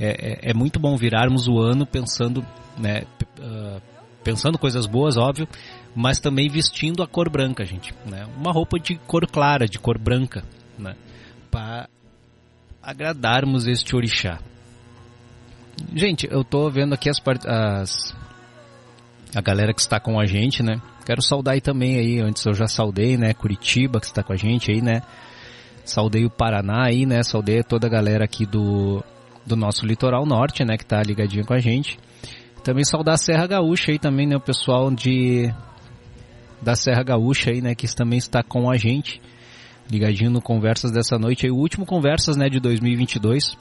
é, 0.00 0.48
é, 0.48 0.50
é 0.50 0.54
muito 0.54 0.80
bom 0.80 0.96
virarmos 0.96 1.46
o 1.46 1.58
ano 1.58 1.86
pensando, 1.86 2.44
né, 2.76 3.02
uh, 3.38 3.80
pensando 4.22 4.58
coisas 4.58 4.86
boas, 4.86 5.16
óbvio, 5.16 5.48
mas 5.94 6.18
também 6.20 6.48
vestindo 6.48 7.02
a 7.02 7.06
cor 7.06 7.28
branca, 7.28 7.64
gente. 7.64 7.94
Né? 8.06 8.26
Uma 8.36 8.52
roupa 8.52 8.78
de 8.78 8.96
cor 8.96 9.26
clara, 9.26 9.66
de 9.66 9.78
cor 9.78 9.98
branca, 9.98 10.44
né? 10.78 10.94
para 11.50 11.88
agradarmos 12.82 13.66
este 13.66 13.94
orixá. 13.94 14.40
Gente, 15.94 16.26
eu 16.30 16.42
tô 16.42 16.70
vendo 16.70 16.94
aqui 16.94 17.10
as, 17.10 17.20
as 17.46 18.14
a 19.34 19.40
galera 19.40 19.72
que 19.72 19.80
está 19.80 20.00
com 20.00 20.18
a 20.18 20.26
gente, 20.26 20.62
né? 20.62 20.80
Quero 21.04 21.22
saudar 21.22 21.52
aí 21.52 21.60
também 21.60 21.98
aí, 21.98 22.20
antes 22.20 22.44
eu 22.44 22.54
já 22.54 22.66
saudei, 22.66 23.16
né? 23.16 23.34
Curitiba 23.34 24.00
que 24.00 24.06
está 24.06 24.22
com 24.22 24.32
a 24.32 24.36
gente 24.36 24.70
aí, 24.70 24.80
né? 24.80 25.02
Saudei 25.84 26.24
o 26.24 26.30
Paraná 26.30 26.86
aí, 26.86 27.06
né? 27.06 27.22
Saudei 27.22 27.62
toda 27.62 27.86
a 27.86 27.90
galera 27.90 28.24
aqui 28.24 28.46
do, 28.46 29.02
do 29.44 29.56
nosso 29.56 29.84
litoral 29.84 30.24
norte, 30.24 30.64
né? 30.64 30.76
Que 30.76 30.86
tá 30.86 31.02
ligadinho 31.02 31.44
com 31.44 31.54
a 31.54 31.58
gente. 31.58 31.98
Também 32.64 32.84
saudar 32.84 33.14
a 33.14 33.18
Serra 33.18 33.46
Gaúcha 33.46 33.90
aí 33.90 33.98
também, 33.98 34.26
né? 34.26 34.36
O 34.36 34.40
pessoal 34.40 34.90
de 34.90 35.52
da 36.60 36.76
Serra 36.76 37.02
Gaúcha 37.02 37.50
aí, 37.50 37.60
né? 37.60 37.74
Que 37.74 37.92
também 37.92 38.18
está 38.18 38.42
com 38.42 38.70
a 38.70 38.76
gente. 38.76 39.20
Ligadinho 39.90 40.30
no 40.30 40.40
Conversas 40.40 40.92
dessa 40.92 41.18
noite 41.18 41.44
aí. 41.44 41.50
O 41.50 41.56
último 41.56 41.84
Conversas, 41.84 42.36
né? 42.36 42.48
De 42.48 42.60
2022. 42.60 43.56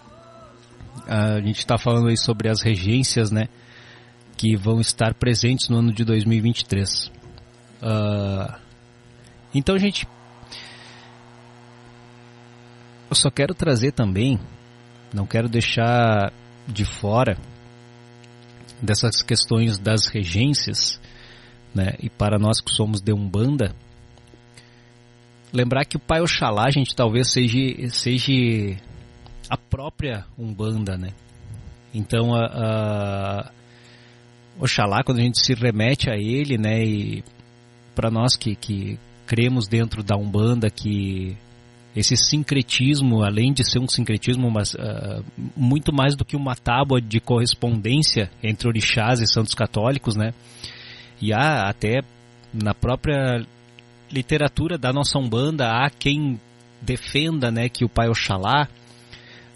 A 1.07 1.41
gente 1.41 1.57
está 1.57 1.79
falando 1.79 2.09
aí 2.09 2.17
sobre 2.17 2.47
as 2.47 2.61
regências, 2.61 3.31
né? 3.31 3.47
Que 4.37 4.55
vão 4.55 4.79
estar 4.79 5.15
presentes 5.15 5.67
no 5.67 5.79
ano 5.79 5.91
de 5.91 6.05
2023. 6.05 7.07
Uh, 7.07 7.11
ah, 7.83 8.59
então, 9.53 9.77
gente, 9.79 10.07
eu 13.09 13.15
só 13.15 13.31
quero 13.31 13.55
trazer 13.55 13.91
também, 13.91 14.39
não 15.13 15.25
quero 15.25 15.49
deixar 15.49 16.31
de 16.67 16.85
fora 16.85 17.35
dessas 18.81 19.21
questões 19.21 19.77
das 19.77 20.07
regências, 20.07 20.99
né? 21.73 21.93
E 21.99 22.09
para 22.09 22.39
nós 22.39 22.59
que 22.59 22.71
somos 22.71 23.01
de 23.01 23.13
Umbanda, 23.13 23.75
lembrar 25.53 25.85
que 25.85 25.97
o 25.97 25.99
Pai 25.99 26.21
Oxalá, 26.21 26.69
gente, 26.69 26.95
talvez 26.95 27.31
seja, 27.31 27.89
seja 27.89 28.77
a 29.49 29.57
própria 29.57 30.25
Umbanda, 30.37 30.97
né? 30.97 31.09
Então, 31.93 32.33
a, 32.33 32.45
a 32.45 33.51
Oxalá, 34.59 35.03
quando 35.03 35.19
a 35.19 35.23
gente 35.23 35.39
se 35.39 35.53
remete 35.53 36.09
a 36.09 36.15
ele, 36.15 36.57
né? 36.57 36.83
E 36.83 37.23
para 37.93 38.09
nós 38.09 38.35
que, 38.35 38.55
que 38.55 38.97
cremos 39.25 39.67
dentro 39.67 40.03
da 40.03 40.15
Umbanda 40.15 40.69
que 40.69 41.37
esse 41.95 42.15
sincretismo, 42.15 43.23
além 43.23 43.51
de 43.51 43.69
ser 43.69 43.79
um 43.79 43.87
sincretismo, 43.87 44.49
mas 44.49 44.73
uh, 44.73 45.23
muito 45.55 45.93
mais 45.93 46.15
do 46.15 46.23
que 46.23 46.35
uma 46.35 46.55
tábua 46.55 47.01
de 47.01 47.19
correspondência 47.19 48.31
entre 48.41 48.67
orixás 48.67 49.19
e 49.19 49.27
santos 49.27 49.53
católicos, 49.53 50.15
né? 50.15 50.33
E 51.21 51.33
há 51.33 51.67
até 51.67 52.01
na 52.53 52.73
própria 52.73 53.45
literatura 54.11 54.77
da 54.77 54.91
nossa 54.93 55.17
Umbanda 55.19 55.67
há 55.67 55.89
quem 55.89 56.39
defenda, 56.81 57.51
né, 57.51 57.69
que 57.69 57.85
o 57.85 57.89
Pai 57.89 58.09
Oxalá, 58.09 58.67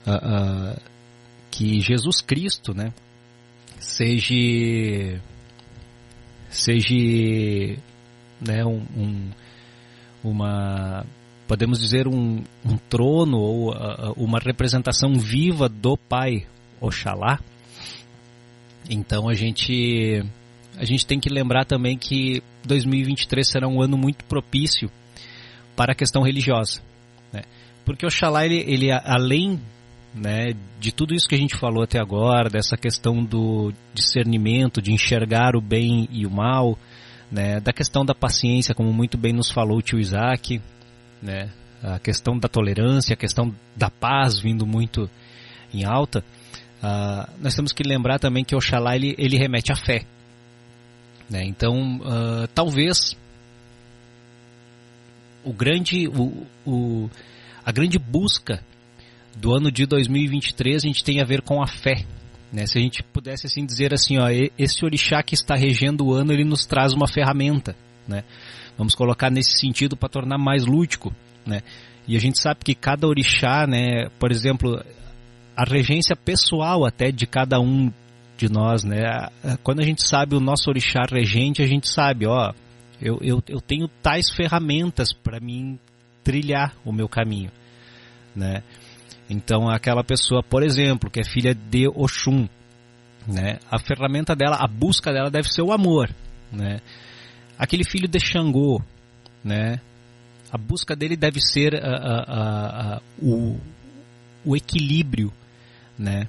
uh, 0.05 0.11
uh, 0.11 0.81
que 1.49 1.79
Jesus 1.79 2.21
Cristo, 2.21 2.73
né, 2.73 2.93
seja 3.79 5.21
seja 6.49 6.95
né, 8.39 8.63
um, 8.63 8.85
um 8.95 9.31
uma 10.23 11.05
podemos 11.47 11.79
dizer, 11.79 12.07
um, 12.07 12.43
um 12.65 12.77
trono 12.89 13.37
ou 13.37 13.71
uh, 13.71 14.13
uma 14.17 14.39
representação 14.39 15.13
viva 15.13 15.69
do 15.69 15.97
Pai 15.97 16.45
Oxalá. 16.79 17.39
Então 18.89 19.29
a 19.29 19.33
gente 19.33 20.23
a 20.77 20.85
gente 20.85 21.05
tem 21.05 21.19
que 21.19 21.29
lembrar 21.29 21.65
também 21.65 21.97
que 21.97 22.43
2023 22.65 23.47
será 23.47 23.67
um 23.67 23.81
ano 23.81 23.97
muito 23.97 24.25
propício 24.25 24.91
para 25.75 25.93
a 25.93 25.95
questão 25.95 26.21
religiosa, 26.21 26.81
né? 27.31 27.43
porque 27.85 28.05
Oxalá 28.05 28.45
ele, 28.45 28.63
ele 28.67 28.91
além 28.91 29.59
né, 30.13 30.53
de 30.79 30.93
tudo 30.93 31.13
isso 31.13 31.27
que 31.27 31.35
a 31.35 31.37
gente 31.37 31.57
falou 31.57 31.83
até 31.83 31.99
agora, 31.99 32.49
dessa 32.49 32.77
questão 32.77 33.23
do 33.23 33.73
discernimento, 33.93 34.81
de 34.81 34.93
enxergar 34.93 35.55
o 35.55 35.61
bem 35.61 36.07
e 36.09 36.25
o 36.25 36.31
mal, 36.31 36.77
né, 37.29 37.59
da 37.59 37.73
questão 37.73 38.05
da 38.05 38.15
paciência, 38.15 38.73
como 38.73 38.93
muito 38.93 39.17
bem 39.17 39.33
nos 39.33 39.51
falou 39.51 39.79
o 39.79 39.81
tio 39.81 39.99
Isaac, 39.99 40.61
né? 41.25 41.49
A 41.83 41.99
questão 41.99 42.37
da 42.37 42.47
tolerância, 42.47 43.13
a 43.13 43.17
questão 43.17 43.53
da 43.75 43.89
paz 43.89 44.39
vindo 44.39 44.65
muito 44.65 45.09
em 45.73 45.83
alta. 45.83 46.23
Uh, 46.81 47.29
nós 47.41 47.55
temos 47.55 47.71
que 47.71 47.83
lembrar 47.83 48.19
também 48.19 48.43
que 48.43 48.55
Oxalá 48.55 48.95
ele, 48.95 49.15
ele 49.17 49.37
remete 49.37 49.71
à 49.71 49.75
fé. 49.75 50.05
Né? 51.29 51.43
Então, 51.45 51.97
uh, 51.97 52.47
talvez 52.53 53.17
o 55.43 55.51
grande, 55.51 56.07
o, 56.07 56.45
o, 56.65 57.09
a 57.63 57.71
grande 57.71 57.99
busca 57.99 58.63
do 59.35 59.53
ano 59.53 59.71
de 59.71 59.85
2023 59.85 60.83
a 60.83 60.87
gente 60.87 61.03
tem 61.03 61.21
a 61.21 61.25
ver 61.25 61.41
com 61.41 61.61
a 61.61 61.67
fé. 61.67 62.05
Né? 62.53 62.65
Se 62.67 62.77
a 62.77 62.81
gente 62.81 63.03
pudesse 63.03 63.47
assim 63.47 63.65
dizer 63.65 63.93
assim, 63.93 64.17
ó, 64.17 64.27
esse 64.57 64.85
orixá 64.85 65.21
que 65.21 65.35
está 65.35 65.55
regendo 65.55 66.05
o 66.05 66.13
ano, 66.13 66.31
ele 66.31 66.45
nos 66.45 66.65
traz 66.65 66.93
uma 66.93 67.07
ferramenta. 67.07 67.75
Né? 68.07 68.23
Vamos 68.77 68.93
colocar 68.95 69.31
nesse 69.31 69.59
sentido 69.59 69.95
para 69.97 70.09
tornar 70.09 70.37
mais 70.37 70.65
lúdico, 70.65 71.13
né? 71.45 71.61
E 72.07 72.15
a 72.15 72.19
gente 72.19 72.39
sabe 72.39 72.59
que 72.63 72.75
cada 72.75 73.07
orixá, 73.07 73.65
né, 73.65 74.09
por 74.19 74.31
exemplo, 74.31 74.79
a 75.55 75.63
regência 75.63 76.15
pessoal 76.15 76.85
até 76.85 77.11
de 77.11 77.25
cada 77.25 77.59
um 77.59 77.91
de 78.37 78.51
nós, 78.51 78.83
né? 78.83 79.01
Quando 79.63 79.79
a 79.79 79.83
gente 79.83 80.07
sabe 80.07 80.35
o 80.35 80.39
nosso 80.39 80.69
orixá 80.69 81.01
regente, 81.09 81.63
a 81.63 81.67
gente 81.67 81.87
sabe, 81.89 82.27
ó, 82.27 82.53
eu, 83.01 83.17
eu, 83.21 83.41
eu 83.47 83.61
tenho 83.61 83.87
tais 84.03 84.29
ferramentas 84.29 85.13
para 85.13 85.39
mim 85.39 85.79
trilhar 86.23 86.75
o 86.83 86.91
meu 86.91 87.07
caminho, 87.07 87.51
né? 88.35 88.61
Então 89.29 89.69
aquela 89.69 90.03
pessoa, 90.03 90.43
por 90.43 90.61
exemplo, 90.61 91.09
que 91.09 91.19
é 91.19 91.23
filha 91.23 91.55
de 91.55 91.87
Oxum, 91.87 92.47
né? 93.27 93.57
A 93.71 93.79
ferramenta 93.79 94.35
dela, 94.35 94.57
a 94.59 94.67
busca 94.67 95.11
dela 95.11 95.31
deve 95.31 95.47
ser 95.47 95.61
o 95.61 95.71
amor, 95.71 96.09
né? 96.51 96.79
Aquele 97.57 97.83
filho 97.83 98.07
de 98.07 98.19
Xangô, 98.19 98.81
né? 99.43 99.79
A 100.51 100.57
busca 100.57 100.95
dele 100.95 101.15
deve 101.15 101.41
ser 101.41 101.75
a, 101.75 101.89
a, 101.89 102.95
a, 102.95 103.01
o, 103.21 103.59
o 104.45 104.55
equilíbrio, 104.55 105.33
né? 105.97 106.27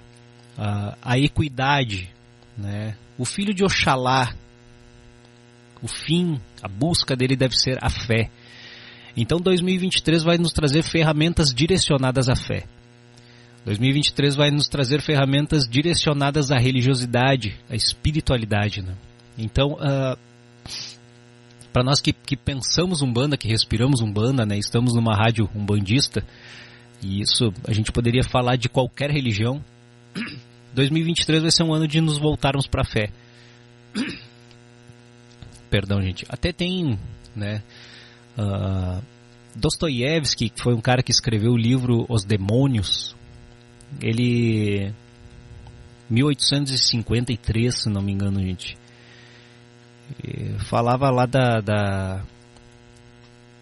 A, 0.59 0.97
a 1.03 1.19
equidade, 1.19 2.11
né? 2.57 2.97
O 3.19 3.25
filho 3.25 3.55
de 3.55 3.65
Oxalá, 3.65 4.35
o 5.83 5.89
fim, 5.89 6.41
a 6.63 6.69
busca 6.69 7.15
dele 7.15 7.37
deve 7.37 7.57
ser 7.57 7.79
a 7.83 7.91
fé. 7.91 8.31
Então 9.17 9.39
2023 9.39 10.23
vai 10.23 10.37
nos 10.39 10.53
trazer 10.53 10.83
ferramentas 10.83 11.55
direcionadas 11.55 12.29
à 12.29 12.37
fé. 12.37 12.65
2023 13.67 14.37
vai 14.37 14.51
nos 14.51 14.69
trazer 14.69 15.01
ferramentas 15.01 15.69
direcionadas 15.69 16.53
à 16.53 16.57
religiosidade, 16.57 17.59
à 17.69 17.75
espiritualidade. 17.75 18.81
Né? 18.81 18.95
Então, 19.37 19.73
uh, 19.73 20.17
para 21.77 21.85
nós 21.85 22.01
que, 22.01 22.11
que 22.11 22.39
pensamos 22.39 23.03
Umbanda, 23.03 23.37
que 23.37 23.47
respiramos 23.47 24.01
Umbanda, 24.01 24.47
né, 24.47 24.57
estamos 24.57 24.95
numa 24.95 25.15
rádio 25.15 25.47
umbandista, 25.55 26.25
e 27.03 27.21
isso 27.21 27.53
a 27.69 27.73
gente 27.75 27.93
poderia 27.93 28.23
falar 28.23 28.57
de 28.57 28.67
qualquer 28.67 29.11
religião, 29.11 29.63
2023 30.73 31.43
vai 31.43 31.51
ser 31.51 31.65
um 31.65 31.75
ano 31.75 31.87
de 31.87 32.01
nos 32.01 32.17
voltarmos 32.17 32.67
para 32.67 32.81
a 32.81 32.85
fé. 32.87 33.11
Perdão, 35.69 36.01
gente. 36.01 36.25
Até 36.31 36.51
tem, 36.51 36.99
né, 37.35 37.63
uh, 38.39 39.03
Dostoiévski, 39.55 40.49
que 40.49 40.63
foi 40.63 40.73
um 40.73 40.81
cara 40.81 41.03
que 41.03 41.13
escreveu 41.13 41.53
o 41.53 41.59
livro 41.59 42.07
Os 42.09 42.25
Demônios, 42.25 43.15
ele 44.01 44.95
1853, 46.09 47.83
se 47.83 47.91
não 47.91 48.01
me 48.01 48.13
engano, 48.13 48.41
gente 48.41 48.79
falava 50.59 51.11
lá 51.11 51.27
da, 51.27 51.61
da, 51.61 52.23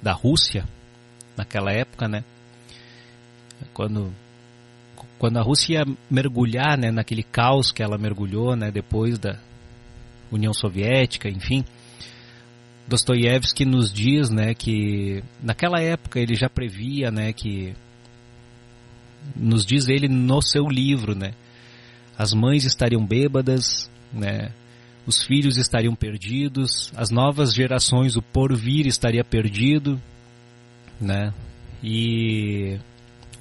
da 0.02 0.12
Rússia, 0.12 0.64
naquela 1.36 1.72
época, 1.72 2.08
né? 2.08 2.24
Quando, 3.72 4.12
quando 5.18 5.38
a 5.38 5.42
Rússia 5.42 5.74
ia 5.74 5.96
mergulhar 6.10 6.76
né, 6.76 6.90
naquele 6.90 7.22
caos 7.22 7.72
que 7.72 7.82
ela 7.82 7.96
mergulhou 7.96 8.54
né, 8.56 8.70
depois 8.70 9.18
da 9.18 9.38
União 10.30 10.52
Soviética, 10.52 11.28
enfim. 11.28 11.64
Dostoiévski 12.86 13.64
nos 13.64 13.92
diz 13.92 14.28
né, 14.28 14.54
que 14.54 15.22
naquela 15.42 15.80
época 15.80 16.20
ele 16.20 16.34
já 16.34 16.48
previa 16.50 17.10
né, 17.10 17.32
que 17.32 17.74
nos 19.34 19.64
diz 19.64 19.88
ele 19.88 20.08
no 20.08 20.42
seu 20.42 20.68
livro, 20.68 21.14
né? 21.14 21.32
As 22.16 22.32
mães 22.32 22.64
estariam 22.64 23.04
bêbadas, 23.04 23.90
né? 24.12 24.52
Os 25.06 25.22
filhos 25.22 25.56
estariam 25.56 25.94
perdidos, 25.94 26.92
as 26.96 27.10
novas 27.10 27.52
gerações, 27.52 28.16
o 28.16 28.22
porvir 28.22 28.86
estaria 28.86 29.22
perdido, 29.22 30.00
né? 31.00 31.32
E 31.82 32.78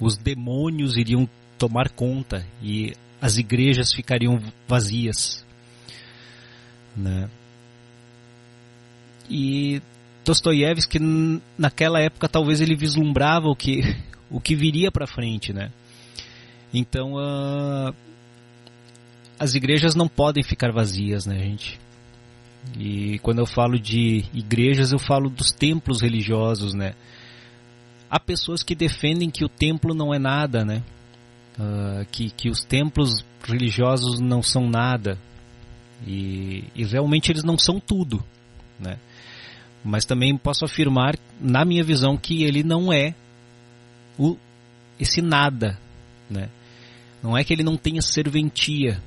os 0.00 0.16
demônios 0.16 0.96
iriam 0.96 1.28
tomar 1.58 1.88
conta 1.90 2.46
e 2.62 2.92
as 3.20 3.38
igrejas 3.38 3.92
ficariam 3.92 4.40
vazias, 4.68 5.44
né? 6.94 7.30
E 9.30 9.80
Dostoiévski 10.24 10.98
naquela 11.56 12.00
época 12.00 12.28
talvez 12.28 12.60
ele 12.60 12.76
vislumbrava 12.76 13.48
o 13.48 13.56
que 13.56 13.80
o 14.30 14.40
que 14.40 14.54
viria 14.54 14.90
para 14.90 15.06
frente, 15.06 15.52
né? 15.52 15.70
Então 16.72 17.14
uh, 17.14 17.94
as 19.38 19.54
igrejas 19.54 19.94
não 19.94 20.08
podem 20.08 20.42
ficar 20.42 20.72
vazias, 20.72 21.26
né, 21.26 21.38
gente? 21.38 21.78
E 22.78 23.18
quando 23.20 23.38
eu 23.38 23.46
falo 23.46 23.78
de 23.78 24.24
igrejas, 24.32 24.92
eu 24.92 24.98
falo 24.98 25.28
dos 25.28 25.52
templos 25.52 26.00
religiosos, 26.00 26.74
né? 26.74 26.94
Há 28.10 28.18
pessoas 28.18 28.62
que 28.62 28.74
defendem 28.74 29.30
que 29.30 29.44
o 29.44 29.48
templo 29.48 29.94
não 29.94 30.14
é 30.14 30.18
nada, 30.18 30.64
né? 30.64 30.82
Uh, 31.58 32.06
que, 32.10 32.30
que 32.30 32.48
os 32.48 32.64
templos 32.64 33.24
religiosos 33.46 34.20
não 34.20 34.42
são 34.42 34.68
nada. 34.68 35.18
E, 36.06 36.64
e 36.74 36.84
realmente 36.84 37.30
eles 37.30 37.44
não 37.44 37.58
são 37.58 37.78
tudo, 37.78 38.22
né? 38.78 38.98
Mas 39.84 40.04
também 40.04 40.36
posso 40.36 40.64
afirmar, 40.64 41.16
na 41.40 41.64
minha 41.64 41.84
visão, 41.84 42.16
que 42.16 42.42
ele 42.42 42.62
não 42.62 42.92
é 42.92 43.14
o, 44.18 44.36
esse 44.98 45.20
nada, 45.20 45.78
né? 46.30 46.48
Não 47.22 47.36
é 47.36 47.44
que 47.44 47.52
ele 47.52 47.62
não 47.62 47.76
tenha 47.76 48.02
serventia. 48.02 49.02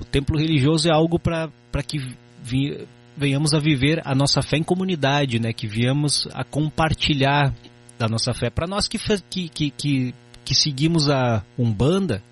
O 0.00 0.04
templo 0.04 0.38
religioso 0.38 0.88
é 0.88 0.92
algo 0.92 1.18
para 1.18 1.50
que 1.86 1.98
vi, 2.42 2.86
venhamos 3.16 3.52
a 3.52 3.58
viver 3.58 4.00
a 4.04 4.14
nossa 4.14 4.40
fé 4.40 4.56
em 4.56 4.62
comunidade, 4.62 5.40
né? 5.40 5.52
Que 5.52 5.66
viemos 5.66 6.28
a 6.32 6.44
compartilhar 6.44 7.52
da 7.98 8.06
nossa 8.08 8.32
fé. 8.32 8.48
Para 8.48 8.66
nós 8.66 8.86
que, 8.86 8.98
que, 9.28 9.48
que, 9.48 9.70
que, 9.70 10.14
que 10.44 10.54
seguimos 10.54 11.10
a 11.10 11.42
Umbanda, 11.58 12.22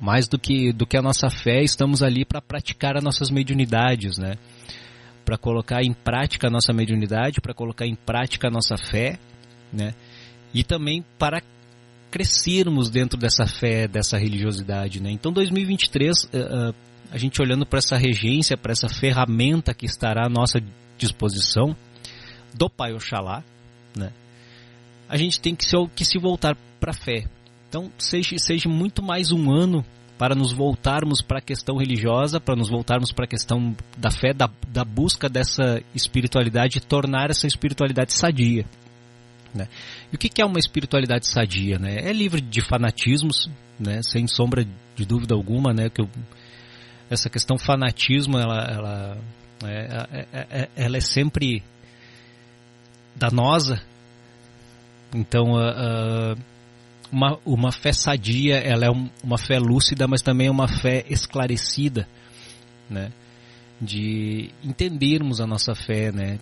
mais 0.00 0.26
do 0.26 0.36
que, 0.36 0.72
do 0.72 0.84
que 0.84 0.96
a 0.96 1.02
nossa 1.02 1.30
fé, 1.30 1.62
estamos 1.62 2.02
ali 2.02 2.24
para 2.24 2.42
praticar 2.42 2.96
as 2.96 3.04
nossas 3.04 3.30
mediunidades, 3.30 4.18
né? 4.18 4.34
Para 5.24 5.38
colocar 5.38 5.82
em 5.84 5.92
prática 5.92 6.48
a 6.48 6.50
nossa 6.50 6.72
mediunidade, 6.72 7.40
para 7.40 7.54
colocar 7.54 7.86
em 7.86 7.94
prática 7.94 8.48
a 8.48 8.50
nossa 8.50 8.76
fé, 8.76 9.20
né? 9.72 9.94
E 10.52 10.64
também 10.64 11.04
para 11.16 11.40
crescermos 12.12 12.90
dentro 12.90 13.18
dessa 13.18 13.46
fé, 13.46 13.88
dessa 13.88 14.18
religiosidade, 14.18 15.02
né? 15.02 15.10
Então 15.10 15.32
2023, 15.32 16.24
uh, 16.24 16.26
uh, 16.26 16.74
a 17.10 17.16
gente 17.16 17.40
olhando 17.40 17.64
para 17.64 17.78
essa 17.78 17.96
regência, 17.96 18.54
para 18.56 18.70
essa 18.70 18.88
ferramenta 18.88 19.72
que 19.72 19.86
estará 19.86 20.26
à 20.26 20.28
nossa 20.28 20.60
disposição 20.98 21.74
do 22.54 22.68
Pai 22.68 22.92
Oxalá, 22.92 23.42
né? 23.96 24.12
A 25.08 25.16
gente 25.16 25.40
tem 25.40 25.56
que 25.56 25.64
se, 25.64 25.74
que 25.96 26.04
se 26.04 26.18
voltar 26.18 26.54
para 26.78 26.90
a 26.90 26.94
fé. 26.94 27.24
Então 27.68 27.90
seja, 27.96 28.36
seja 28.38 28.68
muito 28.68 29.02
mais 29.02 29.32
um 29.32 29.50
ano 29.50 29.82
para 30.18 30.34
nos 30.34 30.52
voltarmos 30.52 31.22
para 31.22 31.38
a 31.38 31.42
questão 31.42 31.78
religiosa, 31.78 32.38
para 32.38 32.54
nos 32.54 32.68
voltarmos 32.68 33.10
para 33.10 33.24
a 33.24 33.28
questão 33.28 33.74
da 33.96 34.10
fé, 34.10 34.34
da, 34.34 34.50
da 34.68 34.84
busca 34.84 35.30
dessa 35.30 35.82
espiritualidade 35.94 36.80
tornar 36.80 37.30
essa 37.30 37.46
espiritualidade 37.46 38.12
sadia. 38.12 38.66
Né? 39.54 39.68
E 40.10 40.16
o 40.16 40.18
que 40.18 40.40
é 40.40 40.44
uma 40.46 40.58
espiritualidade 40.58 41.28
sadia? 41.28 41.78
Né? 41.78 41.96
É 42.08 42.12
livre 42.12 42.40
de 42.40 42.60
fanatismos, 42.62 43.50
né? 43.78 44.00
sem 44.02 44.26
sombra 44.26 44.64
de 44.96 45.04
dúvida 45.04 45.34
alguma, 45.34 45.72
né? 45.72 45.90
que 45.90 46.00
eu, 46.00 46.08
essa 47.10 47.28
questão 47.28 47.58
fanatismo, 47.58 48.38
ela, 48.38 48.64
ela, 48.64 49.18
é, 49.64 50.26
é, 50.32 50.46
é, 50.50 50.68
ela 50.76 50.96
é 50.96 51.00
sempre 51.00 51.62
danosa. 53.14 53.82
Então, 55.14 55.56
uma, 57.12 57.38
uma 57.44 57.70
fé 57.70 57.92
sadia, 57.92 58.56
ela 58.56 58.86
é 58.86 58.90
um, 58.90 59.10
uma 59.22 59.36
fé 59.36 59.58
lúcida, 59.58 60.08
mas 60.08 60.22
também 60.22 60.46
é 60.46 60.50
uma 60.50 60.66
fé 60.66 61.04
esclarecida, 61.10 62.08
né? 62.88 63.12
De 63.78 64.50
entendermos 64.64 65.38
a 65.40 65.46
nossa 65.46 65.74
fé, 65.74 66.10
né? 66.10 66.38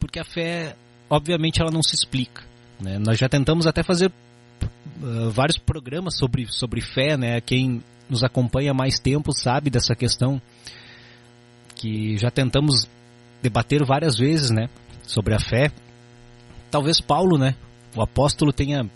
Porque 0.00 0.18
a 0.18 0.24
fé 0.24 0.74
obviamente 1.12 1.60
ela 1.60 1.70
não 1.70 1.82
se 1.82 1.94
explica. 1.94 2.42
Né? 2.80 2.98
Nós 2.98 3.18
já 3.18 3.28
tentamos 3.28 3.66
até 3.66 3.82
fazer 3.82 4.10
uh, 4.10 5.30
vários 5.30 5.58
programas 5.58 6.16
sobre, 6.16 6.46
sobre 6.50 6.80
fé, 6.80 7.18
né? 7.18 7.38
Quem 7.42 7.82
nos 8.08 8.24
acompanha 8.24 8.70
há 8.70 8.74
mais 8.74 8.98
tempo 8.98 9.30
sabe 9.32 9.68
dessa 9.68 9.94
questão 9.94 10.40
que 11.74 12.16
já 12.16 12.30
tentamos 12.30 12.88
debater 13.42 13.84
várias 13.84 14.16
vezes, 14.16 14.50
né? 14.50 14.70
Sobre 15.02 15.34
a 15.34 15.38
fé. 15.38 15.70
Talvez 16.70 16.98
Paulo, 16.98 17.36
né? 17.36 17.54
O 17.94 18.00
apóstolo 18.00 18.50
tenha 18.50 18.88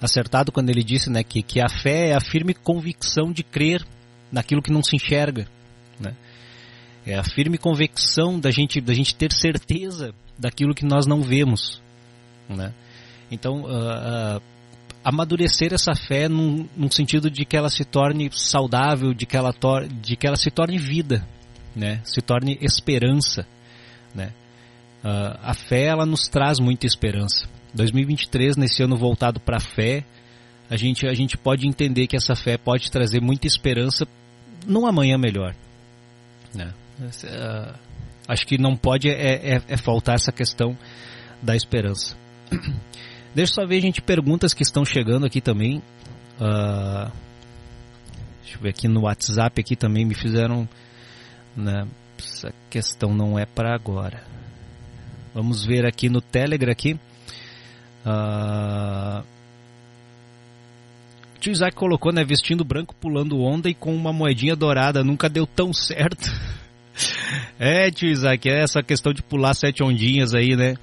acertado 0.00 0.50
quando 0.50 0.70
ele 0.70 0.82
disse, 0.82 1.10
né? 1.10 1.22
Que, 1.22 1.42
que 1.42 1.60
a 1.60 1.68
fé 1.68 2.08
é 2.08 2.14
a 2.14 2.20
firme 2.20 2.54
convicção 2.54 3.30
de 3.30 3.42
crer 3.42 3.84
naquilo 4.30 4.62
que 4.62 4.72
não 4.72 4.82
se 4.82 4.96
enxerga, 4.96 5.46
né? 6.00 6.14
É 7.04 7.14
a 7.14 7.22
firme 7.22 7.58
convicção 7.58 8.40
da 8.40 8.50
gente, 8.50 8.80
da 8.80 8.94
gente 8.94 9.14
ter 9.14 9.32
certeza 9.32 10.14
daquilo 10.42 10.74
que 10.74 10.84
nós 10.84 11.06
não 11.06 11.22
vemos, 11.22 11.80
né? 12.48 12.74
Então, 13.30 13.62
uh, 13.62 14.38
uh, 14.38 14.42
amadurecer 15.04 15.72
essa 15.72 15.94
fé 15.94 16.28
num, 16.28 16.68
num, 16.76 16.90
sentido 16.90 17.30
de 17.30 17.44
que 17.44 17.56
ela 17.56 17.70
se 17.70 17.84
torne 17.84 18.28
saudável, 18.32 19.14
de 19.14 19.24
que 19.24 19.36
ela, 19.36 19.52
tor 19.52 19.86
de 19.86 20.16
que 20.16 20.26
ela 20.26 20.36
se 20.36 20.50
torne 20.50 20.78
vida, 20.78 21.24
né? 21.76 22.00
Se 22.04 22.20
torne 22.20 22.58
esperança, 22.60 23.46
né? 24.12 24.32
Uh, 25.04 25.38
a 25.42 25.54
fé 25.54 25.84
ela 25.84 26.04
nos 26.04 26.28
traz 26.28 26.58
muita 26.58 26.86
esperança. 26.86 27.46
2023 27.72 28.56
nesse 28.56 28.82
ano 28.82 28.96
voltado 28.96 29.38
para 29.38 29.58
a 29.58 29.60
fé, 29.60 30.04
a 30.68 30.76
gente 30.76 31.06
a 31.06 31.14
gente 31.14 31.38
pode 31.38 31.68
entender 31.68 32.08
que 32.08 32.16
essa 32.16 32.34
fé 32.34 32.58
pode 32.58 32.90
trazer 32.90 33.20
muita 33.20 33.46
esperança 33.46 34.06
num 34.66 34.86
amanhã 34.86 35.16
melhor, 35.16 35.54
né? 36.52 36.74
Uh, 37.00 37.91
acho 38.32 38.46
que 38.46 38.56
não 38.56 38.76
pode 38.76 39.08
é, 39.08 39.56
é, 39.56 39.62
é, 39.68 39.76
faltar 39.76 40.14
essa 40.14 40.32
questão 40.32 40.76
da 41.42 41.54
esperança. 41.54 42.16
Deixa 43.34 43.52
eu 43.52 43.54
só 43.54 43.66
ver, 43.66 43.80
gente, 43.80 44.00
perguntas 44.00 44.54
que 44.54 44.62
estão 44.62 44.84
chegando 44.84 45.24
aqui 45.24 45.40
também. 45.40 45.78
Uh, 46.38 47.10
deixa 48.42 48.58
eu 48.58 48.60
ver 48.60 48.70
aqui 48.70 48.88
no 48.88 49.02
WhatsApp 49.02 49.58
aqui 49.58 49.74
também 49.74 50.04
me 50.04 50.14
fizeram. 50.14 50.68
Né, 51.56 51.86
essa 52.18 52.52
questão 52.68 53.14
não 53.14 53.38
é 53.38 53.46
para 53.46 53.74
agora. 53.74 54.22
Vamos 55.32 55.64
ver 55.64 55.86
aqui 55.86 56.10
no 56.10 56.20
Telegram 56.20 56.70
aqui. 56.70 56.92
Uh, 58.04 59.24
o 61.36 61.38
tio 61.40 61.52
Isaac 61.52 61.74
colocou, 61.74 62.12
né? 62.12 62.22
Vestindo 62.22 62.64
branco, 62.64 62.94
pulando 62.94 63.40
onda 63.40 63.70
e 63.70 63.74
com 63.74 63.94
uma 63.94 64.12
moedinha 64.12 64.54
dourada. 64.54 65.02
Nunca 65.02 65.30
deu 65.30 65.46
tão 65.46 65.72
certo. 65.72 66.28
É, 67.58 67.90
tio 67.90 68.08
Isaac, 68.08 68.48
é 68.48 68.62
essa 68.62 68.82
questão 68.82 69.12
de 69.12 69.22
pular 69.22 69.54
sete 69.54 69.82
ondinhas 69.82 70.34
aí, 70.34 70.56
né? 70.56 70.74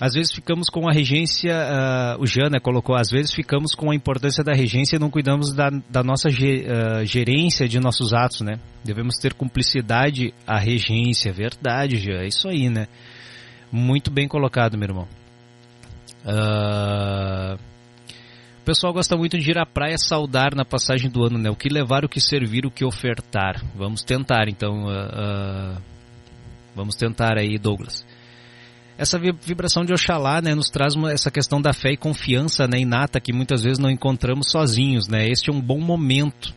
Às 0.00 0.14
vezes 0.14 0.32
ficamos 0.32 0.68
com 0.70 0.88
a 0.88 0.92
regência, 0.92 1.52
uh, 1.52 2.22
o 2.22 2.26
Jana 2.26 2.60
colocou, 2.60 2.94
às 2.94 3.10
vezes 3.10 3.32
ficamos 3.32 3.74
com 3.74 3.90
a 3.90 3.94
importância 3.94 4.44
da 4.44 4.52
regência 4.52 4.94
e 4.94 4.98
não 4.98 5.10
cuidamos 5.10 5.52
da, 5.52 5.70
da 5.90 6.04
nossa 6.04 6.30
ge, 6.30 6.66
uh, 6.66 7.04
gerência 7.04 7.68
de 7.68 7.80
nossos 7.80 8.12
atos, 8.12 8.42
né? 8.42 8.60
Devemos 8.84 9.16
ter 9.16 9.34
cumplicidade 9.34 10.32
à 10.46 10.56
regência, 10.56 11.32
verdade, 11.32 11.96
Jean, 11.96 12.20
é 12.20 12.28
isso 12.28 12.48
aí, 12.48 12.68
né? 12.68 12.86
Muito 13.72 14.08
bem 14.08 14.28
colocado, 14.28 14.78
meu 14.78 14.88
irmão. 14.88 15.08
Uh, 16.24 17.58
pessoal 18.68 18.92
gosta 18.92 19.16
muito 19.16 19.38
de 19.38 19.50
ir 19.50 19.58
à 19.58 19.64
praia 19.64 19.96
saudar 19.96 20.54
na 20.54 20.62
passagem 20.62 21.10
do 21.10 21.24
ano, 21.24 21.38
né? 21.38 21.48
O 21.48 21.56
que 21.56 21.70
levar, 21.70 22.04
o 22.04 22.08
que 22.08 22.20
servir, 22.20 22.66
o 22.66 22.70
que 22.70 22.84
ofertar. 22.84 23.64
Vamos 23.74 24.02
tentar, 24.02 24.46
então. 24.46 24.84
Uh, 24.84 25.78
uh, 25.78 25.82
vamos 26.76 26.94
tentar 26.94 27.38
aí, 27.38 27.56
Douglas. 27.56 28.04
Essa 28.98 29.18
vibração 29.18 29.86
de 29.86 29.92
Oxalá, 29.94 30.42
né, 30.42 30.54
nos 30.54 30.68
traz 30.68 30.94
uma, 30.94 31.10
essa 31.10 31.30
questão 31.30 31.62
da 31.62 31.72
fé 31.72 31.92
e 31.92 31.96
confiança, 31.96 32.66
né, 32.66 32.80
inata 32.80 33.18
que 33.20 33.32
muitas 33.32 33.62
vezes 33.62 33.78
não 33.78 33.88
encontramos 33.88 34.50
sozinhos, 34.50 35.08
né? 35.08 35.26
Este 35.26 35.48
é 35.48 35.52
um 35.52 35.62
bom 35.62 35.80
momento, 35.80 36.52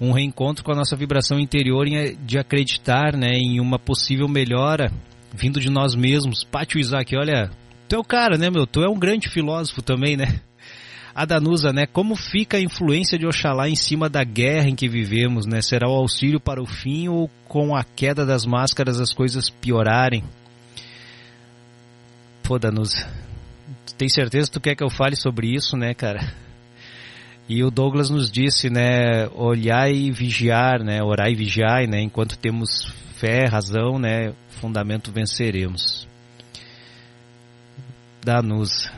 um 0.00 0.12
reencontro 0.12 0.62
com 0.62 0.70
a 0.70 0.76
nossa 0.76 0.94
vibração 0.94 1.40
interior 1.40 1.86
de 2.24 2.38
acreditar, 2.38 3.16
né, 3.16 3.30
em 3.32 3.58
uma 3.58 3.80
possível 3.80 4.28
melhora 4.28 4.92
vindo 5.34 5.58
de 5.58 5.70
nós 5.70 5.96
mesmos. 5.96 6.44
Pátio 6.44 6.78
Isaac, 6.78 7.16
olha, 7.16 7.50
tu 7.88 7.96
é 7.96 7.98
o 7.98 8.04
cara, 8.04 8.38
né, 8.38 8.48
meu? 8.48 8.64
Tu 8.64 8.80
é 8.84 8.88
um 8.88 8.98
grande 8.98 9.28
filósofo 9.28 9.82
também, 9.82 10.16
né? 10.16 10.40
A 11.14 11.24
Danusa, 11.24 11.72
né? 11.72 11.86
Como 11.86 12.14
fica 12.14 12.56
a 12.56 12.60
influência 12.60 13.18
de 13.18 13.26
Oxalá 13.26 13.68
em 13.68 13.76
cima 13.76 14.08
da 14.08 14.22
guerra 14.24 14.68
em 14.68 14.74
que 14.74 14.88
vivemos, 14.88 15.46
né? 15.46 15.60
Será 15.60 15.88
o 15.88 15.94
auxílio 15.94 16.40
para 16.40 16.62
o 16.62 16.66
fim 16.66 17.08
ou 17.08 17.30
com 17.46 17.74
a 17.74 17.84
queda 17.84 18.24
das 18.24 18.44
máscaras 18.46 19.00
as 19.00 19.12
coisas 19.12 19.50
piorarem? 19.50 20.24
Pô, 22.42 22.58
Danusa, 22.58 23.08
tem 23.96 24.08
certeza 24.08 24.48
que 24.48 24.52
tu 24.54 24.60
quer 24.60 24.74
que 24.74 24.82
eu 24.82 24.90
fale 24.90 25.16
sobre 25.16 25.54
isso, 25.54 25.76
né, 25.76 25.94
cara? 25.94 26.32
E 27.48 27.64
o 27.64 27.70
Douglas 27.70 28.10
nos 28.10 28.30
disse, 28.30 28.70
né, 28.70 29.26
olhar 29.34 29.92
e 29.92 30.12
vigiar, 30.12 30.84
né, 30.84 31.02
orar 31.02 31.28
e 31.28 31.34
vigiar, 31.34 31.84
né, 31.88 32.00
enquanto 32.00 32.38
temos 32.38 32.92
fé, 33.16 33.46
razão, 33.46 33.98
né, 33.98 34.32
fundamento 34.48 35.10
venceremos. 35.10 36.06
Danusa. 38.24 38.92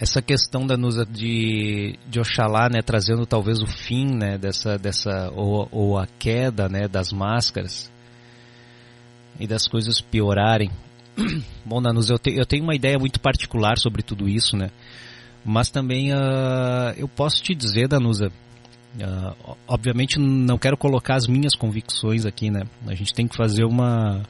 Essa 0.00 0.20
questão 0.20 0.66
da 0.66 0.76
Nusa 0.76 1.06
de, 1.06 1.98
de 2.08 2.20
Oxalá, 2.20 2.68
né, 2.68 2.82
trazendo 2.82 3.24
talvez 3.24 3.62
o 3.62 3.66
fim, 3.66 4.06
né, 4.06 4.36
dessa, 4.36 4.78
dessa 4.78 5.30
ou, 5.34 5.68
ou 5.72 5.98
a 5.98 6.06
queda, 6.18 6.68
né, 6.68 6.86
das 6.86 7.12
máscaras 7.12 7.90
e 9.40 9.46
das 9.46 9.66
coisas 9.66 10.00
piorarem. 10.00 10.70
Bom, 11.64 11.80
Danusa, 11.80 12.14
eu, 12.14 12.18
te, 12.18 12.30
eu 12.34 12.44
tenho 12.44 12.62
uma 12.62 12.74
ideia 12.74 12.98
muito 12.98 13.18
particular 13.18 13.78
sobre 13.78 14.02
tudo 14.02 14.28
isso, 14.28 14.56
né, 14.56 14.70
mas 15.44 15.70
também 15.70 16.12
uh, 16.12 16.92
eu 16.96 17.08
posso 17.08 17.42
te 17.42 17.54
dizer, 17.54 17.88
Danusa, 17.88 18.28
uh, 18.28 19.56
obviamente 19.66 20.18
não 20.18 20.58
quero 20.58 20.76
colocar 20.76 21.14
as 21.14 21.26
minhas 21.26 21.54
convicções 21.54 22.26
aqui, 22.26 22.50
né, 22.50 22.64
a 22.86 22.94
gente 22.94 23.14
tem 23.14 23.26
que 23.26 23.36
fazer 23.36 23.64
uma 23.64 24.22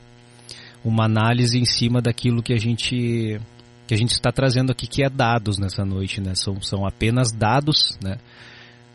uma 0.85 1.05
análise 1.05 1.59
em 1.59 1.64
cima 1.64 2.01
daquilo 2.01 2.41
que 2.41 2.53
a 2.53 2.59
gente 2.59 3.41
que 3.87 3.95
a 3.95 3.97
gente 3.97 4.11
está 4.11 4.32
trazendo 4.32 4.72
aqui, 4.72 4.87
que 4.87 5.05
é 5.05 5.09
dados 5.09 5.59
nessa 5.59 5.84
noite, 5.84 6.20
né? 6.20 6.34
São, 6.34 6.61
são 6.61 6.84
apenas 6.84 7.30
dados, 7.30 7.97
né? 8.03 8.18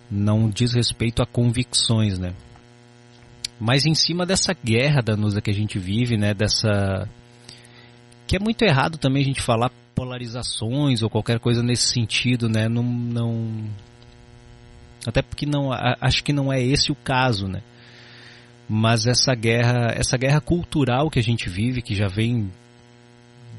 Não 0.10 0.50
diz 0.50 0.74
respeito 0.74 1.22
a 1.22 1.26
convicções, 1.26 2.20
né? 2.20 2.34
Mas 3.60 3.86
em 3.86 3.96
cima 3.96 4.26
dessa 4.26 4.54
guerra 4.54 5.02
da 5.02 5.16
Nusa 5.16 5.42
que 5.42 5.50
a 5.50 5.54
gente 5.54 5.80
vive, 5.80 6.18
né? 6.18 6.34
Dessa... 6.34 7.08
Que 8.28 8.36
é 8.36 8.40
muito 8.40 8.64
errado 8.64 8.98
também 8.98 9.22
a 9.22 9.26
gente 9.26 9.42
falar 9.42 9.72
polarizações 9.96 11.02
ou 11.02 11.10
qualquer 11.10 11.40
coisa 11.40 11.64
nesse 11.64 11.88
sentido, 11.94 12.50
né? 12.50 12.68
Não... 12.68 12.84
não... 12.84 13.70
Até 15.08 15.22
porque 15.22 15.46
não, 15.46 15.72
acho 16.00 16.24
que 16.24 16.34
não 16.34 16.52
é 16.52 16.62
esse 16.62 16.92
o 16.92 16.96
caso, 16.96 17.48
né? 17.48 17.62
Mas 18.68 19.08
essa 19.08 19.34
guerra, 19.34 19.94
essa 19.96 20.18
guerra 20.18 20.40
cultural 20.40 21.10
que 21.10 21.20
a 21.20 21.24
gente 21.24 21.50
vive, 21.50 21.82
que 21.82 21.96
já 21.96 22.08
vem 22.08 22.52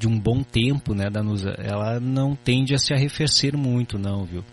de 0.02 0.08
um 0.08 0.18
bom 0.18 0.42
tempo, 0.42 0.96
né, 0.96 1.08
Danusa, 1.08 1.54
ela 1.58 2.00
não 2.00 2.34
tende 2.34 2.74
a 2.74 2.78
se 2.78 2.92
arrefecer 2.92 3.56
muito, 3.56 4.00
não, 4.00 4.24
viu? 4.24 4.44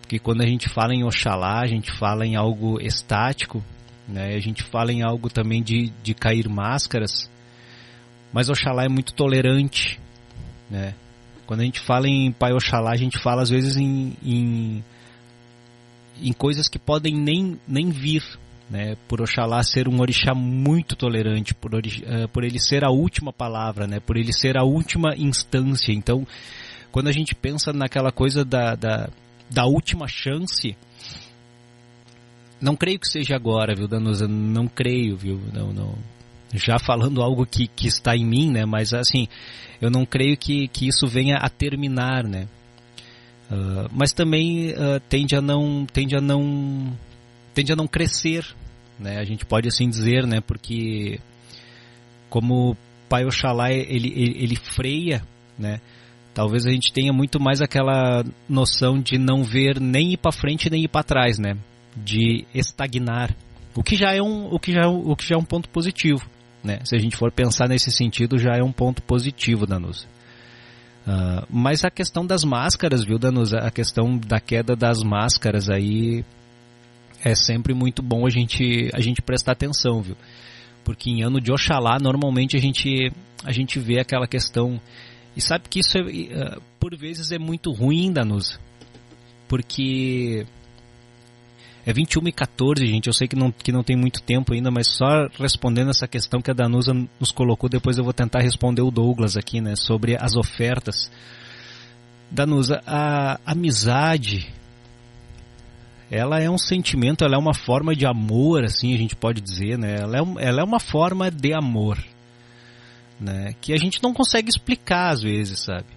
Porque 0.00 0.18
quando 0.18 0.40
a 0.40 0.46
gente 0.46 0.70
fala 0.70 0.94
em 0.94 1.04
Oxalá, 1.04 1.60
a 1.60 1.66
gente 1.66 1.92
fala 1.98 2.24
em 2.24 2.34
algo 2.34 2.80
estático, 2.80 3.62
né? 4.08 4.34
A 4.34 4.40
gente 4.40 4.62
fala 4.62 4.90
em 4.90 5.02
algo 5.02 5.28
também 5.28 5.62
de, 5.62 5.92
de 6.02 6.14
cair 6.14 6.48
máscaras, 6.48 7.30
mas 8.32 8.48
Oxalá 8.48 8.84
é 8.84 8.88
muito 8.88 9.12
tolerante, 9.12 10.00
né? 10.70 10.94
Quando 11.44 11.60
a 11.60 11.64
gente 11.64 11.80
fala 11.80 12.08
em 12.08 12.32
Pai 12.32 12.54
Oxalá, 12.54 12.92
a 12.92 12.96
gente 12.96 13.22
fala 13.22 13.42
às 13.42 13.50
vezes 13.50 13.76
em, 13.76 14.16
em, 14.24 14.82
em 16.22 16.32
coisas 16.32 16.68
que 16.68 16.78
podem 16.78 17.14
nem, 17.14 17.60
nem 17.68 17.90
vir, 17.90 18.22
né, 18.70 18.96
por 19.06 19.20
Oxalá 19.20 19.62
ser 19.62 19.88
um 19.88 20.00
orixá 20.00 20.34
muito 20.34 20.96
tolerante, 20.96 21.54
por, 21.54 21.74
uh, 21.74 21.80
por 22.32 22.44
ele 22.44 22.58
ser 22.58 22.84
a 22.84 22.90
última 22.90 23.32
palavra, 23.32 23.86
né, 23.86 24.00
por 24.00 24.16
ele 24.16 24.32
ser 24.32 24.56
a 24.56 24.64
última 24.64 25.14
instância. 25.16 25.92
Então, 25.92 26.26
quando 26.90 27.08
a 27.08 27.12
gente 27.12 27.34
pensa 27.34 27.72
naquela 27.72 28.10
coisa 28.10 28.44
da, 28.44 28.74
da, 28.74 29.08
da 29.50 29.66
última 29.66 30.06
chance, 30.08 30.76
não 32.60 32.74
creio 32.76 32.98
que 32.98 33.08
seja 33.08 33.36
agora, 33.36 33.74
viu, 33.74 33.86
Danusa? 33.86 34.26
Não 34.26 34.66
creio, 34.66 35.16
viu? 35.16 35.40
Não, 35.52 35.72
não. 35.72 35.94
Já 36.54 36.78
falando 36.78 37.20
algo 37.20 37.44
que, 37.44 37.66
que 37.66 37.86
está 37.86 38.16
em 38.16 38.24
mim, 38.24 38.50
né? 38.50 38.64
Mas 38.64 38.94
assim, 38.94 39.28
eu 39.80 39.90
não 39.90 40.06
creio 40.06 40.36
que, 40.36 40.68
que 40.68 40.88
isso 40.88 41.06
venha 41.06 41.36
a 41.36 41.48
terminar, 41.48 42.24
né? 42.24 42.48
Uh, 43.50 43.90
mas 43.92 44.12
também 44.12 44.70
uh, 44.70 44.98
tende 45.08 45.36
a 45.36 45.42
não 45.42 45.84
tende 45.84 46.16
a 46.16 46.20
não 46.20 46.96
tende 47.54 47.72
a 47.72 47.76
não 47.76 47.86
crescer, 47.86 48.44
né? 48.98 49.18
A 49.18 49.24
gente 49.24 49.44
pode 49.44 49.68
assim 49.68 49.88
dizer, 49.88 50.26
né? 50.26 50.40
Porque 50.40 51.18
como 52.28 52.76
Pai 53.08 53.24
Oxalá 53.24 53.70
ele, 53.72 54.12
ele, 54.14 54.36
ele 54.42 54.56
freia, 54.56 55.22
né? 55.58 55.80
Talvez 56.34 56.66
a 56.66 56.70
gente 56.70 56.92
tenha 56.92 57.12
muito 57.12 57.40
mais 57.40 57.62
aquela 57.62 58.24
noção 58.48 59.00
de 59.00 59.18
não 59.18 59.44
ver 59.44 59.80
nem 59.80 60.12
ir 60.12 60.16
para 60.16 60.32
frente 60.32 60.68
nem 60.68 60.84
ir 60.84 60.88
para 60.88 61.04
trás, 61.04 61.38
né? 61.38 61.56
De 61.96 62.44
estagnar, 62.52 63.34
o 63.76 63.82
que 63.82 63.96
já 63.96 64.12
é 64.12 64.20
um 64.20 64.52
o 64.52 64.58
que 64.58 64.72
já 64.72 64.82
é 64.82 64.86
o 64.86 65.14
que 65.14 65.26
já 65.26 65.36
é 65.36 65.38
um 65.38 65.44
ponto 65.44 65.68
positivo, 65.68 66.28
né? 66.62 66.80
Se 66.84 66.96
a 66.96 66.98
gente 66.98 67.16
for 67.16 67.30
pensar 67.30 67.68
nesse 67.68 67.90
sentido, 67.90 68.38
já 68.38 68.56
é 68.56 68.62
um 68.62 68.72
ponto 68.72 69.02
positivo, 69.02 69.66
Danusa. 69.66 70.06
Uh, 71.06 71.46
mas 71.50 71.84
a 71.84 71.90
questão 71.90 72.24
das 72.24 72.44
máscaras, 72.44 73.04
viu, 73.04 73.18
Danusa? 73.18 73.58
A 73.58 73.70
questão 73.70 74.16
da 74.16 74.40
queda 74.40 74.74
das 74.74 75.02
máscaras 75.02 75.68
aí 75.68 76.24
é 77.24 77.34
sempre 77.34 77.72
muito 77.72 78.02
bom 78.02 78.26
a 78.26 78.30
gente, 78.30 78.90
a 78.92 79.00
gente 79.00 79.22
prestar 79.22 79.52
atenção, 79.52 80.02
viu? 80.02 80.16
Porque 80.84 81.08
em 81.08 81.22
ano 81.22 81.40
de 81.40 81.50
Oxalá, 81.50 81.98
normalmente 81.98 82.54
a 82.56 82.60
gente, 82.60 83.10
a 83.42 83.50
gente 83.50 83.78
vê 83.78 83.98
aquela 83.98 84.26
questão. 84.26 84.78
E 85.34 85.40
sabe 85.40 85.68
que 85.68 85.80
isso, 85.80 85.96
é, 85.96 86.02
uh, 86.02 86.62
por 86.78 86.94
vezes, 86.94 87.32
é 87.32 87.38
muito 87.38 87.72
ruim, 87.72 88.12
Danusa. 88.12 88.60
Porque 89.48 90.44
é 91.86 91.92
21 91.94 92.28
e 92.28 92.32
14, 92.32 92.86
gente. 92.86 93.06
Eu 93.06 93.14
sei 93.14 93.26
que 93.26 93.34
não, 93.34 93.50
que 93.50 93.72
não 93.72 93.82
tem 93.82 93.96
muito 93.96 94.22
tempo 94.22 94.52
ainda, 94.52 94.70
mas 94.70 94.88
só 94.88 95.26
respondendo 95.38 95.90
essa 95.90 96.06
questão 96.06 96.42
que 96.42 96.50
a 96.50 96.54
Danusa 96.54 96.92
nos 97.18 97.32
colocou, 97.32 97.70
depois 97.70 97.96
eu 97.96 98.04
vou 98.04 98.12
tentar 98.12 98.40
responder 98.40 98.82
o 98.82 98.90
Douglas 98.90 99.34
aqui, 99.34 99.62
né? 99.62 99.74
Sobre 99.76 100.14
as 100.14 100.36
ofertas. 100.36 101.10
Danusa, 102.30 102.82
a 102.86 103.40
amizade 103.46 104.52
ela 106.14 106.40
é 106.40 106.48
um 106.48 106.56
sentimento, 106.56 107.24
ela 107.24 107.34
é 107.34 107.38
uma 107.38 107.52
forma 107.52 107.94
de 107.94 108.06
amor, 108.06 108.62
assim 108.62 108.94
a 108.94 108.96
gente 108.96 109.16
pode 109.16 109.40
dizer, 109.40 109.76
né? 109.76 109.96
Ela 110.00 110.18
é, 110.18 110.46
ela 110.46 110.60
é 110.60 110.64
uma 110.64 110.78
forma 110.78 111.28
de 111.28 111.52
amor, 111.52 111.98
né? 113.18 113.54
Que 113.60 113.72
a 113.72 113.76
gente 113.76 114.00
não 114.00 114.14
consegue 114.14 114.48
explicar 114.48 115.10
às 115.10 115.22
vezes, 115.22 115.58
sabe? 115.58 115.88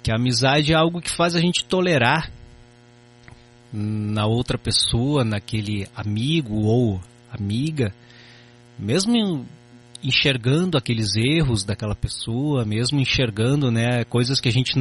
Que 0.00 0.12
a 0.12 0.14
amizade 0.14 0.72
é 0.72 0.76
algo 0.76 1.00
que 1.00 1.10
faz 1.10 1.34
a 1.34 1.40
gente 1.40 1.64
tolerar 1.64 2.30
na 3.72 4.26
outra 4.26 4.56
pessoa, 4.56 5.24
naquele 5.24 5.88
amigo 5.94 6.60
ou 6.62 7.00
amiga, 7.32 7.92
mesmo 8.78 9.44
enxergando 10.02 10.78
aqueles 10.78 11.16
erros 11.16 11.64
daquela 11.64 11.96
pessoa, 11.96 12.64
mesmo 12.64 13.00
enxergando, 13.00 13.72
né, 13.72 14.04
coisas 14.04 14.40
que 14.40 14.48
a 14.48 14.52
gente 14.52 14.72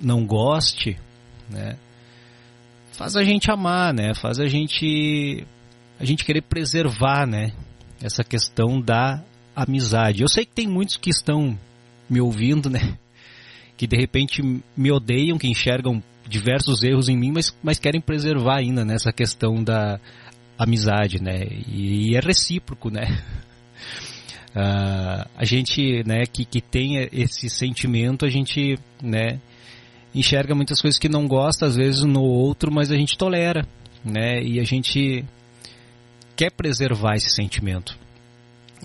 não 0.00 0.26
goste, 0.26 0.96
né? 1.50 1.76
Faz 2.96 3.16
a 3.16 3.24
gente 3.24 3.50
amar, 3.50 3.92
né? 3.92 4.14
Faz 4.14 4.38
a 4.38 4.46
gente 4.46 5.46
a 5.98 6.04
gente 6.04 6.24
querer 6.24 6.42
preservar, 6.42 7.26
né? 7.26 7.52
Essa 8.02 8.24
questão 8.24 8.80
da 8.80 9.22
amizade. 9.54 10.22
Eu 10.22 10.28
sei 10.28 10.44
que 10.44 10.52
tem 10.52 10.66
muitos 10.66 10.96
que 10.96 11.10
estão 11.10 11.58
me 12.08 12.20
ouvindo, 12.20 12.68
né? 12.68 12.98
Que 13.76 13.86
de 13.86 13.96
repente 13.96 14.42
me 14.76 14.92
odeiam, 14.92 15.38
que 15.38 15.48
enxergam 15.48 16.02
diversos 16.28 16.82
erros 16.82 17.08
em 17.08 17.16
mim, 17.16 17.32
mas, 17.32 17.56
mas 17.62 17.78
querem 17.78 18.00
preservar 18.00 18.58
ainda 18.58 18.84
nessa 18.84 19.12
questão 19.12 19.62
da 19.62 20.00
amizade, 20.58 21.22
né? 21.22 21.46
E, 21.66 22.10
e 22.10 22.16
é 22.16 22.20
recíproco, 22.20 22.90
né? 22.90 23.22
Uh, 24.50 25.28
a 25.36 25.44
gente, 25.44 26.02
né, 26.06 26.24
que, 26.32 26.44
que 26.44 26.60
tem 26.60 27.08
esse 27.12 27.48
sentimento, 27.50 28.24
a 28.24 28.28
gente, 28.28 28.78
né, 29.02 29.40
enxerga 30.14 30.54
muitas 30.54 30.80
coisas 30.80 30.98
que 30.98 31.08
não 31.08 31.26
gosta, 31.26 31.66
às 31.66 31.76
vezes, 31.76 32.02
no 32.02 32.22
outro, 32.22 32.72
mas 32.72 32.90
a 32.90 32.96
gente 32.96 33.18
tolera, 33.18 33.66
né? 34.04 34.42
E 34.42 34.60
a 34.60 34.64
gente 34.64 35.24
quer 36.36 36.50
preservar 36.50 37.14
esse 37.14 37.30
sentimento. 37.30 37.98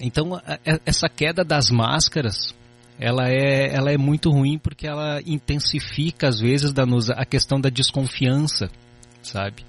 Então, 0.02 0.42
essa 0.86 1.10
queda 1.10 1.44
das 1.44 1.70
máscaras, 1.70 2.56
ela 2.98 3.30
é, 3.30 3.74
ela 3.74 3.92
é 3.92 3.98
muito 3.98 4.30
ruim 4.30 4.58
porque 4.58 4.88
ela 4.88 5.22
intensifica, 5.26 6.28
às 6.28 6.40
vezes, 6.40 6.74
a 7.16 7.26
questão 7.26 7.60
da 7.60 7.70
desconfiança, 7.70 8.70
sabe? 9.22 9.66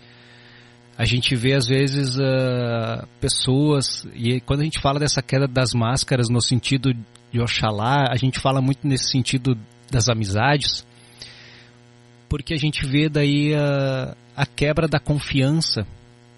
A 0.97 1.05
gente 1.05 1.35
vê, 1.35 1.55
às 1.55 1.67
vezes, 1.67 2.17
uh, 2.17 3.07
pessoas, 3.21 4.07
e 4.15 4.41
quando 4.41 4.61
a 4.61 4.65
gente 4.65 4.81
fala 4.81 5.01
dessa 5.01 5.23
queda 5.23 5.49
das 5.49 5.73
máscaras 5.73 6.29
no 6.29 6.43
sentido 6.43 6.93
de 7.33 7.41
Oxalá, 7.41 8.05
a 8.11 8.17
gente 8.17 8.39
fala 8.39 8.61
muito 8.61 8.87
nesse 8.87 9.11
sentido 9.11 9.57
das 9.91 10.09
amizades, 10.09 10.87
porque 12.31 12.55
a 12.55 12.57
gente 12.57 12.87
vê 12.87 13.09
daí 13.09 13.53
a, 13.55 14.17
a 14.37 14.47
quebra 14.47 14.87
da 14.87 15.01
confiança, 15.01 15.85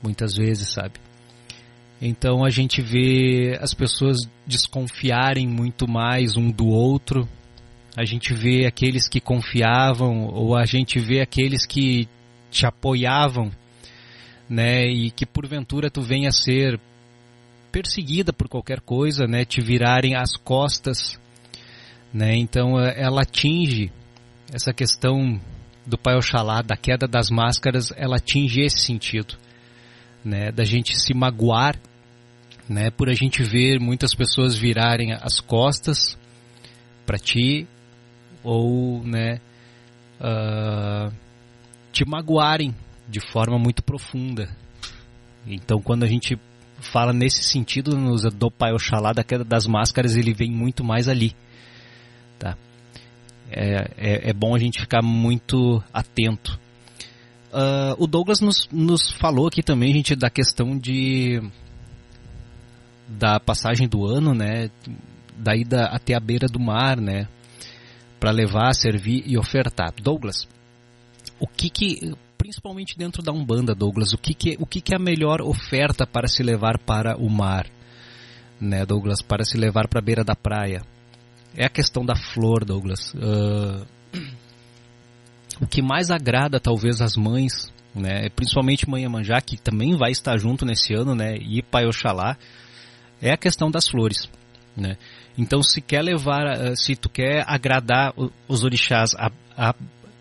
muitas 0.02 0.34
vezes, 0.34 0.72
sabe? 0.72 0.94
Então 2.00 2.42
a 2.44 2.48
gente 2.48 2.80
vê 2.80 3.58
as 3.60 3.74
pessoas 3.74 4.16
desconfiarem 4.46 5.46
muito 5.46 5.86
mais 5.86 6.34
um 6.34 6.50
do 6.50 6.66
outro, 6.66 7.28
a 7.94 8.06
gente 8.06 8.32
vê 8.32 8.64
aqueles 8.64 9.06
que 9.06 9.20
confiavam, 9.20 10.24
ou 10.28 10.56
a 10.56 10.64
gente 10.64 10.98
vê 10.98 11.20
aqueles 11.20 11.66
que 11.66 12.08
te 12.50 12.64
apoiavam, 12.64 13.52
né? 14.48 14.86
E 14.86 15.10
que 15.10 15.26
porventura 15.26 15.90
tu 15.90 16.00
venha 16.00 16.30
a 16.30 16.32
ser 16.32 16.80
perseguida 17.70 18.32
por 18.32 18.48
qualquer 18.48 18.80
coisa, 18.80 19.26
né? 19.26 19.44
Te 19.44 19.60
virarem 19.60 20.16
as 20.16 20.36
costas, 20.38 21.20
né? 22.12 22.34
Então 22.34 22.80
ela 22.80 23.22
atinge 23.22 23.92
essa 24.50 24.72
questão 24.72 25.38
do 25.86 25.98
Pai 25.98 26.16
Oxalá, 26.16 26.62
da 26.62 26.76
queda 26.76 27.06
das 27.06 27.30
máscaras, 27.30 27.92
ela 27.96 28.16
atinge 28.16 28.60
esse 28.60 28.80
sentido, 28.80 29.36
né, 30.24 30.52
da 30.52 30.64
gente 30.64 30.96
se 30.98 31.12
magoar, 31.14 31.76
né, 32.68 32.90
por 32.90 33.08
a 33.08 33.14
gente 33.14 33.42
ver 33.42 33.80
muitas 33.80 34.14
pessoas 34.14 34.56
virarem 34.56 35.12
as 35.12 35.40
costas 35.40 36.16
para 37.04 37.18
ti 37.18 37.66
ou, 38.42 39.02
né, 39.04 39.40
uh, 40.20 41.12
te 41.92 42.04
magoarem 42.08 42.74
de 43.08 43.20
forma 43.20 43.58
muito 43.58 43.82
profunda. 43.82 44.48
Então, 45.46 45.80
quando 45.82 46.04
a 46.04 46.06
gente 46.06 46.38
fala 46.80 47.12
nesse 47.12 47.44
sentido 47.44 47.96
do 48.30 48.50
Pai 48.50 48.72
Oxalá, 48.72 49.12
da 49.12 49.24
queda 49.24 49.44
das 49.44 49.66
máscaras, 49.66 50.16
ele 50.16 50.32
vem 50.32 50.50
muito 50.50 50.84
mais 50.84 51.08
ali. 51.08 51.34
É, 53.54 53.90
é, 53.96 54.30
é 54.30 54.32
bom 54.32 54.54
a 54.54 54.58
gente 54.58 54.80
ficar 54.80 55.02
muito 55.02 55.82
atento. 55.92 56.58
Uh, 57.52 57.94
o 57.98 58.06
Douglas 58.06 58.40
nos, 58.40 58.66
nos 58.72 59.10
falou 59.12 59.46
aqui 59.46 59.62
também, 59.62 59.92
gente, 59.92 60.16
da 60.16 60.30
questão 60.30 60.78
de 60.78 61.40
da 63.06 63.38
passagem 63.38 63.86
do 63.86 64.06
ano, 64.06 64.32
né, 64.32 64.70
da 65.36 65.54
ida 65.54 65.84
até 65.84 66.14
a 66.14 66.20
beira 66.20 66.46
do 66.46 66.58
mar, 66.58 66.98
né, 66.98 67.28
para 68.18 68.30
levar, 68.30 68.72
servir 68.74 69.22
e 69.26 69.36
ofertar. 69.36 69.92
Douglas, 70.02 70.48
o 71.38 71.46
que 71.46 71.68
que 71.68 72.14
principalmente 72.38 72.96
dentro 72.96 73.22
da 73.22 73.32
Umbanda, 73.32 73.74
Douglas, 73.74 74.12
o 74.12 74.18
que 74.18 74.34
que, 74.34 74.56
o 74.58 74.66
que 74.66 74.80
que 74.80 74.94
é 74.94 74.96
a 74.96 75.00
melhor 75.00 75.42
oferta 75.42 76.06
para 76.06 76.26
se 76.26 76.42
levar 76.42 76.78
para 76.78 77.16
o 77.16 77.28
mar, 77.28 77.66
né, 78.58 78.86
Douglas, 78.86 79.20
para 79.20 79.44
se 79.44 79.58
levar 79.58 79.88
para 79.88 79.98
a 79.98 80.02
beira 80.02 80.24
da 80.24 80.34
praia? 80.34 80.82
É 81.56 81.66
a 81.66 81.68
questão 81.68 82.04
da 82.04 82.14
flor, 82.16 82.64
Douglas. 82.64 83.12
Uh, 83.14 83.86
o 85.60 85.66
que 85.66 85.82
mais 85.82 86.10
agrada 86.10 86.58
talvez 86.58 87.00
as 87.00 87.16
mães, 87.16 87.72
né, 87.94 88.28
principalmente 88.30 88.88
Mãe 88.88 89.06
Manjá, 89.06 89.40
que 89.40 89.56
também 89.56 89.96
vai 89.96 90.10
estar 90.10 90.36
junto 90.38 90.64
nesse 90.64 90.94
ano, 90.94 91.14
né, 91.14 91.36
e 91.36 91.62
Pai 91.62 91.86
Oxalá, 91.86 92.36
é 93.20 93.30
a 93.30 93.36
questão 93.36 93.70
das 93.70 93.88
flores, 93.88 94.28
né? 94.76 94.96
Então, 95.38 95.62
se 95.62 95.80
quer 95.80 96.02
levar, 96.02 96.46
eh, 96.46 96.74
se 96.76 96.96
tu 96.96 97.08
quer 97.08 97.44
agradar 97.46 98.12
os 98.48 98.64
orixás 98.64 99.14
a, 99.14 99.30
a, 99.56 99.74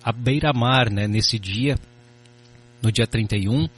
a 0.04 0.12
beira-mar, 0.12 0.90
né, 0.92 1.08
nesse 1.08 1.40
dia, 1.40 1.76
no 2.82 2.92
dia 2.92 3.08
31, 3.08 3.66
uh, 3.66 3.70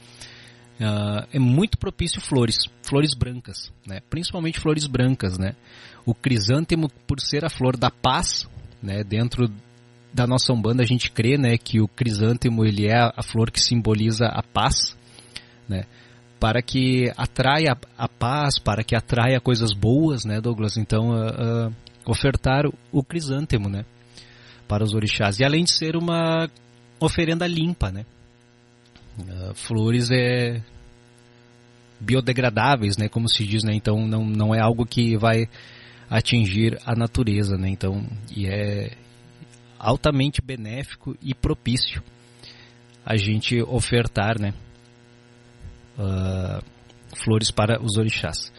ah, 0.80 1.26
é 1.32 1.38
muito 1.38 1.78
propício 1.78 2.20
flores, 2.20 2.56
flores 2.82 3.14
brancas, 3.14 3.72
né? 3.86 4.00
Principalmente 4.08 4.60
flores 4.60 4.86
brancas, 4.86 5.38
né? 5.38 5.54
O 6.06 6.14
crisântemo, 6.14 6.88
por 7.06 7.20
ser 7.20 7.44
a 7.44 7.50
flor 7.50 7.76
da 7.76 7.90
paz, 7.90 8.48
né, 8.82 9.02
dentro 9.02 9.48
da 10.12 10.26
nossa 10.26 10.52
Umbanda 10.52 10.82
a 10.82 10.86
gente 10.86 11.10
crê, 11.10 11.36
né, 11.38 11.56
que 11.56 11.80
o 11.80 11.88
crisântemo 11.88 12.64
ele 12.64 12.86
é 12.86 12.98
a 12.98 13.22
flor 13.22 13.50
que 13.50 13.60
simboliza 13.60 14.26
a 14.26 14.42
paz, 14.42 14.96
né? 15.68 15.84
para 16.44 16.60
que 16.60 17.10
atraia 17.16 17.74
a 17.96 18.06
paz, 18.06 18.58
para 18.58 18.84
que 18.84 18.94
atraia 18.94 19.40
coisas 19.40 19.72
boas, 19.72 20.26
né, 20.26 20.42
Douglas? 20.42 20.76
Então, 20.76 21.08
uh, 21.08 21.68
uh, 21.68 21.74
ofertar 22.04 22.66
o 22.92 23.02
crisântemo, 23.02 23.66
né, 23.66 23.86
para 24.68 24.84
os 24.84 24.92
orixás. 24.92 25.38
E 25.38 25.44
além 25.44 25.64
de 25.64 25.70
ser 25.70 25.96
uma 25.96 26.46
oferenda 27.00 27.46
limpa, 27.46 27.90
né? 27.90 28.04
Uh, 29.18 29.54
flores 29.54 30.10
é 30.10 30.60
biodegradáveis, 31.98 32.98
né, 32.98 33.08
como 33.08 33.26
se 33.26 33.46
diz, 33.46 33.64
né? 33.64 33.74
Então 33.74 34.06
não, 34.06 34.22
não 34.22 34.54
é 34.54 34.60
algo 34.60 34.84
que 34.84 35.16
vai 35.16 35.48
atingir 36.16 36.78
a 36.84 36.94
natureza, 36.94 37.56
né? 37.56 37.68
Então, 37.68 38.06
e 38.34 38.46
é 38.46 38.92
altamente 39.78 40.40
benéfico 40.40 41.16
e 41.20 41.34
propício 41.34 42.02
a 43.04 43.16
gente 43.16 43.60
ofertar, 43.62 44.40
né? 44.40 44.54
uh, 45.98 46.62
flores 47.16 47.50
para 47.50 47.82
os 47.82 47.96
orixás. 47.96 48.52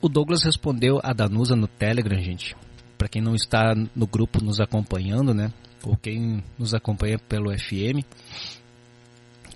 O 0.00 0.08
Douglas 0.08 0.42
respondeu 0.44 1.00
a 1.02 1.12
Danusa 1.12 1.54
no 1.54 1.68
Telegram, 1.68 2.20
gente. 2.20 2.56
Para 2.98 3.08
quem 3.08 3.22
não 3.22 3.34
está 3.34 3.74
no 3.94 4.06
grupo 4.06 4.42
nos 4.42 4.60
acompanhando, 4.60 5.32
né? 5.32 5.52
Ou 5.84 5.96
quem 5.96 6.42
nos 6.58 6.74
acompanha 6.74 7.18
pelo 7.18 7.56
FM, 7.56 8.02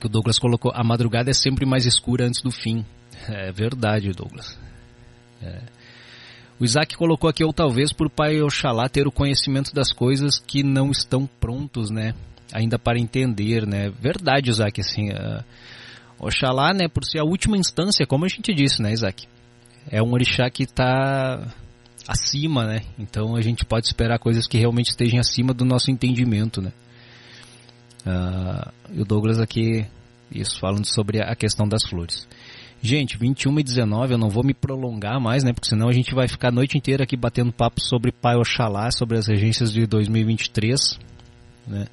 que 0.00 0.06
o 0.06 0.08
Douglas 0.08 0.38
colocou: 0.38 0.72
a 0.74 0.84
madrugada 0.84 1.30
é 1.30 1.34
sempre 1.34 1.66
mais 1.66 1.84
escura 1.84 2.26
antes 2.26 2.42
do 2.42 2.50
fim. 2.50 2.84
É 3.28 3.52
verdade, 3.52 4.12
Douglas. 4.12 4.58
É. 5.42 5.62
O 6.58 6.64
Isaac 6.64 6.96
colocou 6.96 7.28
aqui, 7.28 7.44
ou 7.44 7.52
talvez 7.52 7.92
por 7.92 8.08
pai 8.08 8.40
Oxalá 8.40 8.88
ter 8.88 9.06
o 9.06 9.12
conhecimento 9.12 9.74
das 9.74 9.92
coisas 9.92 10.38
que 10.38 10.62
não 10.62 10.90
estão 10.90 11.26
prontos, 11.26 11.90
né? 11.90 12.14
ainda 12.52 12.78
para 12.78 12.98
entender, 12.98 13.66
né? 13.66 13.90
Verdade, 13.90 14.50
Isaac, 14.50 14.80
assim, 14.80 15.10
uh, 15.10 15.44
Oxalá, 16.18 16.72
né, 16.72 16.88
por 16.88 17.04
ser 17.04 17.18
a 17.18 17.24
última 17.24 17.56
instância, 17.56 18.06
como 18.06 18.24
a 18.24 18.28
gente 18.28 18.54
disse, 18.54 18.80
né, 18.82 18.92
Isaac? 18.92 19.26
É 19.88 20.02
um 20.02 20.12
orixá 20.12 20.48
que 20.50 20.64
está 20.64 21.46
acima, 22.08 22.64
né? 22.64 22.80
Então 22.98 23.36
a 23.36 23.40
gente 23.40 23.64
pode 23.64 23.86
esperar 23.86 24.18
coisas 24.18 24.46
que 24.46 24.58
realmente 24.58 24.90
estejam 24.90 25.20
acima 25.20 25.52
do 25.52 25.64
nosso 25.64 25.90
entendimento, 25.90 26.60
né? 26.60 26.72
Uh, 28.06 28.72
e 28.92 29.00
o 29.00 29.04
Douglas 29.04 29.40
aqui, 29.40 29.86
isso, 30.30 30.58
falando 30.58 30.86
sobre 30.86 31.20
a 31.20 31.34
questão 31.34 31.68
das 31.68 31.84
flores. 31.84 32.26
Gente, 32.82 33.16
21 33.16 33.58
e 33.58 33.62
19, 33.62 34.14
eu 34.14 34.18
não 34.18 34.28
vou 34.28 34.44
me 34.44 34.54
prolongar 34.54 35.20
mais, 35.20 35.42
né? 35.42 35.52
Porque 35.52 35.68
senão 35.68 35.88
a 35.88 35.92
gente 35.92 36.14
vai 36.14 36.28
ficar 36.28 36.48
a 36.48 36.52
noite 36.52 36.76
inteira 36.78 37.04
aqui 37.04 37.16
batendo 37.16 37.52
papo 37.52 37.80
sobre 37.80 38.12
Pai 38.12 38.36
Oxalá, 38.36 38.90
sobre 38.90 39.18
as 39.18 39.26
regências 39.26 39.72
de 39.72 39.86
2023, 39.86 40.98
né? 41.66 41.86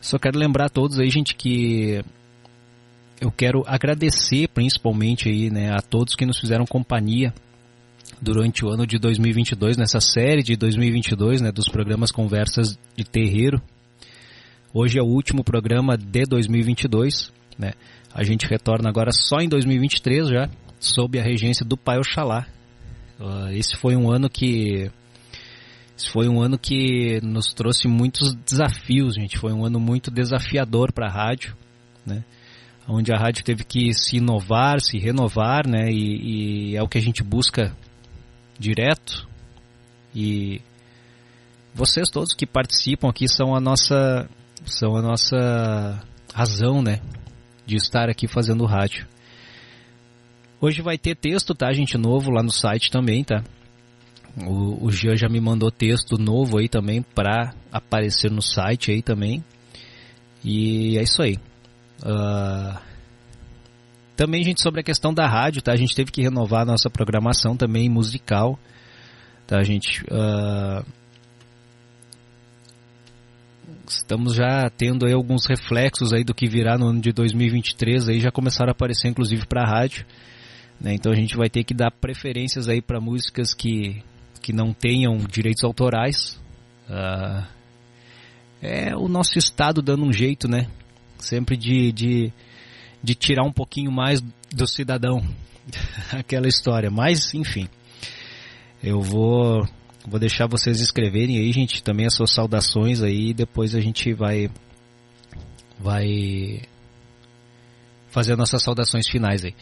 Só 0.00 0.18
quero 0.18 0.38
lembrar 0.38 0.66
a 0.66 0.68
todos 0.68 0.98
aí, 0.98 1.08
gente, 1.08 1.36
que 1.36 2.02
eu 3.20 3.30
quero 3.30 3.62
agradecer 3.64 4.48
principalmente 4.48 5.28
aí, 5.28 5.48
né, 5.48 5.70
a 5.72 5.80
todos 5.80 6.16
que 6.16 6.26
nos 6.26 6.40
fizeram 6.40 6.66
companhia 6.66 7.32
durante 8.20 8.64
o 8.64 8.68
ano 8.68 8.84
de 8.84 8.98
2022, 8.98 9.76
nessa 9.76 10.00
série 10.00 10.42
de 10.42 10.56
2022, 10.56 11.40
né, 11.40 11.52
dos 11.52 11.68
programas 11.68 12.10
Conversas 12.10 12.76
de 12.96 13.04
Terreiro. 13.04 13.62
Hoje 14.74 14.98
é 14.98 15.02
o 15.02 15.06
último 15.06 15.44
programa 15.44 15.96
de 15.96 16.24
2022, 16.24 17.32
né? 17.56 17.72
A 18.14 18.22
gente 18.22 18.46
retorna 18.46 18.88
agora 18.88 19.10
só 19.12 19.40
em 19.40 19.48
2023 19.48 20.28
já, 20.28 20.48
sob 20.78 21.18
a 21.18 21.22
regência 21.22 21.64
do 21.64 21.76
Pai 21.76 21.98
Oxalá. 21.98 22.46
Uh, 23.18 23.50
esse 23.52 23.76
foi 23.76 23.96
um 23.96 24.10
ano 24.10 24.28
que 24.28 24.90
esse 25.96 26.10
foi 26.10 26.28
um 26.28 26.42
ano 26.42 26.58
que 26.58 27.20
nos 27.22 27.52
trouxe 27.54 27.86
muitos 27.86 28.34
desafios, 28.34 29.14
gente. 29.14 29.38
Foi 29.38 29.52
um 29.52 29.64
ano 29.64 29.78
muito 29.78 30.10
desafiador 30.10 30.92
para 30.92 31.06
a 31.06 31.12
rádio, 31.12 31.56
né? 32.04 32.24
Onde 32.88 33.12
a 33.12 33.16
rádio 33.16 33.44
teve 33.44 33.62
que 33.62 33.94
se 33.94 34.16
inovar, 34.16 34.80
se 34.80 34.98
renovar, 34.98 35.66
né? 35.66 35.90
E, 35.90 36.72
e 36.72 36.76
é 36.76 36.82
o 36.82 36.88
que 36.88 36.98
a 36.98 37.00
gente 37.00 37.22
busca 37.22 37.76
direto. 38.58 39.28
E 40.14 40.60
vocês 41.74 42.10
todos 42.10 42.34
que 42.34 42.46
participam 42.46 43.08
aqui 43.08 43.28
são 43.28 43.54
a 43.54 43.60
nossa 43.60 44.28
são 44.64 44.96
a 44.96 45.02
nossa 45.02 46.02
razão, 46.34 46.82
né, 46.82 47.00
de 47.66 47.76
estar 47.76 48.08
aqui 48.08 48.26
fazendo 48.26 48.64
rádio. 48.64 49.06
Hoje 50.60 50.80
vai 50.80 50.96
ter 50.96 51.16
texto, 51.16 51.54
tá, 51.54 51.72
gente, 51.72 51.98
novo 51.98 52.30
lá 52.30 52.42
no 52.42 52.52
site 52.52 52.90
também, 52.90 53.24
tá? 53.24 53.42
O, 54.46 54.86
o 54.86 54.90
Jean 54.90 55.16
já 55.16 55.28
me 55.28 55.40
mandou 55.40 55.70
texto 55.70 56.16
novo 56.16 56.58
aí 56.58 56.68
também 56.68 57.02
para 57.02 57.52
aparecer 57.70 58.30
no 58.30 58.40
site 58.40 58.90
aí 58.90 59.02
também. 59.02 59.44
E 60.44 60.96
é 60.98 61.02
isso 61.02 61.22
aí. 61.22 61.36
Uh, 62.02 62.78
também, 64.16 64.42
gente, 64.42 64.62
sobre 64.62 64.80
a 64.80 64.84
questão 64.84 65.12
da 65.12 65.26
rádio, 65.26 65.62
tá? 65.62 65.72
A 65.72 65.76
gente 65.76 65.94
teve 65.94 66.10
que 66.10 66.22
renovar 66.22 66.62
a 66.62 66.64
nossa 66.64 66.88
programação 66.88 67.56
também 67.56 67.88
musical. 67.88 68.58
Tá, 69.46 69.62
gente? 69.62 70.02
Uh, 70.04 70.84
estamos 73.86 74.34
já 74.34 74.70
tendo 74.70 75.06
aí 75.06 75.12
alguns 75.12 75.46
reflexos 75.46 76.12
aí 76.12 76.24
do 76.24 76.34
que 76.34 76.48
virá 76.48 76.76
no 76.78 76.88
ano 76.88 77.00
de 77.00 77.12
2023. 77.12 78.08
Aí 78.08 78.20
já 78.20 78.30
começaram 78.30 78.70
a 78.70 78.72
aparecer, 78.72 79.08
inclusive, 79.08 79.46
para 79.46 79.62
a 79.62 79.66
rádio. 79.66 80.04
Né? 80.80 80.94
Então 80.94 81.12
a 81.12 81.16
gente 81.16 81.36
vai 81.36 81.48
ter 81.48 81.64
que 81.64 81.74
dar 81.74 81.90
preferências 81.90 82.68
aí 82.68 82.80
para 82.82 83.00
músicas 83.00 83.54
que 83.54 84.02
que 84.42 84.52
não 84.52 84.74
tenham 84.74 85.16
direitos 85.18 85.62
autorais. 85.62 86.38
Uh, 86.90 87.46
é 88.60 88.94
o 88.96 89.08
nosso 89.08 89.38
Estado 89.38 89.80
dando 89.80 90.04
um 90.04 90.12
jeito, 90.12 90.48
né? 90.48 90.66
Sempre 91.18 91.56
de, 91.56 91.92
de, 91.92 92.32
de 93.02 93.14
tirar 93.14 93.44
um 93.44 93.52
pouquinho 93.52 93.90
mais 93.92 94.20
do 94.50 94.66
cidadão. 94.66 95.22
Aquela 96.12 96.48
história. 96.48 96.90
Mas, 96.90 97.32
enfim. 97.32 97.68
Eu 98.82 99.00
vou, 99.00 99.66
vou 100.06 100.18
deixar 100.18 100.46
vocês 100.46 100.80
escreverem 100.80 101.38
aí, 101.38 101.52
gente, 101.52 101.82
também 101.82 102.06
as 102.06 102.14
suas 102.14 102.32
saudações 102.32 103.02
aí. 103.02 103.32
Depois 103.32 103.74
a 103.74 103.80
gente 103.80 104.12
vai. 104.12 104.50
Vai 105.78 106.62
fazer 108.10 108.36
nossas 108.36 108.62
saudações 108.62 109.08
finais 109.08 109.44
aí. 109.44 109.54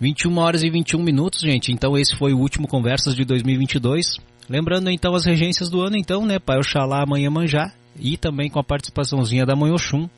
21 0.00 0.38
horas 0.38 0.62
e 0.62 0.70
21 0.70 1.02
minutos, 1.02 1.40
gente. 1.40 1.72
Então 1.72 1.96
esse 1.96 2.16
foi 2.16 2.32
o 2.32 2.38
último 2.38 2.68
Conversas 2.68 3.14
de 3.14 3.24
2022. 3.24 4.18
Lembrando 4.48 4.90
então 4.90 5.14
as 5.14 5.24
regências 5.24 5.68
do 5.68 5.80
ano, 5.80 5.96
então, 5.96 6.24
né? 6.24 6.38
Pai 6.38 6.58
Oxalá, 6.58 7.02
Amanhã 7.02 7.30
Manjá 7.30 7.72
e 7.98 8.16
também 8.16 8.48
com 8.48 8.60
a 8.60 8.64
participaçãozinha 8.64 9.44
da 9.44 9.56
Mãe 9.56 9.72
Oxum, 9.72 10.08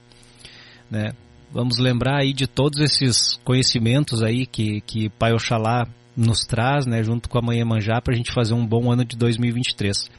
né? 0.91 1.13
Vamos 1.51 1.79
lembrar 1.79 2.19
aí 2.19 2.35
de 2.35 2.47
todos 2.47 2.79
esses 2.81 3.41
conhecimentos 3.43 4.23
aí 4.23 4.45
que, 4.45 4.83
que 4.83 5.09
Pai 5.09 5.33
Oxalá 5.33 5.89
nos 6.19 6.41
traz, 6.41 6.85
né? 6.85 7.03
Junto 7.03 7.29
com 7.29 7.39
a 7.39 7.43
Manhã 7.43 7.65
Manjá 7.65 8.01
para 8.01 8.13
a 8.13 8.17
gente 8.17 8.33
fazer 8.33 8.55
um 8.55 8.67
bom 8.67 8.91
ano 8.91 9.05
de 9.05 9.17
2023. 9.17 10.11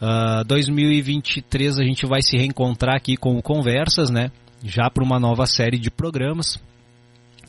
Uh, 0.00 0.44
2023 0.46 1.78
a 1.78 1.82
gente 1.82 2.06
vai 2.06 2.22
se 2.22 2.36
reencontrar 2.36 2.96
aqui 2.96 3.16
com 3.16 3.42
Conversas, 3.42 4.08
né? 4.08 4.30
Já 4.64 4.88
para 4.88 5.02
uma 5.02 5.18
nova 5.18 5.44
série 5.46 5.78
de 5.78 5.90
programas. 5.90 6.58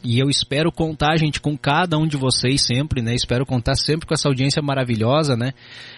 E 0.04 0.20
eu 0.20 0.30
espero 0.30 0.72
contar, 0.72 1.18
gente, 1.18 1.40
com 1.40 1.58
cada 1.58 1.98
um 1.98 2.08
de 2.08 2.18
vocês 2.18 2.62
sempre, 2.62 3.02
né? 3.02 3.14
Espero 3.14 3.46
contar 3.46 3.76
sempre 3.76 4.08
com 4.08 4.14
essa 4.14 4.28
audiência 4.28 4.62
maravilhosa, 4.62 5.36
né? 5.36 5.54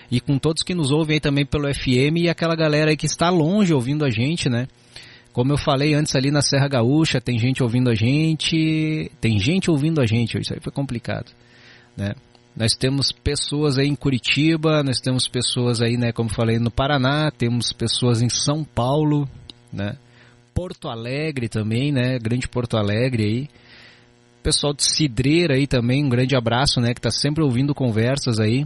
E 0.10 0.20
com 0.20 0.38
todos 0.38 0.64
que 0.64 0.74
nos 0.74 0.92
ouvem 0.92 1.16
aí 1.16 1.20
também 1.20 1.46
pelo 1.46 1.74
FM 1.74 2.18
e 2.18 2.30
aquela 2.30 2.56
galera 2.56 2.92
aí 2.92 2.98
que 2.98 3.06
está 3.06 3.30
longe 3.30 3.74
ouvindo 3.74 4.06
a 4.06 4.10
gente, 4.10 4.50
né? 4.50 4.68
Como 5.32 5.54
eu 5.54 5.58
falei 5.58 5.94
antes 5.94 6.16
ali 6.16 6.32
na 6.32 6.42
Serra 6.42 6.68
Gaúcha, 6.68 7.22
tem 7.22 7.38
gente 7.38 7.62
ouvindo 7.62 7.90
a 7.90 7.96
gente, 7.96 9.12
tem 9.22 9.38
gente 9.40 9.70
ouvindo 9.70 10.02
a 10.02 10.06
gente, 10.06 10.38
isso 10.40 10.54
aí 10.54 10.60
foi 10.60 10.72
complicado, 10.72 11.32
né? 12.00 12.16
Nós 12.56 12.74
temos 12.74 13.12
pessoas 13.12 13.78
aí 13.78 13.88
em 13.88 13.96
Curitiba, 13.96 14.82
nós 14.84 15.00
temos 15.00 15.28
pessoas 15.28 15.82
aí, 15.82 15.98
né, 15.98 16.12
como 16.12 16.30
falei, 16.30 16.58
no 16.58 16.72
Paraná, 16.72 17.32
temos 17.32 17.72
pessoas 17.72 18.22
em 18.22 18.30
São 18.30 18.64
Paulo, 18.64 19.30
né? 19.72 19.98
Porto 20.54 20.90
Alegre 20.90 21.48
também, 21.48 21.92
né? 21.92 22.18
Grande 22.18 22.48
Porto 22.48 22.76
Alegre 22.76 23.24
aí. 23.24 23.50
Pessoal 24.42 24.74
de 24.74 24.84
Cidreira 24.84 25.56
aí 25.56 25.68
também, 25.68 26.04
um 26.04 26.10
grande 26.10 26.36
abraço, 26.36 26.82
né, 26.82 26.94
que 26.94 27.00
está 27.00 27.12
sempre 27.12 27.44
ouvindo 27.44 27.76
conversas 27.76 28.40
aí. 28.40 28.66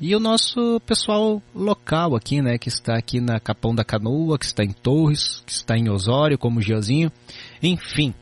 E 0.00 0.14
o 0.14 0.20
nosso 0.20 0.80
pessoal 0.86 1.42
local 1.54 2.14
aqui, 2.16 2.42
né, 2.42 2.58
que 2.58 2.68
está 2.68 2.96
aqui 2.96 3.20
na 3.20 3.40
Capão 3.40 3.74
da 3.74 3.84
Canoa, 3.84 4.38
que 4.38 4.44
está 4.44 4.64
em 4.64 4.72
Torres, 4.72 5.42
que 5.46 5.52
está 5.52 5.76
em 5.76 5.88
Osório, 5.88 6.38
como 6.38 6.58
o 6.58 6.62
Giazinho. 6.62 7.10
Enfim, 7.62 8.12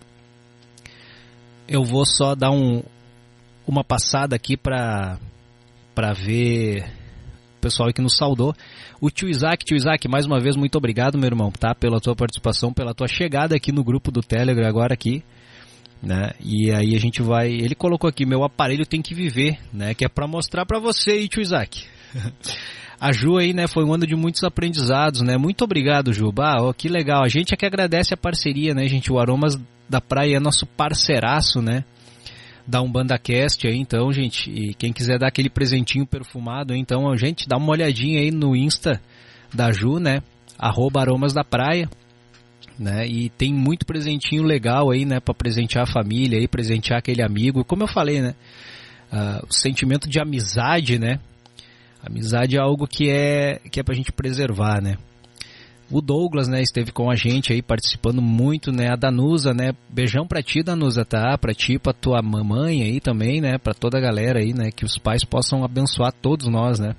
eu 1.66 1.84
vou 1.84 2.04
só 2.04 2.34
dar 2.34 2.50
um, 2.50 2.82
uma 3.72 3.82
passada 3.82 4.36
aqui 4.36 4.56
para 4.56 5.18
para 5.94 6.12
ver 6.12 6.84
o 7.56 7.60
pessoal 7.60 7.92
que 7.92 8.02
nos 8.02 8.16
saudou. 8.16 8.54
O 9.00 9.10
tio 9.10 9.28
Isaac, 9.28 9.64
tio 9.64 9.76
Isaac, 9.76 10.06
mais 10.08 10.26
uma 10.26 10.38
vez 10.38 10.56
muito 10.56 10.76
obrigado, 10.76 11.18
meu 11.18 11.26
irmão, 11.26 11.50
tá? 11.50 11.74
Pela 11.74 12.00
tua 12.00 12.14
participação, 12.14 12.72
pela 12.72 12.94
tua 12.94 13.08
chegada 13.08 13.56
aqui 13.56 13.72
no 13.72 13.82
grupo 13.82 14.10
do 14.10 14.20
Telegram 14.20 14.66
agora 14.66 14.94
aqui, 14.94 15.22
né? 16.02 16.32
E 16.40 16.70
aí 16.70 16.94
a 16.94 16.98
gente 16.98 17.22
vai, 17.22 17.50
ele 17.50 17.74
colocou 17.74 18.08
aqui, 18.08 18.26
meu 18.26 18.44
aparelho 18.44 18.86
tem 18.86 19.00
que 19.02 19.14
viver, 19.14 19.58
né? 19.72 19.94
Que 19.94 20.04
é 20.04 20.08
para 20.08 20.26
mostrar 20.26 20.66
para 20.66 20.78
você 20.78 21.12
aí, 21.12 21.28
tio 21.28 21.42
Isaac. 21.42 21.84
a 23.00 23.12
Ju 23.12 23.38
aí, 23.38 23.52
né, 23.52 23.66
foi 23.66 23.84
um 23.84 23.92
ano 23.92 24.06
de 24.06 24.14
muitos 24.14 24.44
aprendizados, 24.44 25.22
né? 25.22 25.36
Muito 25.36 25.64
obrigado, 25.64 26.12
Ju. 26.12 26.32
Ah, 26.38 26.62
oh, 26.62 26.74
que 26.74 26.88
legal. 26.88 27.24
A 27.24 27.28
gente 27.28 27.52
é 27.52 27.56
que 27.56 27.66
agradece 27.66 28.14
a 28.14 28.16
parceria, 28.16 28.74
né, 28.74 28.86
gente? 28.86 29.12
O 29.12 29.18
Aromas 29.18 29.58
da 29.88 30.00
Praia 30.00 30.36
é 30.36 30.40
nosso 30.40 30.66
parceiraço, 30.66 31.60
né? 31.60 31.84
Da 32.66 32.80
Umbanda 32.80 33.18
Cast 33.18 33.66
aí, 33.66 33.76
então, 33.76 34.12
gente. 34.12 34.50
E 34.50 34.74
quem 34.74 34.92
quiser 34.92 35.18
dar 35.18 35.28
aquele 35.28 35.50
presentinho 35.50 36.06
perfumado, 36.06 36.74
então, 36.74 37.14
gente, 37.16 37.48
dá 37.48 37.56
uma 37.56 37.70
olhadinha 37.70 38.20
aí 38.20 38.30
no 38.30 38.54
Insta 38.56 39.00
da 39.52 39.70
Ju, 39.72 39.98
né? 39.98 40.22
Arroba 40.58 41.00
Aromas 41.00 41.32
da 41.32 41.44
Praia. 41.44 41.88
Né? 42.78 43.06
E 43.06 43.28
tem 43.28 43.52
muito 43.52 43.84
presentinho 43.84 44.42
legal 44.42 44.90
aí, 44.90 45.04
né? 45.04 45.20
Para 45.20 45.34
presentear 45.34 45.84
a 45.84 45.92
família 45.92 46.38
aí, 46.38 46.48
presentear 46.48 46.98
aquele 46.98 47.22
amigo. 47.22 47.64
Como 47.64 47.82
eu 47.82 47.88
falei, 47.88 48.20
né? 48.20 48.34
Uh, 49.12 49.46
o 49.48 49.52
sentimento 49.52 50.08
de 50.08 50.18
amizade, 50.18 50.98
né? 50.98 51.20
Amizade 52.02 52.56
é 52.56 52.60
algo 52.60 52.86
que 52.86 53.10
é, 53.10 53.60
que 53.70 53.78
é 53.78 53.82
pra 53.82 53.94
gente 53.94 54.10
preservar, 54.10 54.80
né? 54.80 54.96
O 55.92 56.00
Douglas, 56.00 56.48
né, 56.48 56.62
esteve 56.62 56.90
com 56.90 57.10
a 57.10 57.14
gente 57.14 57.52
aí 57.52 57.60
participando 57.60 58.22
muito, 58.22 58.72
né? 58.72 58.88
A 58.90 58.96
Danusa, 58.96 59.52
né? 59.52 59.74
Beijão 59.90 60.26
pra 60.26 60.42
ti, 60.42 60.62
Danusa, 60.62 61.04
tá? 61.04 61.36
Pra 61.36 61.52
ti, 61.52 61.78
pra 61.78 61.92
tua 61.92 62.22
mamãe 62.22 62.82
aí 62.82 62.98
também, 62.98 63.42
né? 63.42 63.58
Pra 63.58 63.74
toda 63.74 63.98
a 63.98 64.00
galera 64.00 64.40
aí, 64.40 64.54
né? 64.54 64.70
Que 64.74 64.86
os 64.86 64.96
pais 64.96 65.22
possam 65.22 65.62
abençoar 65.62 66.10
todos 66.10 66.48
nós, 66.48 66.78
né? 66.78 66.94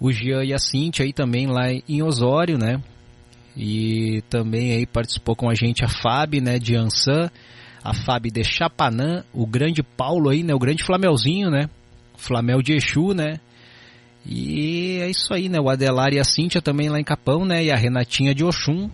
O 0.00 0.10
Jean 0.10 0.42
e 0.42 0.52
a 0.52 0.58
Cintia 0.58 1.06
aí 1.06 1.12
também 1.12 1.46
lá 1.46 1.70
em 1.70 2.02
Osório, 2.02 2.58
né? 2.58 2.82
E 3.56 4.20
também 4.28 4.72
aí 4.72 4.84
participou 4.84 5.36
com 5.36 5.48
a 5.48 5.54
gente 5.54 5.84
a 5.84 5.88
Fábio, 5.88 6.42
né? 6.42 6.58
De 6.58 6.74
Ansan, 6.74 7.30
a 7.84 7.94
Fábio 7.94 8.32
de 8.32 8.42
Chapanã, 8.42 9.22
o 9.32 9.46
grande 9.46 9.84
Paulo 9.84 10.30
aí, 10.30 10.42
né? 10.42 10.52
O 10.52 10.58
grande 10.58 10.82
Flamelzinho, 10.82 11.50
né? 11.50 11.70
Flamel 12.16 12.60
de 12.62 12.72
Exu, 12.72 13.14
né? 13.14 13.38
E 14.28 14.98
é 15.00 15.08
isso 15.08 15.32
aí, 15.32 15.48
né? 15.48 15.60
O 15.60 15.68
Adelar 15.68 16.12
e 16.12 16.18
a 16.18 16.24
Cíntia 16.24 16.60
também 16.60 16.88
lá 16.88 16.98
em 16.98 17.04
Capão, 17.04 17.44
né? 17.44 17.64
E 17.64 17.70
a 17.70 17.76
Renatinha 17.76 18.34
de 18.34 18.44
Oxum 18.44 18.90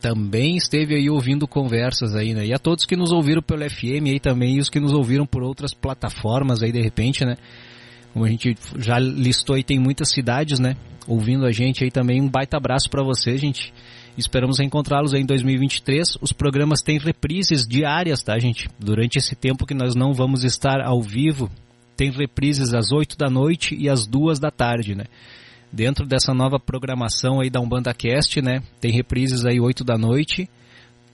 também 0.00 0.56
esteve 0.56 0.96
aí 0.96 1.08
ouvindo 1.08 1.46
conversas 1.46 2.14
aí, 2.16 2.34
né? 2.34 2.46
E 2.46 2.52
a 2.52 2.58
todos 2.58 2.86
que 2.86 2.96
nos 2.96 3.12
ouviram 3.12 3.42
pelo 3.42 3.68
FM 3.68 4.06
aí 4.06 4.18
também 4.18 4.56
e 4.56 4.60
os 4.60 4.70
que 4.70 4.80
nos 4.80 4.92
ouviram 4.92 5.26
por 5.26 5.42
outras 5.42 5.74
plataformas 5.74 6.62
aí 6.62 6.72
de 6.72 6.80
repente, 6.80 7.24
né? 7.24 7.36
Como 8.12 8.24
a 8.24 8.28
gente 8.28 8.56
já 8.78 8.98
listou 8.98 9.54
aí, 9.54 9.62
tem 9.62 9.78
muitas 9.78 10.10
cidades, 10.10 10.58
né? 10.58 10.76
Ouvindo 11.06 11.46
a 11.46 11.52
gente 11.52 11.84
aí 11.84 11.90
também, 11.90 12.20
um 12.20 12.28
baita 12.28 12.56
abraço 12.56 12.88
para 12.90 13.02
você, 13.02 13.36
gente. 13.36 13.72
Esperamos 14.16 14.60
encontrá-los 14.60 15.14
aí 15.14 15.22
em 15.22 15.26
2023. 15.26 16.18
Os 16.20 16.32
programas 16.32 16.82
têm 16.82 16.98
reprises 16.98 17.66
diárias, 17.66 18.22
tá, 18.22 18.38
gente? 18.38 18.68
Durante 18.78 19.18
esse 19.18 19.34
tempo 19.34 19.66
que 19.66 19.72
nós 19.74 19.94
não 19.94 20.12
vamos 20.12 20.42
estar 20.44 20.80
ao 20.80 21.00
vivo 21.00 21.50
tem 22.02 22.10
reprises 22.10 22.74
às 22.74 22.90
8 22.90 23.16
da 23.16 23.30
noite 23.30 23.76
e 23.78 23.88
às 23.88 24.08
2 24.08 24.40
da 24.40 24.50
tarde, 24.50 24.92
né? 24.92 25.04
Dentro 25.72 26.04
dessa 26.04 26.34
nova 26.34 26.58
programação 26.58 27.40
aí 27.40 27.48
da 27.48 27.60
Umbanda 27.60 27.94
Cast, 27.94 28.42
né? 28.42 28.60
Tem 28.80 28.90
reprises 28.90 29.46
aí 29.46 29.60
8 29.60 29.84
da 29.84 29.96
noite, 29.96 30.50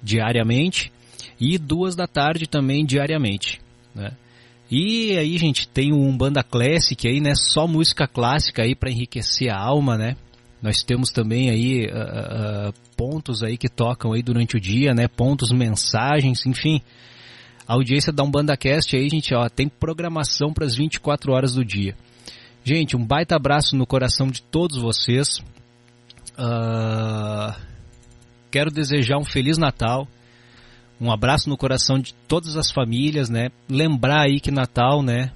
diariamente, 0.02 0.90
e 1.38 1.58
2 1.58 1.94
da 1.94 2.06
tarde 2.06 2.46
também 2.46 2.86
diariamente, 2.86 3.60
né? 3.94 4.12
E 4.70 5.14
aí, 5.18 5.36
gente, 5.36 5.68
tem 5.68 5.92
o 5.92 6.00
Umbanda 6.00 6.42
Classic 6.42 7.06
aí, 7.06 7.20
né? 7.20 7.34
Só 7.34 7.66
música 7.66 8.08
clássica 8.08 8.62
aí 8.62 8.74
para 8.74 8.90
enriquecer 8.90 9.50
a 9.50 9.60
alma, 9.60 9.98
né? 9.98 10.16
Nós 10.62 10.82
temos 10.82 11.10
também 11.10 11.50
aí 11.50 11.84
uh, 11.84 12.70
uh, 12.70 12.72
pontos 12.96 13.42
aí 13.42 13.58
que 13.58 13.68
tocam 13.68 14.14
aí 14.14 14.22
durante 14.22 14.56
o 14.56 14.60
dia, 14.60 14.94
né? 14.94 15.06
Pontos, 15.06 15.52
mensagens, 15.52 16.46
enfim. 16.46 16.80
A 17.68 17.74
audiência 17.74 18.10
da 18.10 18.24
Umbanda 18.24 18.56
Cast 18.56 18.96
aí, 18.96 19.10
gente, 19.10 19.34
ó, 19.34 19.46
tem 19.46 19.68
programação 19.68 20.54
para 20.54 20.64
as 20.64 20.74
24 20.74 21.30
horas 21.34 21.52
do 21.52 21.62
dia. 21.62 21.94
Gente, 22.64 22.96
um 22.96 23.04
baita 23.04 23.36
abraço 23.36 23.76
no 23.76 23.86
coração 23.86 24.28
de 24.28 24.40
todos 24.40 24.78
vocês. 24.78 25.38
Uh, 26.38 27.54
quero 28.50 28.70
desejar 28.70 29.18
um 29.18 29.24
Feliz 29.24 29.58
Natal. 29.58 30.08
Um 30.98 31.12
abraço 31.12 31.50
no 31.50 31.58
coração 31.58 31.98
de 31.98 32.14
todas 32.26 32.56
as 32.56 32.70
famílias, 32.70 33.28
né? 33.28 33.50
Lembrar 33.68 34.22
aí 34.22 34.40
que 34.40 34.50
Natal, 34.50 35.02
né? 35.02 35.30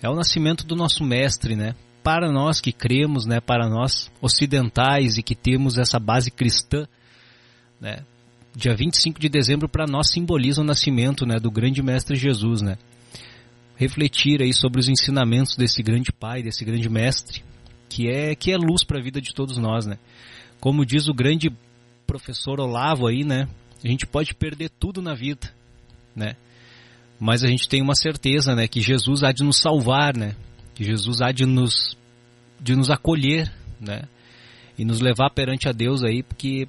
É 0.00 0.08
o 0.08 0.14
nascimento 0.14 0.64
do 0.64 0.76
nosso 0.76 1.02
mestre, 1.02 1.56
né? 1.56 1.74
Para 2.00 2.30
nós 2.30 2.60
que 2.60 2.72
cremos, 2.72 3.26
né? 3.26 3.40
Para 3.40 3.68
nós 3.68 4.08
ocidentais 4.20 5.18
e 5.18 5.22
que 5.22 5.34
temos 5.34 5.78
essa 5.78 5.98
base 5.98 6.30
cristã, 6.30 6.86
né? 7.80 8.04
Dia 8.54 8.74
25 8.74 9.18
de 9.18 9.28
dezembro 9.28 9.68
para 9.68 9.86
nós 9.86 10.10
simboliza 10.10 10.60
o 10.60 10.64
nascimento 10.64 11.24
né, 11.24 11.38
do 11.38 11.50
grande 11.50 11.82
mestre 11.82 12.16
Jesus, 12.16 12.60
né? 12.60 12.76
Refletir 13.76 14.42
aí 14.42 14.52
sobre 14.52 14.78
os 14.78 14.88
ensinamentos 14.88 15.56
desse 15.56 15.82
grande 15.82 16.12
pai, 16.12 16.42
desse 16.42 16.64
grande 16.64 16.88
mestre, 16.88 17.42
que 17.88 18.08
é 18.08 18.34
que 18.34 18.52
é 18.52 18.56
luz 18.56 18.84
para 18.84 18.98
a 18.98 19.02
vida 19.02 19.20
de 19.20 19.34
todos 19.34 19.56
nós, 19.56 19.86
né? 19.86 19.98
Como 20.60 20.84
diz 20.84 21.08
o 21.08 21.14
grande 21.14 21.50
professor 22.06 22.60
Olavo 22.60 23.06
aí, 23.06 23.24
né? 23.24 23.48
A 23.82 23.88
gente 23.88 24.06
pode 24.06 24.34
perder 24.34 24.70
tudo 24.70 25.00
na 25.00 25.14
vida, 25.14 25.52
né? 26.14 26.36
Mas 27.18 27.42
a 27.42 27.48
gente 27.48 27.68
tem 27.68 27.80
uma 27.80 27.94
certeza, 27.94 28.54
né, 28.54 28.66
que 28.68 28.80
Jesus 28.80 29.22
há 29.22 29.32
de 29.32 29.42
nos 29.42 29.58
salvar, 29.58 30.16
né? 30.16 30.36
Que 30.74 30.84
Jesus 30.84 31.20
há 31.20 31.32
de 31.32 31.46
nos 31.46 31.96
de 32.60 32.76
nos 32.76 32.90
acolher, 32.90 33.50
né? 33.80 34.02
E 34.78 34.84
nos 34.84 35.00
levar 35.00 35.30
perante 35.30 35.68
a 35.68 35.72
Deus 35.72 36.04
aí, 36.04 36.22
porque 36.22 36.68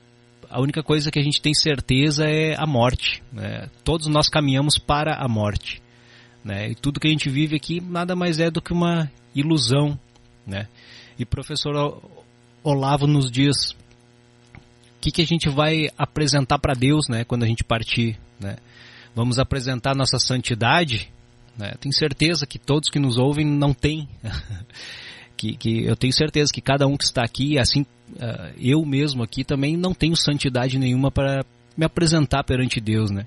a 0.53 0.61
única 0.61 0.83
coisa 0.83 1.09
que 1.09 1.17
a 1.17 1.23
gente 1.23 1.41
tem 1.41 1.51
certeza 1.51 2.25
é 2.25 2.55
a 2.55 2.67
morte. 2.67 3.23
Né? 3.31 3.67
Todos 3.83 4.05
nós 4.05 4.29
caminhamos 4.29 4.77
para 4.77 5.15
a 5.15 5.27
morte. 5.27 5.81
Né? 6.45 6.69
E 6.69 6.75
tudo 6.75 6.99
que 6.99 7.07
a 7.07 7.09
gente 7.11 7.27
vive 7.27 7.55
aqui 7.55 7.81
nada 7.81 8.15
mais 8.15 8.39
é 8.39 8.51
do 8.51 8.61
que 8.61 8.71
uma 8.71 9.11
ilusão. 9.33 9.97
Né? 10.45 10.67
E 11.17 11.25
professor 11.25 11.99
Olavo 12.63 13.07
nos 13.07 13.31
diz 13.31 13.71
o 13.71 14.99
que, 15.01 15.11
que 15.11 15.23
a 15.23 15.25
gente 15.25 15.49
vai 15.49 15.89
apresentar 15.97 16.59
para 16.59 16.75
Deus 16.75 17.07
né, 17.09 17.23
quando 17.23 17.43
a 17.43 17.47
gente 17.47 17.63
partir. 17.63 18.19
Né? 18.39 18.57
Vamos 19.15 19.39
apresentar 19.39 19.95
nossa 19.95 20.19
santidade? 20.19 21.11
Né? 21.57 21.73
Tenho 21.79 21.95
certeza 21.95 22.45
que 22.45 22.59
todos 22.59 22.91
que 22.91 22.99
nos 22.99 23.17
ouvem 23.17 23.43
não 23.43 23.73
têm. 23.73 24.07
que, 25.43 25.57
que 25.57 25.85
eu 25.85 25.95
tenho 25.95 26.13
certeza 26.13 26.53
que 26.53 26.61
cada 26.61 26.87
um 26.87 26.95
que 26.95 27.03
está 27.03 27.23
aqui, 27.23 27.59
assim 27.59 27.81
uh, 27.81 28.53
eu 28.57 28.85
mesmo 28.85 29.23
aqui 29.23 29.43
também 29.43 29.75
não 29.75 29.93
tenho 29.93 30.15
santidade 30.15 30.79
nenhuma 30.79 31.11
para 31.11 31.43
me 31.75 31.85
apresentar 31.85 32.43
perante 32.43 32.79
Deus, 32.79 33.11
né? 33.11 33.25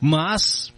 Mas 0.00 0.72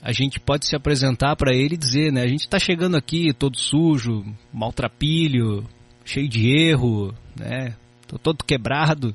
a 0.00 0.12
gente 0.12 0.40
pode 0.40 0.66
se 0.66 0.74
apresentar 0.74 1.36
para 1.36 1.54
Ele 1.54 1.74
e 1.74 1.78
dizer, 1.78 2.12
né? 2.12 2.22
A 2.22 2.26
gente 2.26 2.40
está 2.42 2.58
chegando 2.58 2.96
aqui 2.96 3.32
todo 3.32 3.58
sujo, 3.58 4.24
maltrapilho, 4.52 5.66
cheio 6.04 6.28
de 6.28 6.48
erro, 6.48 7.14
né? 7.38 7.74
Tô 8.06 8.18
todo 8.18 8.44
quebrado, 8.44 9.14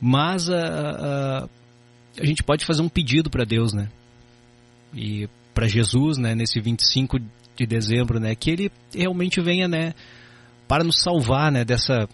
mas 0.00 0.48
a, 0.48 0.56
a, 0.56 1.48
a 2.20 2.24
gente 2.24 2.42
pode 2.42 2.64
fazer 2.64 2.82
um 2.82 2.88
pedido 2.88 3.30
para 3.30 3.44
Deus, 3.44 3.72
né? 3.72 3.88
E 4.94 5.28
para 5.52 5.68
Jesus, 5.68 6.18
né? 6.18 6.34
Nesse 6.34 6.60
25 6.60 7.18
de 7.58 7.66
dezembro, 7.66 8.18
né? 8.18 8.34
Que 8.34 8.50
ele 8.50 8.72
realmente 8.94 9.40
venha, 9.40 9.68
né? 9.68 9.94
para 10.68 10.84
nos 10.84 11.00
salvar, 11.00 11.50
né, 11.50 11.64
dessa 11.64 12.06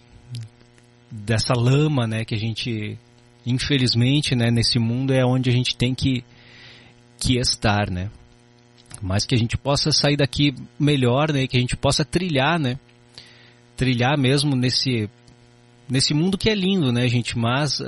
dessa 1.11 1.53
lama, 1.55 2.07
né, 2.07 2.25
que 2.25 2.35
a 2.35 2.39
gente 2.39 2.99
infelizmente, 3.45 4.35
né, 4.35 4.51
nesse 4.51 4.79
mundo 4.79 5.13
é 5.13 5.25
onde 5.25 5.51
a 5.51 5.53
gente 5.53 5.77
tem 5.77 5.95
que 5.95 6.25
que 7.19 7.39
estar, 7.39 7.91
né? 7.91 8.11
Mas 9.03 9.27
que 9.27 9.35
a 9.35 9.39
gente 9.39 9.57
possa 9.57 9.93
sair 9.93 10.17
daqui 10.17 10.55
melhor, 10.79 11.33
né, 11.33 11.47
que 11.47 11.57
a 11.57 11.61
gente 11.61 11.77
possa 11.77 12.05
trilhar, 12.05 12.59
né? 12.59 12.79
Trilhar 13.77 14.17
mesmo 14.19 14.57
nesse 14.57 15.11
nesse 15.89 16.15
mundo 16.15 16.39
que 16.39 16.49
é 16.49 16.55
lindo, 16.55 16.91
né, 16.91 17.07
gente? 17.09 17.37
Mas 17.37 17.81
uh, 17.81 17.85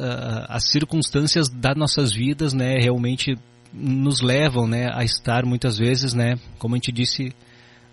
as 0.48 0.70
circunstâncias 0.70 1.48
das 1.48 1.74
nossas 1.76 2.12
vidas, 2.12 2.52
né, 2.52 2.74
realmente 2.78 3.34
nos 3.72 4.20
levam, 4.20 4.66
né, 4.68 4.90
a 4.92 5.02
estar 5.02 5.44
muitas 5.44 5.78
vezes, 5.78 6.12
né, 6.12 6.34
como 6.58 6.74
a 6.74 6.78
gente 6.78 6.92
disse, 6.92 7.34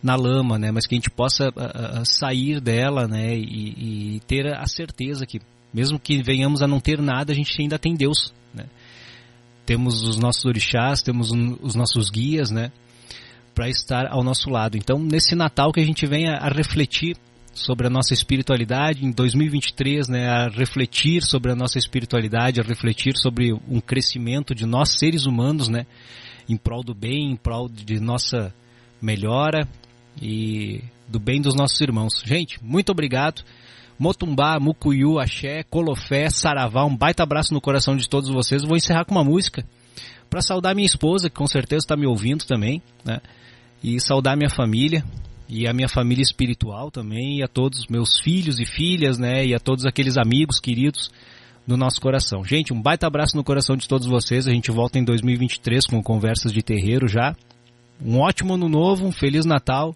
na 0.03 0.15
lama, 0.17 0.59
né, 0.59 0.69
mas 0.69 0.85
que 0.85 0.93
a 0.93 0.97
gente 0.97 1.09
possa 1.09 1.47
uh, 1.47 2.05
sair 2.05 2.59
dela, 2.59 3.07
né, 3.07 3.33
e, 3.37 4.15
e, 4.15 4.19
ter 4.27 4.53
a 4.53 4.65
certeza 4.65 5.25
que, 5.25 5.39
mesmo 5.73 5.97
que 5.97 6.21
venhamos 6.21 6.61
a 6.61 6.67
não 6.67 6.81
ter 6.81 7.01
nada, 7.01 7.31
a 7.31 7.35
gente 7.35 7.59
ainda 7.61 7.79
tem 7.79 7.95
Deus, 7.95 8.33
né. 8.53 8.65
Temos 9.65 10.03
os 10.03 10.17
nossos 10.17 10.43
orixás, 10.43 11.01
temos 11.01 11.31
os 11.61 11.73
nossos 11.73 12.09
guias, 12.09 12.51
né, 12.51 12.69
para 13.55 13.69
estar 13.69 14.07
ao 14.11 14.21
nosso 14.21 14.49
lado. 14.49 14.75
Então, 14.75 14.99
nesse 14.99 15.35
Natal 15.35 15.71
que 15.71 15.79
a 15.79 15.85
gente 15.85 16.05
venha 16.05 16.33
a 16.33 16.49
refletir 16.49 17.15
sobre 17.53 17.87
a 17.87 17.89
nossa 17.89 18.13
espiritualidade 18.13 19.05
em 19.05 19.11
2023, 19.11 20.09
né, 20.09 20.27
a 20.27 20.49
refletir 20.49 21.23
sobre 21.23 21.51
a 21.51 21.55
nossa 21.55 21.77
espiritualidade, 21.77 22.59
a 22.59 22.63
refletir 22.63 23.13
sobre 23.15 23.53
um 23.53 23.79
crescimento 23.79 24.53
de 24.53 24.65
nós 24.65 24.97
seres 24.97 25.25
humanos, 25.25 25.69
né, 25.69 25.85
em 26.49 26.57
prol 26.57 26.83
do 26.83 26.93
bem, 26.93 27.31
em 27.31 27.35
prol 27.37 27.69
de 27.69 28.01
nossa 28.01 28.53
melhora 29.01 29.65
e 30.21 30.81
do 31.07 31.19
bem 31.19 31.41
dos 31.41 31.55
nossos 31.55 31.79
irmãos. 31.81 32.21
Gente, 32.25 32.63
muito 32.63 32.91
obrigado. 32.91 33.43
Motumbá, 33.97 34.59
Mucuyu, 34.59 35.19
Axé, 35.19 35.63
Colofé, 35.63 36.29
Saravá, 36.29 36.83
um 36.85 36.95
baita 36.95 37.23
abraço 37.23 37.53
no 37.53 37.61
coração 37.61 37.95
de 37.95 38.09
todos 38.09 38.29
vocês. 38.29 38.63
Vou 38.63 38.75
encerrar 38.75 39.05
com 39.05 39.13
uma 39.13 39.23
música 39.23 39.65
para 40.29 40.41
saudar 40.41 40.73
minha 40.73 40.85
esposa, 40.85 41.29
que 41.29 41.35
com 41.35 41.47
certeza 41.47 41.85
está 41.85 41.95
me 41.95 42.07
ouvindo 42.07 42.43
também, 42.45 42.81
né? 43.05 43.21
E 43.83 43.99
saudar 43.99 44.35
minha 44.35 44.49
família, 44.49 45.03
e 45.47 45.67
a 45.67 45.73
minha 45.73 45.87
família 45.87 46.23
espiritual 46.23 46.89
também, 46.89 47.37
e 47.37 47.43
a 47.43 47.47
todos 47.47 47.85
meus 47.87 48.19
filhos 48.19 48.59
e 48.59 48.65
filhas, 48.65 49.19
né, 49.19 49.45
e 49.45 49.53
a 49.53 49.59
todos 49.59 49.85
aqueles 49.85 50.17
amigos 50.17 50.59
queridos 50.59 51.11
no 51.67 51.77
nosso 51.77 52.01
coração. 52.01 52.43
Gente, 52.43 52.73
um 52.73 52.81
baita 52.81 53.05
abraço 53.05 53.37
no 53.37 53.43
coração 53.43 53.75
de 53.75 53.87
todos 53.87 54.07
vocês. 54.07 54.47
A 54.47 54.51
gente 54.51 54.71
volta 54.71 54.97
em 54.97 55.03
2023 55.03 55.85
com 55.85 56.01
conversas 56.01 56.51
de 56.51 56.61
terreiro 56.61 57.07
já. 57.07 57.35
Um 58.05 58.19
ótimo 58.19 58.55
ano 58.55 58.67
novo, 58.67 59.05
um 59.07 59.11
feliz 59.13 59.45
Natal 59.45 59.95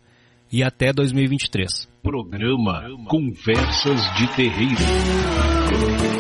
e 0.52 0.64
até 0.64 0.94
2023. 0.94 1.90
Programa 2.02 2.86
Conversas 3.10 4.02
de 4.16 4.28
Terreiro. 4.34 6.17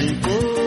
People 0.00 0.59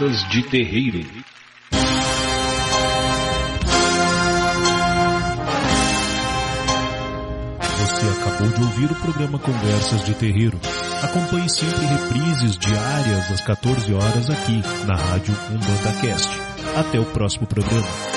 Conversas 0.00 0.28
de 0.30 0.42
Terreiro. 0.44 1.00
Você 7.78 8.06
acabou 8.18 8.48
de 8.48 8.62
ouvir 8.62 8.90
o 8.90 8.94
programa 8.94 9.38
Conversas 9.38 10.02
de 10.06 10.14
Terreiro. 10.14 10.58
Acompanhe 11.02 11.50
sempre 11.50 11.84
reprises 11.84 12.56
diárias 12.56 13.30
às 13.30 13.42
14 13.42 13.92
horas 13.92 14.30
aqui 14.30 14.62
na 14.86 14.94
Rádio 14.96 15.36
Umbanda 15.50 15.92
Cast. 16.00 16.30
Até 16.78 16.98
o 16.98 17.04
próximo 17.04 17.46
programa. 17.46 18.09